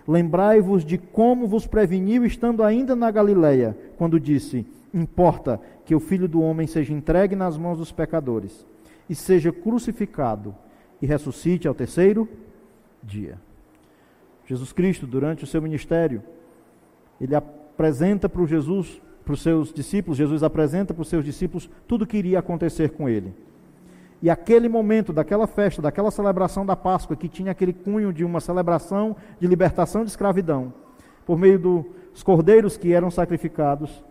Lembrai-vos 0.08 0.84
de 0.84 0.98
como 0.98 1.48
vos 1.48 1.66
preveniu 1.66 2.26
estando 2.26 2.64
ainda 2.64 2.96
na 2.96 3.10
Galileia, 3.10 3.78
quando 3.98 4.20
disse: 4.20 4.66
Importa 4.94 5.60
que 5.84 5.94
o 5.96 6.00
filho 6.00 6.28
do 6.28 6.42
homem 6.42 6.68
seja 6.68 6.94
entregue 6.94 7.36
nas 7.36 7.58
mãos 7.58 7.78
dos 7.78 7.92
pecadores 7.92 8.66
e 9.10 9.16
seja 9.16 9.52
crucificado 9.52 10.56
e 11.02 11.06
ressuscite 11.06 11.68
ao 11.68 11.76
terceiro 11.76 12.28
dia. 13.04 13.40
Jesus 14.46 14.72
Cristo, 14.72 15.08
durante 15.08 15.44
o 15.44 15.48
seu 15.48 15.62
ministério, 15.62 16.24
ele 17.20 17.36
apresenta 17.36 18.30
para 18.30 18.46
Jesus, 18.46 19.02
para 19.26 19.34
os 19.34 19.42
seus 19.42 19.74
discípulos, 19.74 20.18
Jesus 20.18 20.44
apresenta 20.44 20.94
para 20.94 21.02
os 21.02 21.08
seus 21.08 21.26
discípulos 21.26 21.68
tudo 21.88 22.04
o 22.04 22.08
que 22.08 22.18
iria 22.18 22.38
acontecer 22.38 22.92
com 22.92 23.10
ele. 23.10 23.34
E 24.22 24.30
aquele 24.30 24.70
momento, 24.70 25.12
daquela 25.12 25.48
festa, 25.48 25.82
daquela 25.82 26.12
celebração 26.12 26.66
da 26.66 26.76
Páscoa, 26.76 27.16
que 27.16 27.28
tinha 27.28 27.52
aquele 27.52 27.74
cunho 27.74 28.14
de 28.14 28.24
uma 28.24 28.40
celebração 28.40 29.16
de 29.40 29.48
libertação 29.48 30.04
de 30.04 30.12
escravidão, 30.12 30.72
por 31.26 31.38
meio 31.38 31.60
dos 31.60 32.24
cordeiros 32.24 32.78
que 32.78 32.94
eram 32.94 33.10
sacrificados, 33.10 34.04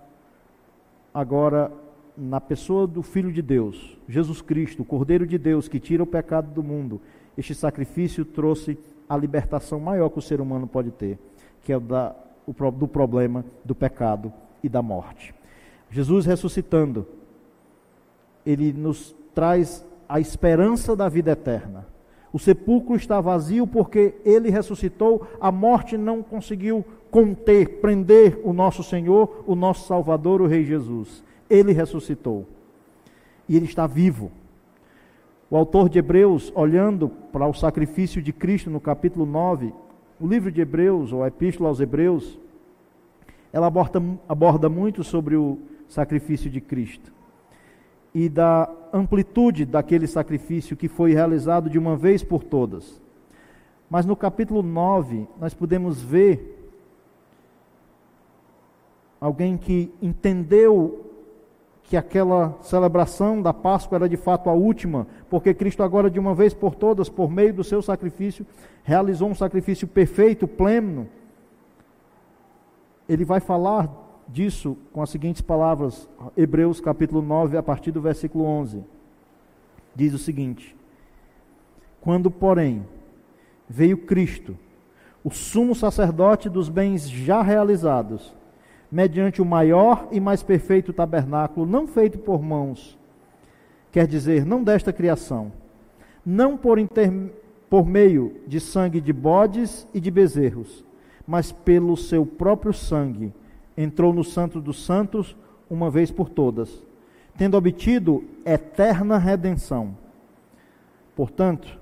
agora 1.12 1.72
na 2.16 2.40
pessoa 2.40 2.86
do 2.86 3.02
Filho 3.02 3.32
de 3.32 3.40
Deus, 3.40 3.96
Jesus 4.08 4.42
Cristo, 4.42 4.82
o 4.82 4.84
Cordeiro 4.84 5.26
de 5.26 5.38
Deus 5.38 5.68
que 5.68 5.80
tira 5.80 6.02
o 6.02 6.06
pecado 6.06 6.52
do 6.52 6.62
mundo, 6.62 7.00
este 7.38 7.54
sacrifício 7.54 8.24
trouxe 8.24 8.78
a 9.08 9.16
libertação 9.16 9.78
maior 9.80 10.08
que 10.10 10.18
o 10.18 10.22
ser 10.22 10.40
humano 10.40 10.66
pode 10.66 10.90
ter, 10.90 11.18
que 11.62 11.72
é 11.72 11.76
o, 11.76 11.80
da, 11.80 12.14
o 12.46 12.52
do 12.70 12.86
problema 12.86 13.44
do 13.64 13.74
pecado 13.74 14.32
e 14.64 14.68
da 14.68 14.80
morte. 14.80 15.34
Jesus 15.90 16.24
ressuscitando, 16.24 17.06
ele 18.46 18.72
nos 18.72 19.14
traz 19.34 19.84
a 20.08 20.18
esperança 20.18 20.96
da 20.96 21.06
vida 21.06 21.32
eterna. 21.32 21.86
O 22.32 22.38
sepulcro 22.38 22.96
está 22.96 23.20
vazio 23.20 23.66
porque 23.66 24.14
ele 24.24 24.50
ressuscitou, 24.50 25.28
a 25.38 25.52
morte 25.52 25.98
não 25.98 26.22
conseguiu 26.22 26.84
conter, 27.10 27.80
prender 27.80 28.40
o 28.42 28.52
nosso 28.52 28.82
Senhor, 28.82 29.44
o 29.46 29.54
nosso 29.54 29.86
Salvador, 29.86 30.40
o 30.40 30.46
Rei 30.46 30.64
Jesus. 30.64 31.22
Ele 31.48 31.72
ressuscitou. 31.72 32.46
E 33.46 33.54
ele 33.54 33.66
está 33.66 33.86
vivo. 33.86 34.32
O 35.50 35.56
autor 35.56 35.90
de 35.90 35.98
Hebreus, 35.98 36.50
olhando 36.56 37.08
para 37.08 37.46
o 37.46 37.52
sacrifício 37.52 38.22
de 38.22 38.32
Cristo 38.32 38.70
no 38.70 38.80
capítulo 38.80 39.26
9, 39.26 39.72
o 40.18 40.26
livro 40.26 40.50
de 40.50 40.62
Hebreus, 40.62 41.12
ou 41.12 41.22
a 41.22 41.28
Epístola 41.28 41.68
aos 41.68 41.80
Hebreus, 41.80 42.38
ela 43.54 43.68
aborda, 43.68 44.02
aborda 44.28 44.68
muito 44.68 45.04
sobre 45.04 45.36
o 45.36 45.58
sacrifício 45.88 46.50
de 46.50 46.60
Cristo 46.60 47.12
e 48.12 48.28
da 48.28 48.68
amplitude 48.92 49.64
daquele 49.64 50.08
sacrifício 50.08 50.76
que 50.76 50.88
foi 50.88 51.14
realizado 51.14 51.70
de 51.70 51.78
uma 51.78 51.96
vez 51.96 52.24
por 52.24 52.42
todas. 52.42 53.00
Mas 53.88 54.04
no 54.04 54.16
capítulo 54.16 54.60
9, 54.60 55.28
nós 55.40 55.54
podemos 55.54 56.02
ver 56.02 56.68
alguém 59.20 59.56
que 59.56 59.94
entendeu 60.02 61.12
que 61.84 61.96
aquela 61.96 62.58
celebração 62.60 63.40
da 63.40 63.54
Páscoa 63.54 63.94
era 63.94 64.08
de 64.08 64.16
fato 64.16 64.50
a 64.50 64.52
última, 64.52 65.06
porque 65.30 65.54
Cristo 65.54 65.84
agora 65.84 66.10
de 66.10 66.18
uma 66.18 66.34
vez 66.34 66.52
por 66.52 66.74
todas, 66.74 67.08
por 67.08 67.30
meio 67.30 67.54
do 67.54 67.62
seu 67.62 67.80
sacrifício, 67.80 68.44
realizou 68.82 69.28
um 69.28 69.34
sacrifício 69.34 69.86
perfeito, 69.86 70.48
pleno. 70.48 71.06
Ele 73.08 73.24
vai 73.24 73.40
falar 73.40 73.90
disso 74.28 74.76
com 74.92 75.02
as 75.02 75.10
seguintes 75.10 75.42
palavras, 75.42 76.08
Hebreus 76.36 76.80
capítulo 76.80 77.20
9, 77.20 77.56
a 77.56 77.62
partir 77.62 77.90
do 77.90 78.00
versículo 78.00 78.44
11. 78.44 78.82
Diz 79.94 80.14
o 80.14 80.18
seguinte: 80.18 80.74
Quando, 82.00 82.30
porém, 82.30 82.84
veio 83.68 83.98
Cristo, 83.98 84.56
o 85.22 85.30
sumo 85.30 85.74
sacerdote 85.74 86.48
dos 86.48 86.68
bens 86.68 87.08
já 87.08 87.42
realizados, 87.42 88.34
mediante 88.90 89.42
o 89.42 89.44
maior 89.44 90.08
e 90.10 90.20
mais 90.20 90.42
perfeito 90.42 90.92
tabernáculo, 90.92 91.66
não 91.66 91.86
feito 91.86 92.18
por 92.18 92.42
mãos, 92.42 92.98
quer 93.90 94.06
dizer, 94.06 94.44
não 94.44 94.62
desta 94.62 94.92
criação, 94.92 95.52
não 96.24 96.56
por, 96.56 96.78
inter... 96.78 97.10
por 97.68 97.86
meio 97.86 98.36
de 98.46 98.60
sangue 98.60 99.00
de 99.00 99.12
bodes 99.12 99.86
e 99.92 100.00
de 100.00 100.10
bezerros, 100.10 100.84
mas 101.26 101.52
pelo 101.52 101.96
seu 101.96 102.26
próprio 102.26 102.72
sangue, 102.72 103.32
entrou 103.76 104.12
no 104.12 104.22
Santo 104.22 104.60
dos 104.60 104.84
Santos 104.84 105.36
uma 105.68 105.90
vez 105.90 106.10
por 106.10 106.28
todas, 106.28 106.82
tendo 107.36 107.56
obtido 107.56 108.24
eterna 108.44 109.18
redenção. 109.18 109.96
Portanto, 111.16 111.78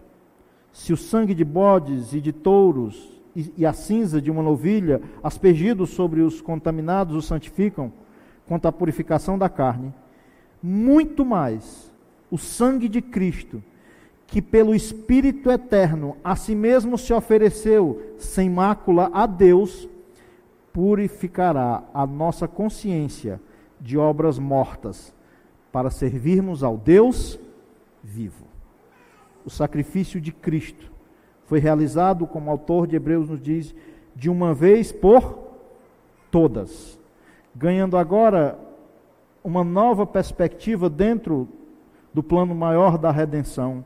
se 0.73 0.93
o 0.93 0.97
sangue 0.97 1.35
de 1.35 1.45
bodes 1.45 2.15
e 2.15 2.21
de 2.21 2.33
touros 2.33 3.21
e, 3.35 3.65
a 3.65 3.73
cinza 3.73 4.21
de 4.21 4.31
uma 4.31 4.43
novilha, 4.43 5.01
aspergidos 5.23 5.91
sobre 5.91 6.21
os 6.21 6.41
contaminados, 6.41 7.17
os 7.17 7.27
santificam, 7.27 7.93
quanto 8.47 8.69
à 8.69 8.73
purificação 8.73 9.39
da 9.39 9.49
carne, 9.49 9.93
muito 10.63 11.25
mais 11.25 11.93
o 12.31 12.39
sangue 12.39 12.89
de 12.89 13.03
Cristo, 13.03 13.63
que 14.33 14.41
pelo 14.41 14.75
Espírito 14.75 15.51
eterno 15.51 16.17
a 16.25 16.35
si 16.35 16.55
mesmo 16.55 16.97
se 16.97 17.13
ofereceu 17.13 18.15
sem 18.17 18.49
mácula 18.49 19.11
a 19.13 19.27
Deus, 19.27 19.87
purificará 20.73 21.85
a 21.93 22.07
nossa 22.07 22.49
consciência 22.49 23.39
de 23.79 23.99
obras 23.99 24.39
mortas, 24.39 25.15
para 25.71 25.91
servirmos 25.91 26.65
ao 26.65 26.79
Deus 26.79 27.39
vivo. 28.03 28.47
O 29.45 29.51
sacrifício 29.51 30.19
de 30.19 30.33
Cristo 30.33 30.91
foi 31.45 31.59
realizado, 31.59 32.27
como 32.27 32.47
o 32.47 32.53
autor 32.53 32.87
de 32.87 32.97
Hebreus 32.97 33.29
nos 33.29 33.39
diz, 33.41 33.75
de 34.17 34.31
uma 34.31 34.55
vez 34.55 34.91
por 34.91 35.41
todas, 36.31 36.99
ganhando 37.55 37.99
agora 37.99 38.59
uma 39.45 39.63
nova 39.63 40.07
perspectiva 40.07 40.89
dentro 40.89 41.47
do 42.15 42.23
plano 42.23 42.55
maior 42.55 42.97
da 42.97 43.11
redenção, 43.11 43.85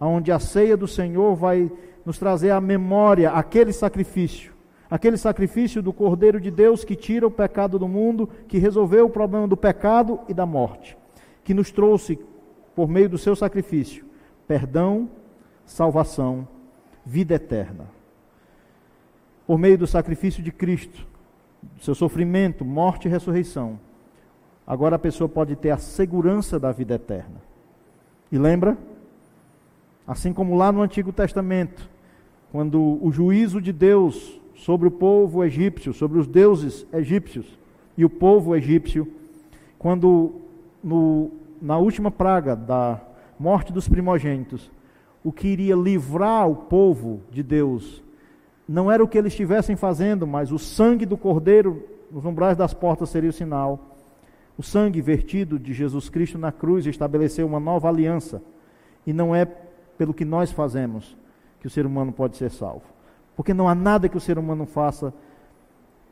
onde 0.00 0.30
a 0.30 0.38
ceia 0.38 0.76
do 0.76 0.86
Senhor 0.86 1.34
vai 1.34 1.70
nos 2.04 2.18
trazer 2.18 2.50
à 2.50 2.60
memória 2.60 3.30
aquele 3.30 3.72
sacrifício, 3.72 4.52
aquele 4.90 5.16
sacrifício 5.16 5.82
do 5.82 5.92
Cordeiro 5.92 6.40
de 6.40 6.50
Deus 6.50 6.84
que 6.84 6.94
tira 6.94 7.26
o 7.26 7.30
pecado 7.30 7.78
do 7.78 7.88
mundo, 7.88 8.28
que 8.46 8.58
resolveu 8.58 9.06
o 9.06 9.10
problema 9.10 9.48
do 9.48 9.56
pecado 9.56 10.20
e 10.28 10.34
da 10.34 10.46
morte, 10.46 10.96
que 11.42 11.54
nos 11.54 11.70
trouxe, 11.70 12.18
por 12.74 12.88
meio 12.88 13.08
do 13.08 13.16
seu 13.16 13.34
sacrifício, 13.34 14.04
perdão, 14.46 15.08
salvação 15.64 16.46
vida 17.04 17.34
eterna. 17.34 17.88
Por 19.46 19.58
meio 19.58 19.78
do 19.78 19.86
sacrifício 19.86 20.42
de 20.42 20.52
Cristo, 20.52 21.06
seu 21.80 21.94
sofrimento, 21.94 22.64
morte 22.64 23.06
e 23.06 23.10
ressurreição, 23.10 23.78
agora 24.66 24.96
a 24.96 24.98
pessoa 24.98 25.28
pode 25.28 25.56
ter 25.56 25.70
a 25.70 25.78
segurança 25.78 26.58
da 26.58 26.72
vida 26.72 26.94
eterna. 26.94 27.40
E 28.30 28.38
lembra? 28.38 28.76
Assim 30.06 30.32
como 30.32 30.56
lá 30.56 30.70
no 30.70 30.82
Antigo 30.82 31.12
Testamento, 31.12 31.88
quando 32.52 32.98
o 33.04 33.10
juízo 33.10 33.60
de 33.60 33.72
Deus 33.72 34.40
sobre 34.54 34.88
o 34.88 34.90
povo 34.90 35.44
egípcio, 35.44 35.92
sobre 35.92 36.18
os 36.18 36.26
deuses 36.26 36.86
egípcios 36.92 37.46
e 37.96 38.04
o 38.04 38.10
povo 38.10 38.54
egípcio, 38.54 39.10
quando 39.78 40.32
no, 40.82 41.30
na 41.60 41.76
última 41.76 42.10
praga 42.10 42.54
da 42.54 43.00
morte 43.38 43.72
dos 43.72 43.88
primogênitos, 43.88 44.70
o 45.24 45.32
que 45.32 45.48
iria 45.48 45.74
livrar 45.74 46.48
o 46.48 46.54
povo 46.54 47.20
de 47.30 47.42
Deus 47.42 48.02
não 48.68 48.90
era 48.90 49.02
o 49.02 49.06
que 49.06 49.16
eles 49.16 49.32
estivessem 49.32 49.76
fazendo, 49.76 50.26
mas 50.26 50.50
o 50.50 50.58
sangue 50.58 51.06
do 51.06 51.16
Cordeiro 51.16 51.84
nos 52.10 52.24
umbrais 52.24 52.56
das 52.56 52.74
portas 52.74 53.10
seria 53.10 53.30
o 53.30 53.32
sinal. 53.32 53.96
O 54.58 54.62
sangue 54.62 55.00
vertido 55.00 55.58
de 55.58 55.72
Jesus 55.72 56.08
Cristo 56.08 56.38
na 56.38 56.50
cruz 56.50 56.84
estabeleceu 56.86 57.46
uma 57.46 57.60
nova 57.60 57.88
aliança. 57.88 58.42
E 59.06 59.12
não 59.12 59.34
é 59.34 59.44
pelo 59.96 60.14
que 60.14 60.24
nós 60.24 60.50
fazemos 60.50 61.16
que 61.60 61.66
o 61.66 61.70
ser 61.70 61.86
humano 61.86 62.12
pode 62.12 62.36
ser 62.36 62.50
salvo. 62.50 62.84
Porque 63.34 63.54
não 63.54 63.68
há 63.68 63.74
nada 63.74 64.08
que 64.08 64.16
o 64.16 64.20
ser 64.20 64.38
humano 64.38 64.66
faça 64.66 65.12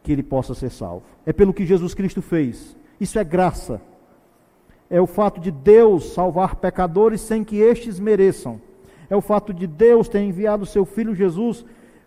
que 0.03 0.13
ele 0.13 0.23
possa 0.23 0.55
ser 0.55 0.71
salvo. 0.71 1.05
É 1.25 1.33
pelo 1.33 1.55
que 1.55 1.65
Jesus 1.65 1.95
Cristo 1.95 2.21
fez. 2.21 2.77
Isso 3.01 3.19
é 3.19 3.25
graça. 3.25 3.81
É 4.91 5.01
o 5.01 5.07
fato 5.07 5.41
de 5.41 5.51
Deus 5.51 6.13
salvar 6.13 6.57
pecadores 6.57 7.21
sem 7.21 7.43
que 7.43 7.57
estes 7.57 7.99
mereçam 7.99 8.61
é 9.09 9.17
o 9.17 9.21
fato 9.21 9.53
de 9.53 9.67
Deus 9.67 10.09
ter 10.09 10.21
enviado 10.21 10.67
seu 10.67 10.85
Filho 10.85 11.15
Jesus, 11.15 11.65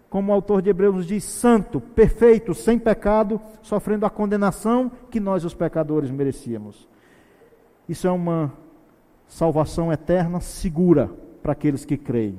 como 0.10 0.32
o 0.32 0.36
autor 0.36 0.62
de 0.62 0.70
Hebreus 0.70 1.06
diz, 1.06 1.24
santo, 1.24 1.80
perfeito, 1.80 2.54
sem 2.54 2.80
pecado, 2.80 3.40
sofrendo 3.62 4.06
a 4.06 4.10
condenação 4.10 4.92
que 5.12 5.20
nós, 5.20 5.44
os 5.44 5.54
pecadores, 5.54 6.10
merecíamos. 6.10 6.88
Isso 7.88 8.08
é 8.08 8.12
uma 8.12 8.52
salvação 9.28 9.92
eterna 9.92 10.40
segura 10.40 11.12
para 11.48 11.54
aqueles 11.54 11.86
que 11.86 11.96
creem. 11.96 12.38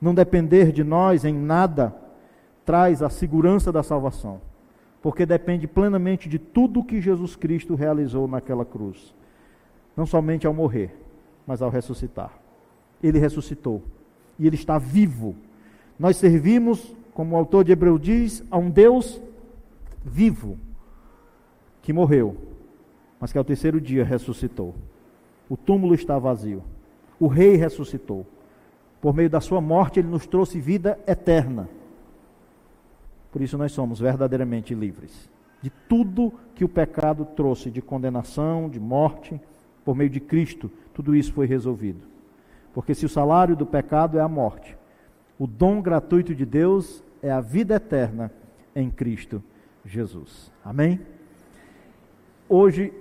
Não 0.00 0.14
depender 0.14 0.72
de 0.72 0.82
nós 0.82 1.26
em 1.26 1.34
nada 1.34 1.94
traz 2.64 3.02
a 3.02 3.10
segurança 3.10 3.70
da 3.70 3.82
salvação, 3.82 4.40
porque 5.02 5.26
depende 5.26 5.66
plenamente 5.66 6.26
de 6.26 6.38
tudo 6.38 6.82
que 6.82 7.02
Jesus 7.02 7.36
Cristo 7.36 7.74
realizou 7.74 8.26
naquela 8.26 8.64
cruz, 8.64 9.14
não 9.94 10.06
somente 10.06 10.46
ao 10.46 10.54
morrer, 10.54 10.96
mas 11.46 11.60
ao 11.60 11.68
ressuscitar 11.68 12.42
ele 13.02 13.18
ressuscitou. 13.18 13.82
E 14.38 14.46
ele 14.46 14.56
está 14.56 14.78
vivo. 14.78 15.34
Nós 15.98 16.16
servimos, 16.16 16.94
como 17.12 17.34
o 17.34 17.38
autor 17.38 17.64
de 17.64 17.72
Hebreu 17.72 17.98
diz, 17.98 18.42
a 18.50 18.56
um 18.56 18.70
Deus 18.70 19.20
vivo, 20.04 20.58
que 21.82 21.92
morreu, 21.92 22.36
mas 23.20 23.32
que 23.32 23.38
ao 23.38 23.44
terceiro 23.44 23.80
dia 23.80 24.04
ressuscitou. 24.04 24.74
O 25.48 25.56
túmulo 25.56 25.94
está 25.94 26.18
vazio. 26.18 26.62
O 27.22 27.28
rei 27.28 27.56
ressuscitou. 27.56 28.26
Por 29.00 29.14
meio 29.14 29.30
da 29.30 29.40
sua 29.40 29.60
morte, 29.60 30.00
ele 30.00 30.08
nos 30.08 30.26
trouxe 30.26 30.60
vida 30.60 30.98
eterna. 31.06 31.68
Por 33.30 33.40
isso 33.42 33.56
nós 33.56 33.72
somos 33.72 34.00
verdadeiramente 34.00 34.74
livres 34.74 35.30
de 35.62 35.70
tudo 35.70 36.32
que 36.56 36.64
o 36.64 36.68
pecado 36.68 37.24
trouxe 37.24 37.70
de 37.70 37.80
condenação, 37.80 38.68
de 38.68 38.80
morte, 38.80 39.40
por 39.84 39.94
meio 39.94 40.10
de 40.10 40.20
Cristo, 40.20 40.70
tudo 40.92 41.14
isso 41.14 41.32
foi 41.32 41.46
resolvido. 41.46 42.00
Porque 42.74 42.94
se 42.94 43.06
o 43.06 43.08
salário 43.08 43.54
do 43.54 43.64
pecado 43.64 44.18
é 44.18 44.20
a 44.20 44.28
morte, 44.28 44.76
o 45.38 45.46
dom 45.46 45.80
gratuito 45.80 46.34
de 46.34 46.44
Deus 46.44 47.02
é 47.22 47.30
a 47.30 47.40
vida 47.40 47.76
eterna 47.76 48.30
em 48.74 48.90
Cristo 48.90 49.42
Jesus. 49.84 50.50
Amém? 50.64 51.00
Hoje, 52.48 52.92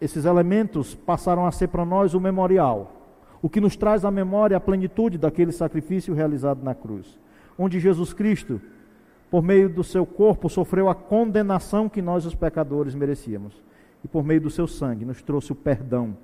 esses 0.00 0.24
elementos 0.24 0.94
passaram 0.94 1.46
a 1.46 1.52
ser 1.52 1.68
para 1.68 1.84
nós 1.84 2.12
o 2.12 2.20
memorial, 2.20 3.03
o 3.44 3.50
que 3.50 3.60
nos 3.60 3.76
traz 3.76 4.06
à 4.06 4.10
memória 4.10 4.56
a 4.56 4.60
plenitude 4.60 5.18
daquele 5.18 5.52
sacrifício 5.52 6.14
realizado 6.14 6.64
na 6.64 6.74
cruz, 6.74 7.20
onde 7.58 7.78
Jesus 7.78 8.10
Cristo, 8.14 8.58
por 9.30 9.42
meio 9.42 9.68
do 9.68 9.84
seu 9.84 10.06
corpo, 10.06 10.48
sofreu 10.48 10.88
a 10.88 10.94
condenação 10.94 11.86
que 11.86 12.00
nós, 12.00 12.24
os 12.24 12.34
pecadores, 12.34 12.94
merecíamos, 12.94 13.62
e 14.02 14.08
por 14.08 14.24
meio 14.24 14.40
do 14.40 14.48
seu 14.48 14.66
sangue, 14.66 15.04
nos 15.04 15.20
trouxe 15.20 15.52
o 15.52 15.54
perdão 15.54 16.16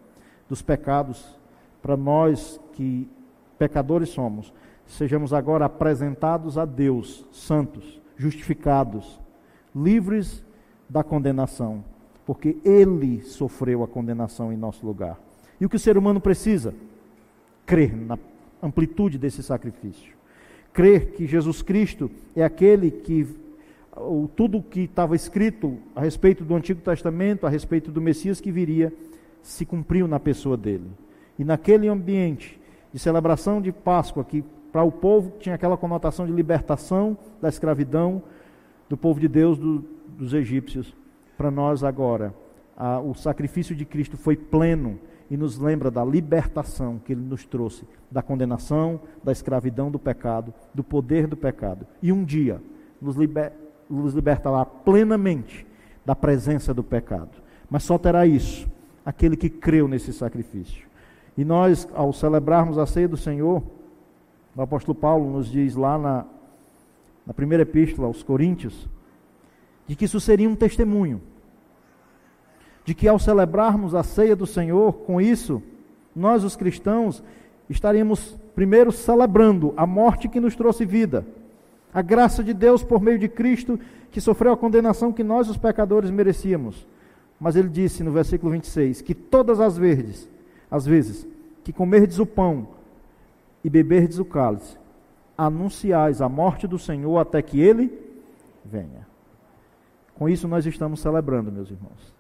dos 0.49 0.63
pecados 0.63 1.39
para 1.83 1.95
nós 1.95 2.59
que 2.73 3.07
pecadores 3.59 4.09
somos, 4.09 4.51
sejamos 4.87 5.35
agora 5.35 5.67
apresentados 5.67 6.57
a 6.57 6.65
Deus, 6.65 7.27
santos, 7.31 8.01
justificados, 8.17 9.21
livres 9.77 10.43
da 10.89 11.05
condenação, 11.05 11.85
porque 12.25 12.57
Ele 12.65 13.21
sofreu 13.21 13.83
a 13.83 13.87
condenação 13.89 14.51
em 14.51 14.57
nosso 14.57 14.87
lugar. 14.87 15.21
E 15.61 15.67
o 15.67 15.69
que 15.69 15.77
o 15.77 15.79
ser 15.79 15.99
humano 15.99 16.19
precisa? 16.19 16.73
Crer 17.67 17.97
na 17.97 18.19
amplitude 18.63 19.19
desse 19.19 19.43
sacrifício. 19.43 20.13
Crer 20.73 21.13
que 21.13 21.27
Jesus 21.27 21.63
Cristo 21.63 22.11
é 22.37 22.45
aquele 22.45 22.91
que 22.91 23.27
tudo 24.37 24.63
que 24.63 24.81
estava 24.81 25.17
escrito 25.17 25.79
a 25.95 26.01
respeito 26.01 26.45
do 26.45 26.55
Antigo 26.55 26.81
Testamento, 26.81 27.47
a 27.47 27.51
respeito 27.51 27.91
do 27.91 28.01
Messias 28.01 28.41
que 28.41 28.53
viria, 28.53 28.93
se 29.43 29.67
cumpriu 29.67 30.07
na 30.07 30.21
pessoa 30.21 30.57
dele. 30.57 30.87
E 31.39 31.45
naquele 31.45 31.89
ambiente 31.89 32.61
de 32.93 32.99
celebração 32.99 33.61
de 33.61 33.73
Páscoa, 33.73 34.25
que 34.25 34.45
para 34.73 34.83
o 34.83 34.93
povo 34.93 35.33
tinha 35.41 35.55
aquela 35.55 35.77
conotação 35.77 36.27
de 36.27 36.33
libertação 36.33 37.17
da 37.41 37.49
escravidão 37.49 38.23
do 38.89 38.97
povo 38.97 39.21
de 39.21 39.29
Deus, 39.29 39.59
do, 39.59 39.85
dos 40.19 40.35
egípcios, 40.35 40.95
para 41.37 41.51
nós 41.51 41.83
agora, 41.83 42.35
a, 42.77 43.01
o 43.01 43.15
sacrifício 43.15 43.75
de 43.75 43.85
Cristo 43.85 44.17
foi 44.17 44.37
pleno 44.37 44.99
e 45.31 45.37
nos 45.37 45.59
lembra 45.59 45.91
da 45.91 46.05
libertação 46.05 46.99
que 46.99 47.13
ele 47.13 47.23
nos 47.23 47.47
trouxe, 47.47 47.87
da 48.11 48.21
condenação, 48.21 49.01
da 49.23 49.31
escravidão 49.31 49.91
do 49.91 49.99
pecado, 49.99 50.53
do 50.75 50.83
poder 50.83 51.29
do 51.29 51.37
pecado. 51.37 51.87
E 52.03 52.11
um 52.13 52.25
dia 52.25 52.61
nos, 53.01 53.15
liber, 53.15 53.53
nos 53.89 54.13
libertará 54.13 54.65
plenamente 54.65 55.65
da 56.05 56.17
presença 56.17 56.75
do 56.75 56.83
pecado. 56.83 57.31
Mas 57.71 57.85
só 57.85 57.97
terá 57.97 58.27
isso 58.27 58.69
aquele 59.07 59.37
que 59.37 59.49
creu 59.49 59.87
nesse 59.87 60.13
sacrifício. 60.13 60.89
E 61.39 61.45
nós, 61.45 61.89
ao 61.95 62.13
celebrarmos 62.13 62.77
a 62.77 62.85
ceia 62.85 63.07
do 63.07 63.17
Senhor, 63.17 63.63
o 64.57 64.61
apóstolo 64.61 64.97
Paulo 64.97 65.31
nos 65.31 65.49
diz 65.49 65.77
lá 65.77 65.97
na, 65.97 66.25
na 67.25 67.33
primeira 67.33 67.63
epístola 67.63 68.09
aos 68.09 68.25
Coríntios, 68.25 68.89
de 69.87 69.95
que 69.95 70.07
isso 70.07 70.21
seria 70.21 70.49
um 70.49 70.57
testemunho 70.57 71.23
de 72.91 72.95
que 72.97 73.07
ao 73.07 73.21
celebrarmos 73.21 73.95
a 73.95 74.03
ceia 74.03 74.35
do 74.35 74.45
Senhor, 74.45 74.93
com 74.93 75.21
isso, 75.21 75.63
nós 76.15 76.43
os 76.43 76.57
cristãos 76.57 77.23
estaríamos 77.69 78.37
primeiro 78.53 78.91
celebrando 78.91 79.73
a 79.77 79.87
morte 79.87 80.29
que 80.29 80.41
nos 80.41 80.57
trouxe 80.57 80.85
vida, 80.85 81.25
a 81.95 82.03
graça 82.03 82.43
de 82.43 82.53
Deus 82.53 82.83
por 82.83 83.01
meio 83.01 83.17
de 83.17 83.29
Cristo 83.29 83.79
que 84.11 84.21
sofreu 84.21 84.53
a 84.53 84.57
condenação 84.57 85.13
que 85.13 85.23
nós 85.23 85.49
os 85.49 85.57
pecadores 85.57 86.11
merecíamos. 86.11 86.85
Mas 87.39 87.55
ele 87.55 87.69
disse 87.69 88.03
no 88.03 88.11
versículo 88.11 88.51
26 88.51 89.03
que 89.03 89.15
todas 89.15 89.61
as 89.61 89.79
vezes, 89.79 90.29
as 90.69 90.85
vezes 90.85 91.25
que 91.63 91.73
comerdes 91.73 92.19
o 92.19 92.27
pão 92.27 92.67
e 93.63 93.71
beberdes 93.71 94.19
o 94.19 94.25
cálice, 94.25 94.77
anunciais 95.39 96.21
a 96.21 96.29
morte 96.29 96.67
do 96.67 96.77
Senhor 96.77 97.19
até 97.19 97.41
que 97.41 97.61
ele 97.61 97.97
venha. 98.65 99.07
Com 100.17 100.29
isso 100.29 100.49
nós 100.49 100.67
estamos 100.67 100.99
celebrando, 100.99 101.53
meus 101.53 101.71
irmãos 101.71 102.19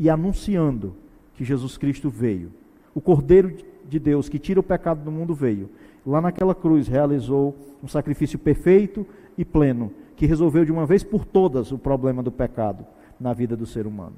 e 0.00 0.08
anunciando 0.08 0.96
que 1.34 1.44
Jesus 1.44 1.76
Cristo 1.76 2.08
veio. 2.08 2.50
O 2.94 3.02
Cordeiro 3.02 3.54
de 3.86 3.98
Deus 3.98 4.30
que 4.30 4.38
tira 4.38 4.58
o 4.58 4.62
pecado 4.62 5.04
do 5.04 5.12
mundo 5.12 5.34
veio. 5.34 5.68
Lá 6.06 6.22
naquela 6.22 6.54
cruz 6.54 6.88
realizou 6.88 7.54
um 7.82 7.86
sacrifício 7.86 8.38
perfeito 8.38 9.06
e 9.36 9.44
pleno, 9.44 9.92
que 10.16 10.24
resolveu 10.24 10.64
de 10.64 10.72
uma 10.72 10.86
vez 10.86 11.04
por 11.04 11.26
todas 11.26 11.70
o 11.70 11.76
problema 11.76 12.22
do 12.22 12.32
pecado 12.32 12.86
na 13.20 13.34
vida 13.34 13.54
do 13.54 13.66
ser 13.66 13.86
humano. 13.86 14.16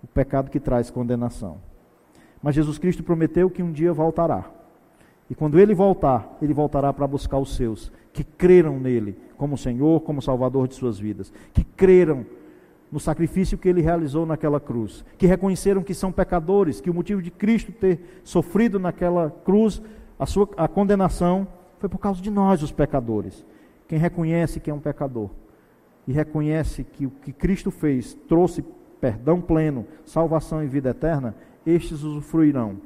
O 0.00 0.06
pecado 0.06 0.48
que 0.48 0.60
traz 0.60 0.90
condenação. 0.92 1.58
Mas 2.40 2.54
Jesus 2.54 2.78
Cristo 2.78 3.02
prometeu 3.02 3.50
que 3.50 3.64
um 3.64 3.72
dia 3.72 3.92
voltará. 3.92 4.48
E 5.28 5.34
quando 5.34 5.58
ele 5.58 5.74
voltar, 5.74 6.38
ele 6.40 6.54
voltará 6.54 6.92
para 6.92 7.06
buscar 7.08 7.38
os 7.38 7.56
seus, 7.56 7.90
que 8.12 8.22
creram 8.22 8.78
nele 8.78 9.16
como 9.36 9.58
Senhor, 9.58 10.02
como 10.02 10.22
Salvador 10.22 10.68
de 10.68 10.76
suas 10.76 11.00
vidas, 11.00 11.32
que 11.52 11.64
creram 11.64 12.24
no 12.90 13.00
sacrifício 13.00 13.58
que 13.58 13.68
ele 13.68 13.80
realizou 13.80 14.24
naquela 14.24 14.60
cruz, 14.60 15.04
que 15.18 15.26
reconheceram 15.26 15.82
que 15.82 15.94
são 15.94 16.12
pecadores, 16.12 16.80
que 16.80 16.90
o 16.90 16.94
motivo 16.94 17.20
de 17.20 17.30
Cristo 17.30 17.72
ter 17.72 18.20
sofrido 18.22 18.78
naquela 18.78 19.30
cruz 19.44 19.82
a 20.18 20.24
sua 20.24 20.48
a 20.56 20.66
condenação 20.66 21.46
foi 21.78 21.88
por 21.88 21.98
causa 21.98 22.22
de 22.22 22.30
nós, 22.30 22.62
os 22.62 22.72
pecadores. 22.72 23.44
Quem 23.86 23.98
reconhece 23.98 24.60
que 24.60 24.70
é 24.70 24.74
um 24.74 24.80
pecador 24.80 25.30
e 26.06 26.12
reconhece 26.12 26.84
que 26.84 27.06
o 27.06 27.10
que 27.10 27.32
Cristo 27.32 27.70
fez 27.70 28.14
trouxe 28.28 28.64
perdão 29.00 29.40
pleno, 29.40 29.86
salvação 30.04 30.62
e 30.62 30.66
vida 30.66 30.90
eterna, 30.90 31.34
estes 31.66 32.02
usufruirão 32.02 32.78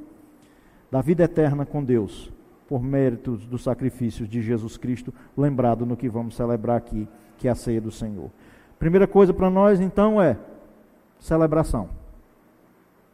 da 0.89 1.01
vida 1.01 1.23
eterna 1.23 1.65
com 1.65 1.83
Deus, 1.83 2.31
por 2.67 2.83
méritos 2.83 3.45
dos 3.45 3.63
sacrifícios 3.63 4.27
de 4.27 4.41
Jesus 4.41 4.77
Cristo, 4.77 5.13
lembrado 5.37 5.85
no 5.85 5.95
que 5.95 6.09
vamos 6.09 6.35
celebrar 6.35 6.77
aqui, 6.77 7.07
que 7.37 7.47
é 7.47 7.51
a 7.51 7.55
ceia 7.55 7.81
do 7.81 7.91
Senhor. 7.91 8.29
Primeira 8.81 9.05
coisa 9.05 9.31
para 9.31 9.47
nós 9.47 9.79
então 9.79 10.19
é 10.19 10.39
celebração. 11.19 11.87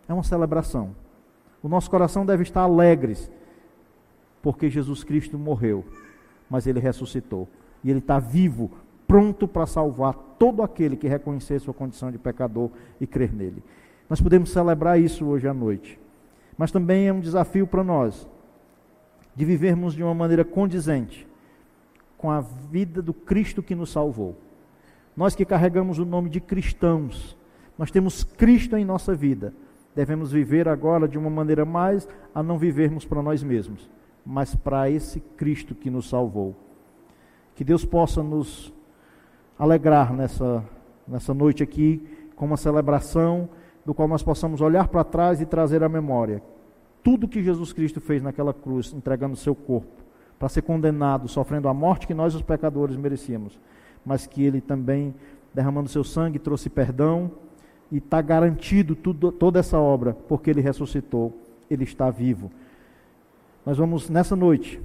É 0.08 0.14
uma 0.14 0.24
celebração. 0.24 0.96
O 1.62 1.68
nosso 1.68 1.92
coração 1.92 2.26
deve 2.26 2.44
estar 2.44 2.62
alegre, 2.62 3.18
porque 4.42 4.70
Jesus 4.70 5.04
Cristo 5.04 5.38
morreu, 5.38 5.84
mas 6.50 6.68
ele 6.68 6.80
ressuscitou. 6.80 7.50
E 7.84 7.90
ele 7.90 8.00
está 8.00 8.18
vivo, 8.18 8.72
pronto 9.06 9.46
para 9.46 9.66
salvar 9.66 10.14
todo 10.40 10.64
aquele 10.64 10.96
que 10.96 11.06
reconhecer 11.06 11.60
sua 11.60 11.74
condição 11.74 12.14
de 12.14 12.18
pecador 12.18 12.70
e 13.02 13.06
crer 13.06 13.34
nele. 13.34 13.62
Nós 14.10 14.22
podemos 14.22 14.52
celebrar 14.52 14.98
isso 14.98 15.26
hoje 15.26 15.50
à 15.50 15.54
noite. 15.54 16.00
Mas 16.58 16.72
também 16.72 17.10
é 17.10 17.12
um 17.12 17.20
desafio 17.20 17.68
para 17.68 17.84
nós 17.84 18.26
de 19.36 19.44
vivermos 19.44 19.94
de 19.94 20.02
uma 20.02 20.16
maneira 20.16 20.46
condizente 20.46 21.28
com 22.18 22.32
a 22.32 22.40
vida 22.40 23.02
do 23.02 23.14
Cristo 23.14 23.62
que 23.62 23.76
nos 23.76 23.90
salvou. 23.90 24.47
Nós 25.18 25.36
que 25.36 25.44
carregamos 25.44 25.98
o 25.98 26.06
nome 26.06 26.30
de 26.30 26.40
cristãos, 26.40 27.36
nós 27.76 27.90
temos 27.90 28.24
Cristo 28.24 28.78
em 28.78 28.86
nossa 28.86 29.16
vida. 29.16 29.52
Devemos 29.96 30.32
viver 30.32 30.70
agora 30.70 31.08
de 31.08 31.18
uma 31.18 31.30
maneira 31.30 31.66
mais 31.66 32.08
a 32.36 32.44
não 32.44 32.60
vivermos 32.60 33.04
para 33.04 33.24
nós 33.24 33.42
mesmos, 33.42 33.90
mas 34.24 34.54
para 34.54 34.92
esse 34.92 35.20
Cristo 35.20 35.74
que 35.74 35.90
nos 35.90 36.08
salvou. 36.08 36.56
Que 37.56 37.64
Deus 37.64 37.84
possa 37.84 38.22
nos 38.22 38.72
alegrar 39.58 40.14
nessa, 40.14 40.64
nessa 41.08 41.34
noite 41.34 41.64
aqui 41.64 42.08
com 42.36 42.46
uma 42.46 42.58
celebração 42.58 43.50
do 43.84 43.96
qual 43.96 44.08
nós 44.08 44.22
possamos 44.22 44.62
olhar 44.62 44.88
para 44.88 45.04
trás 45.04 45.42
e 45.42 45.48
trazer 45.48 45.82
à 45.84 45.90
memória 45.90 46.44
tudo 47.04 47.28
que 47.28 47.42
Jesus 47.42 47.74
Cristo 47.74 48.00
fez 48.00 48.22
naquela 48.22 48.54
cruz, 48.54 48.94
entregando 48.94 49.36
seu 49.36 49.56
corpo 49.56 50.04
para 50.38 50.50
ser 50.50 50.62
condenado, 50.62 51.28
sofrendo 51.28 51.68
a 51.68 51.74
morte 51.74 52.06
que 52.06 52.14
nós 52.14 52.36
os 52.36 52.44
pecadores 52.44 52.96
merecíamos 52.96 53.58
mas 54.08 54.26
que 54.26 54.42
ele 54.42 54.62
também, 54.62 55.14
derramando 55.54 55.90
seu 55.90 56.02
sangue, 56.02 56.40
trouxe 56.40 56.70
perdão 56.70 57.30
e 57.92 57.98
está 57.98 58.22
garantido 58.22 58.96
tudo, 58.96 59.34
toda 59.34 59.60
essa 59.60 59.78
obra, 59.78 60.14
porque 60.14 60.50
ele 60.50 60.62
ressuscitou, 60.62 61.38
ele 61.70 61.84
está 61.84 62.10
vivo. 62.10 62.50
Nós 63.66 63.78
vamos 63.78 64.10
nessa 64.10 64.34
noite, 64.34 64.82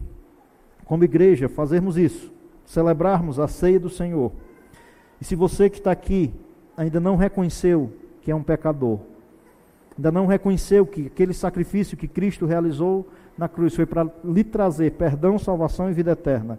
como 0.84 1.04
igreja, 1.04 1.48
fazermos 1.48 1.96
isso, 1.96 2.32
celebrarmos 2.66 3.38
a 3.38 3.46
ceia 3.46 3.78
do 3.78 3.88
Senhor. 3.88 4.32
E 5.20 5.24
se 5.24 5.36
você 5.36 5.70
que 5.70 5.78
está 5.78 5.92
aqui 5.92 6.34
ainda 6.76 6.98
não 6.98 7.14
reconheceu 7.14 7.92
que 8.22 8.32
é 8.32 8.34
um 8.34 8.42
pecador, 8.42 8.98
ainda 9.96 10.10
não 10.10 10.26
reconheceu 10.26 10.84
que 10.84 11.06
aquele 11.06 11.32
sacrifício 11.32 11.96
que 11.96 12.08
Cristo 12.08 12.44
realizou 12.44 13.08
na 13.38 13.48
cruz 13.48 13.76
foi 13.76 13.86
para 13.86 14.10
lhe 14.24 14.42
trazer 14.42 14.90
perdão, 14.92 15.38
salvação 15.38 15.88
e 15.88 15.92
vida 15.92 16.10
eterna, 16.10 16.58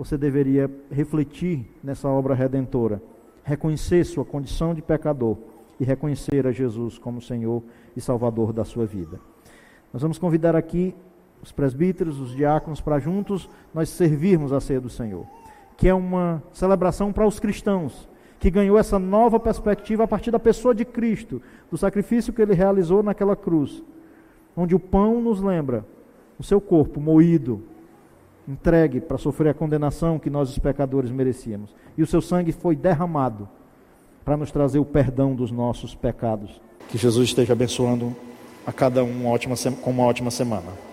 você 0.00 0.16
deveria 0.16 0.70
refletir 0.90 1.66
nessa 1.84 2.08
obra 2.08 2.32
redentora, 2.32 3.02
reconhecer 3.44 4.02
sua 4.04 4.24
condição 4.24 4.72
de 4.72 4.80
pecador 4.80 5.36
e 5.78 5.84
reconhecer 5.84 6.46
a 6.46 6.52
Jesus 6.52 6.96
como 6.96 7.20
Senhor 7.20 7.62
e 7.94 8.00
Salvador 8.00 8.50
da 8.50 8.64
sua 8.64 8.86
vida. 8.86 9.20
Nós 9.92 10.00
vamos 10.00 10.16
convidar 10.16 10.56
aqui 10.56 10.94
os 11.42 11.52
presbíteros, 11.52 12.18
os 12.18 12.34
diáconos, 12.34 12.80
para 12.80 12.98
juntos 12.98 13.46
nós 13.74 13.90
servirmos 13.90 14.54
a 14.54 14.60
ceia 14.62 14.80
do 14.80 14.88
Senhor, 14.88 15.26
que 15.76 15.86
é 15.86 15.92
uma 15.92 16.42
celebração 16.50 17.12
para 17.12 17.26
os 17.26 17.38
cristãos, 17.38 18.08
que 18.38 18.50
ganhou 18.50 18.78
essa 18.78 18.98
nova 18.98 19.38
perspectiva 19.38 20.04
a 20.04 20.08
partir 20.08 20.30
da 20.30 20.38
pessoa 20.38 20.74
de 20.74 20.86
Cristo, 20.86 21.42
do 21.70 21.76
sacrifício 21.76 22.32
que 22.32 22.40
ele 22.40 22.54
realizou 22.54 23.02
naquela 23.02 23.36
cruz, 23.36 23.82
onde 24.56 24.74
o 24.74 24.80
pão 24.80 25.20
nos 25.20 25.42
lembra 25.42 25.84
o 26.38 26.42
seu 26.42 26.58
corpo 26.58 26.98
moído, 26.98 27.62
entregue 28.50 29.00
para 29.00 29.16
sofrer 29.18 29.50
a 29.50 29.54
condenação 29.54 30.18
que 30.18 30.28
nós, 30.28 30.50
os 30.50 30.58
pecadores, 30.58 31.10
merecíamos. 31.10 31.74
E 31.96 32.02
o 32.02 32.06
seu 32.06 32.20
sangue 32.20 32.52
foi 32.52 32.74
derramado 32.74 33.48
para 34.24 34.36
nos 34.36 34.50
trazer 34.50 34.78
o 34.78 34.84
perdão 34.84 35.34
dos 35.34 35.50
nossos 35.50 35.94
pecados. 35.94 36.60
Que 36.88 36.98
Jesus 36.98 37.28
esteja 37.28 37.52
abençoando 37.52 38.14
a 38.66 38.72
cada 38.72 39.02
um 39.04 39.10
uma 39.10 39.30
ótima, 39.30 39.54
com 39.80 39.90
uma 39.90 40.04
ótima 40.04 40.30
semana. 40.30 40.89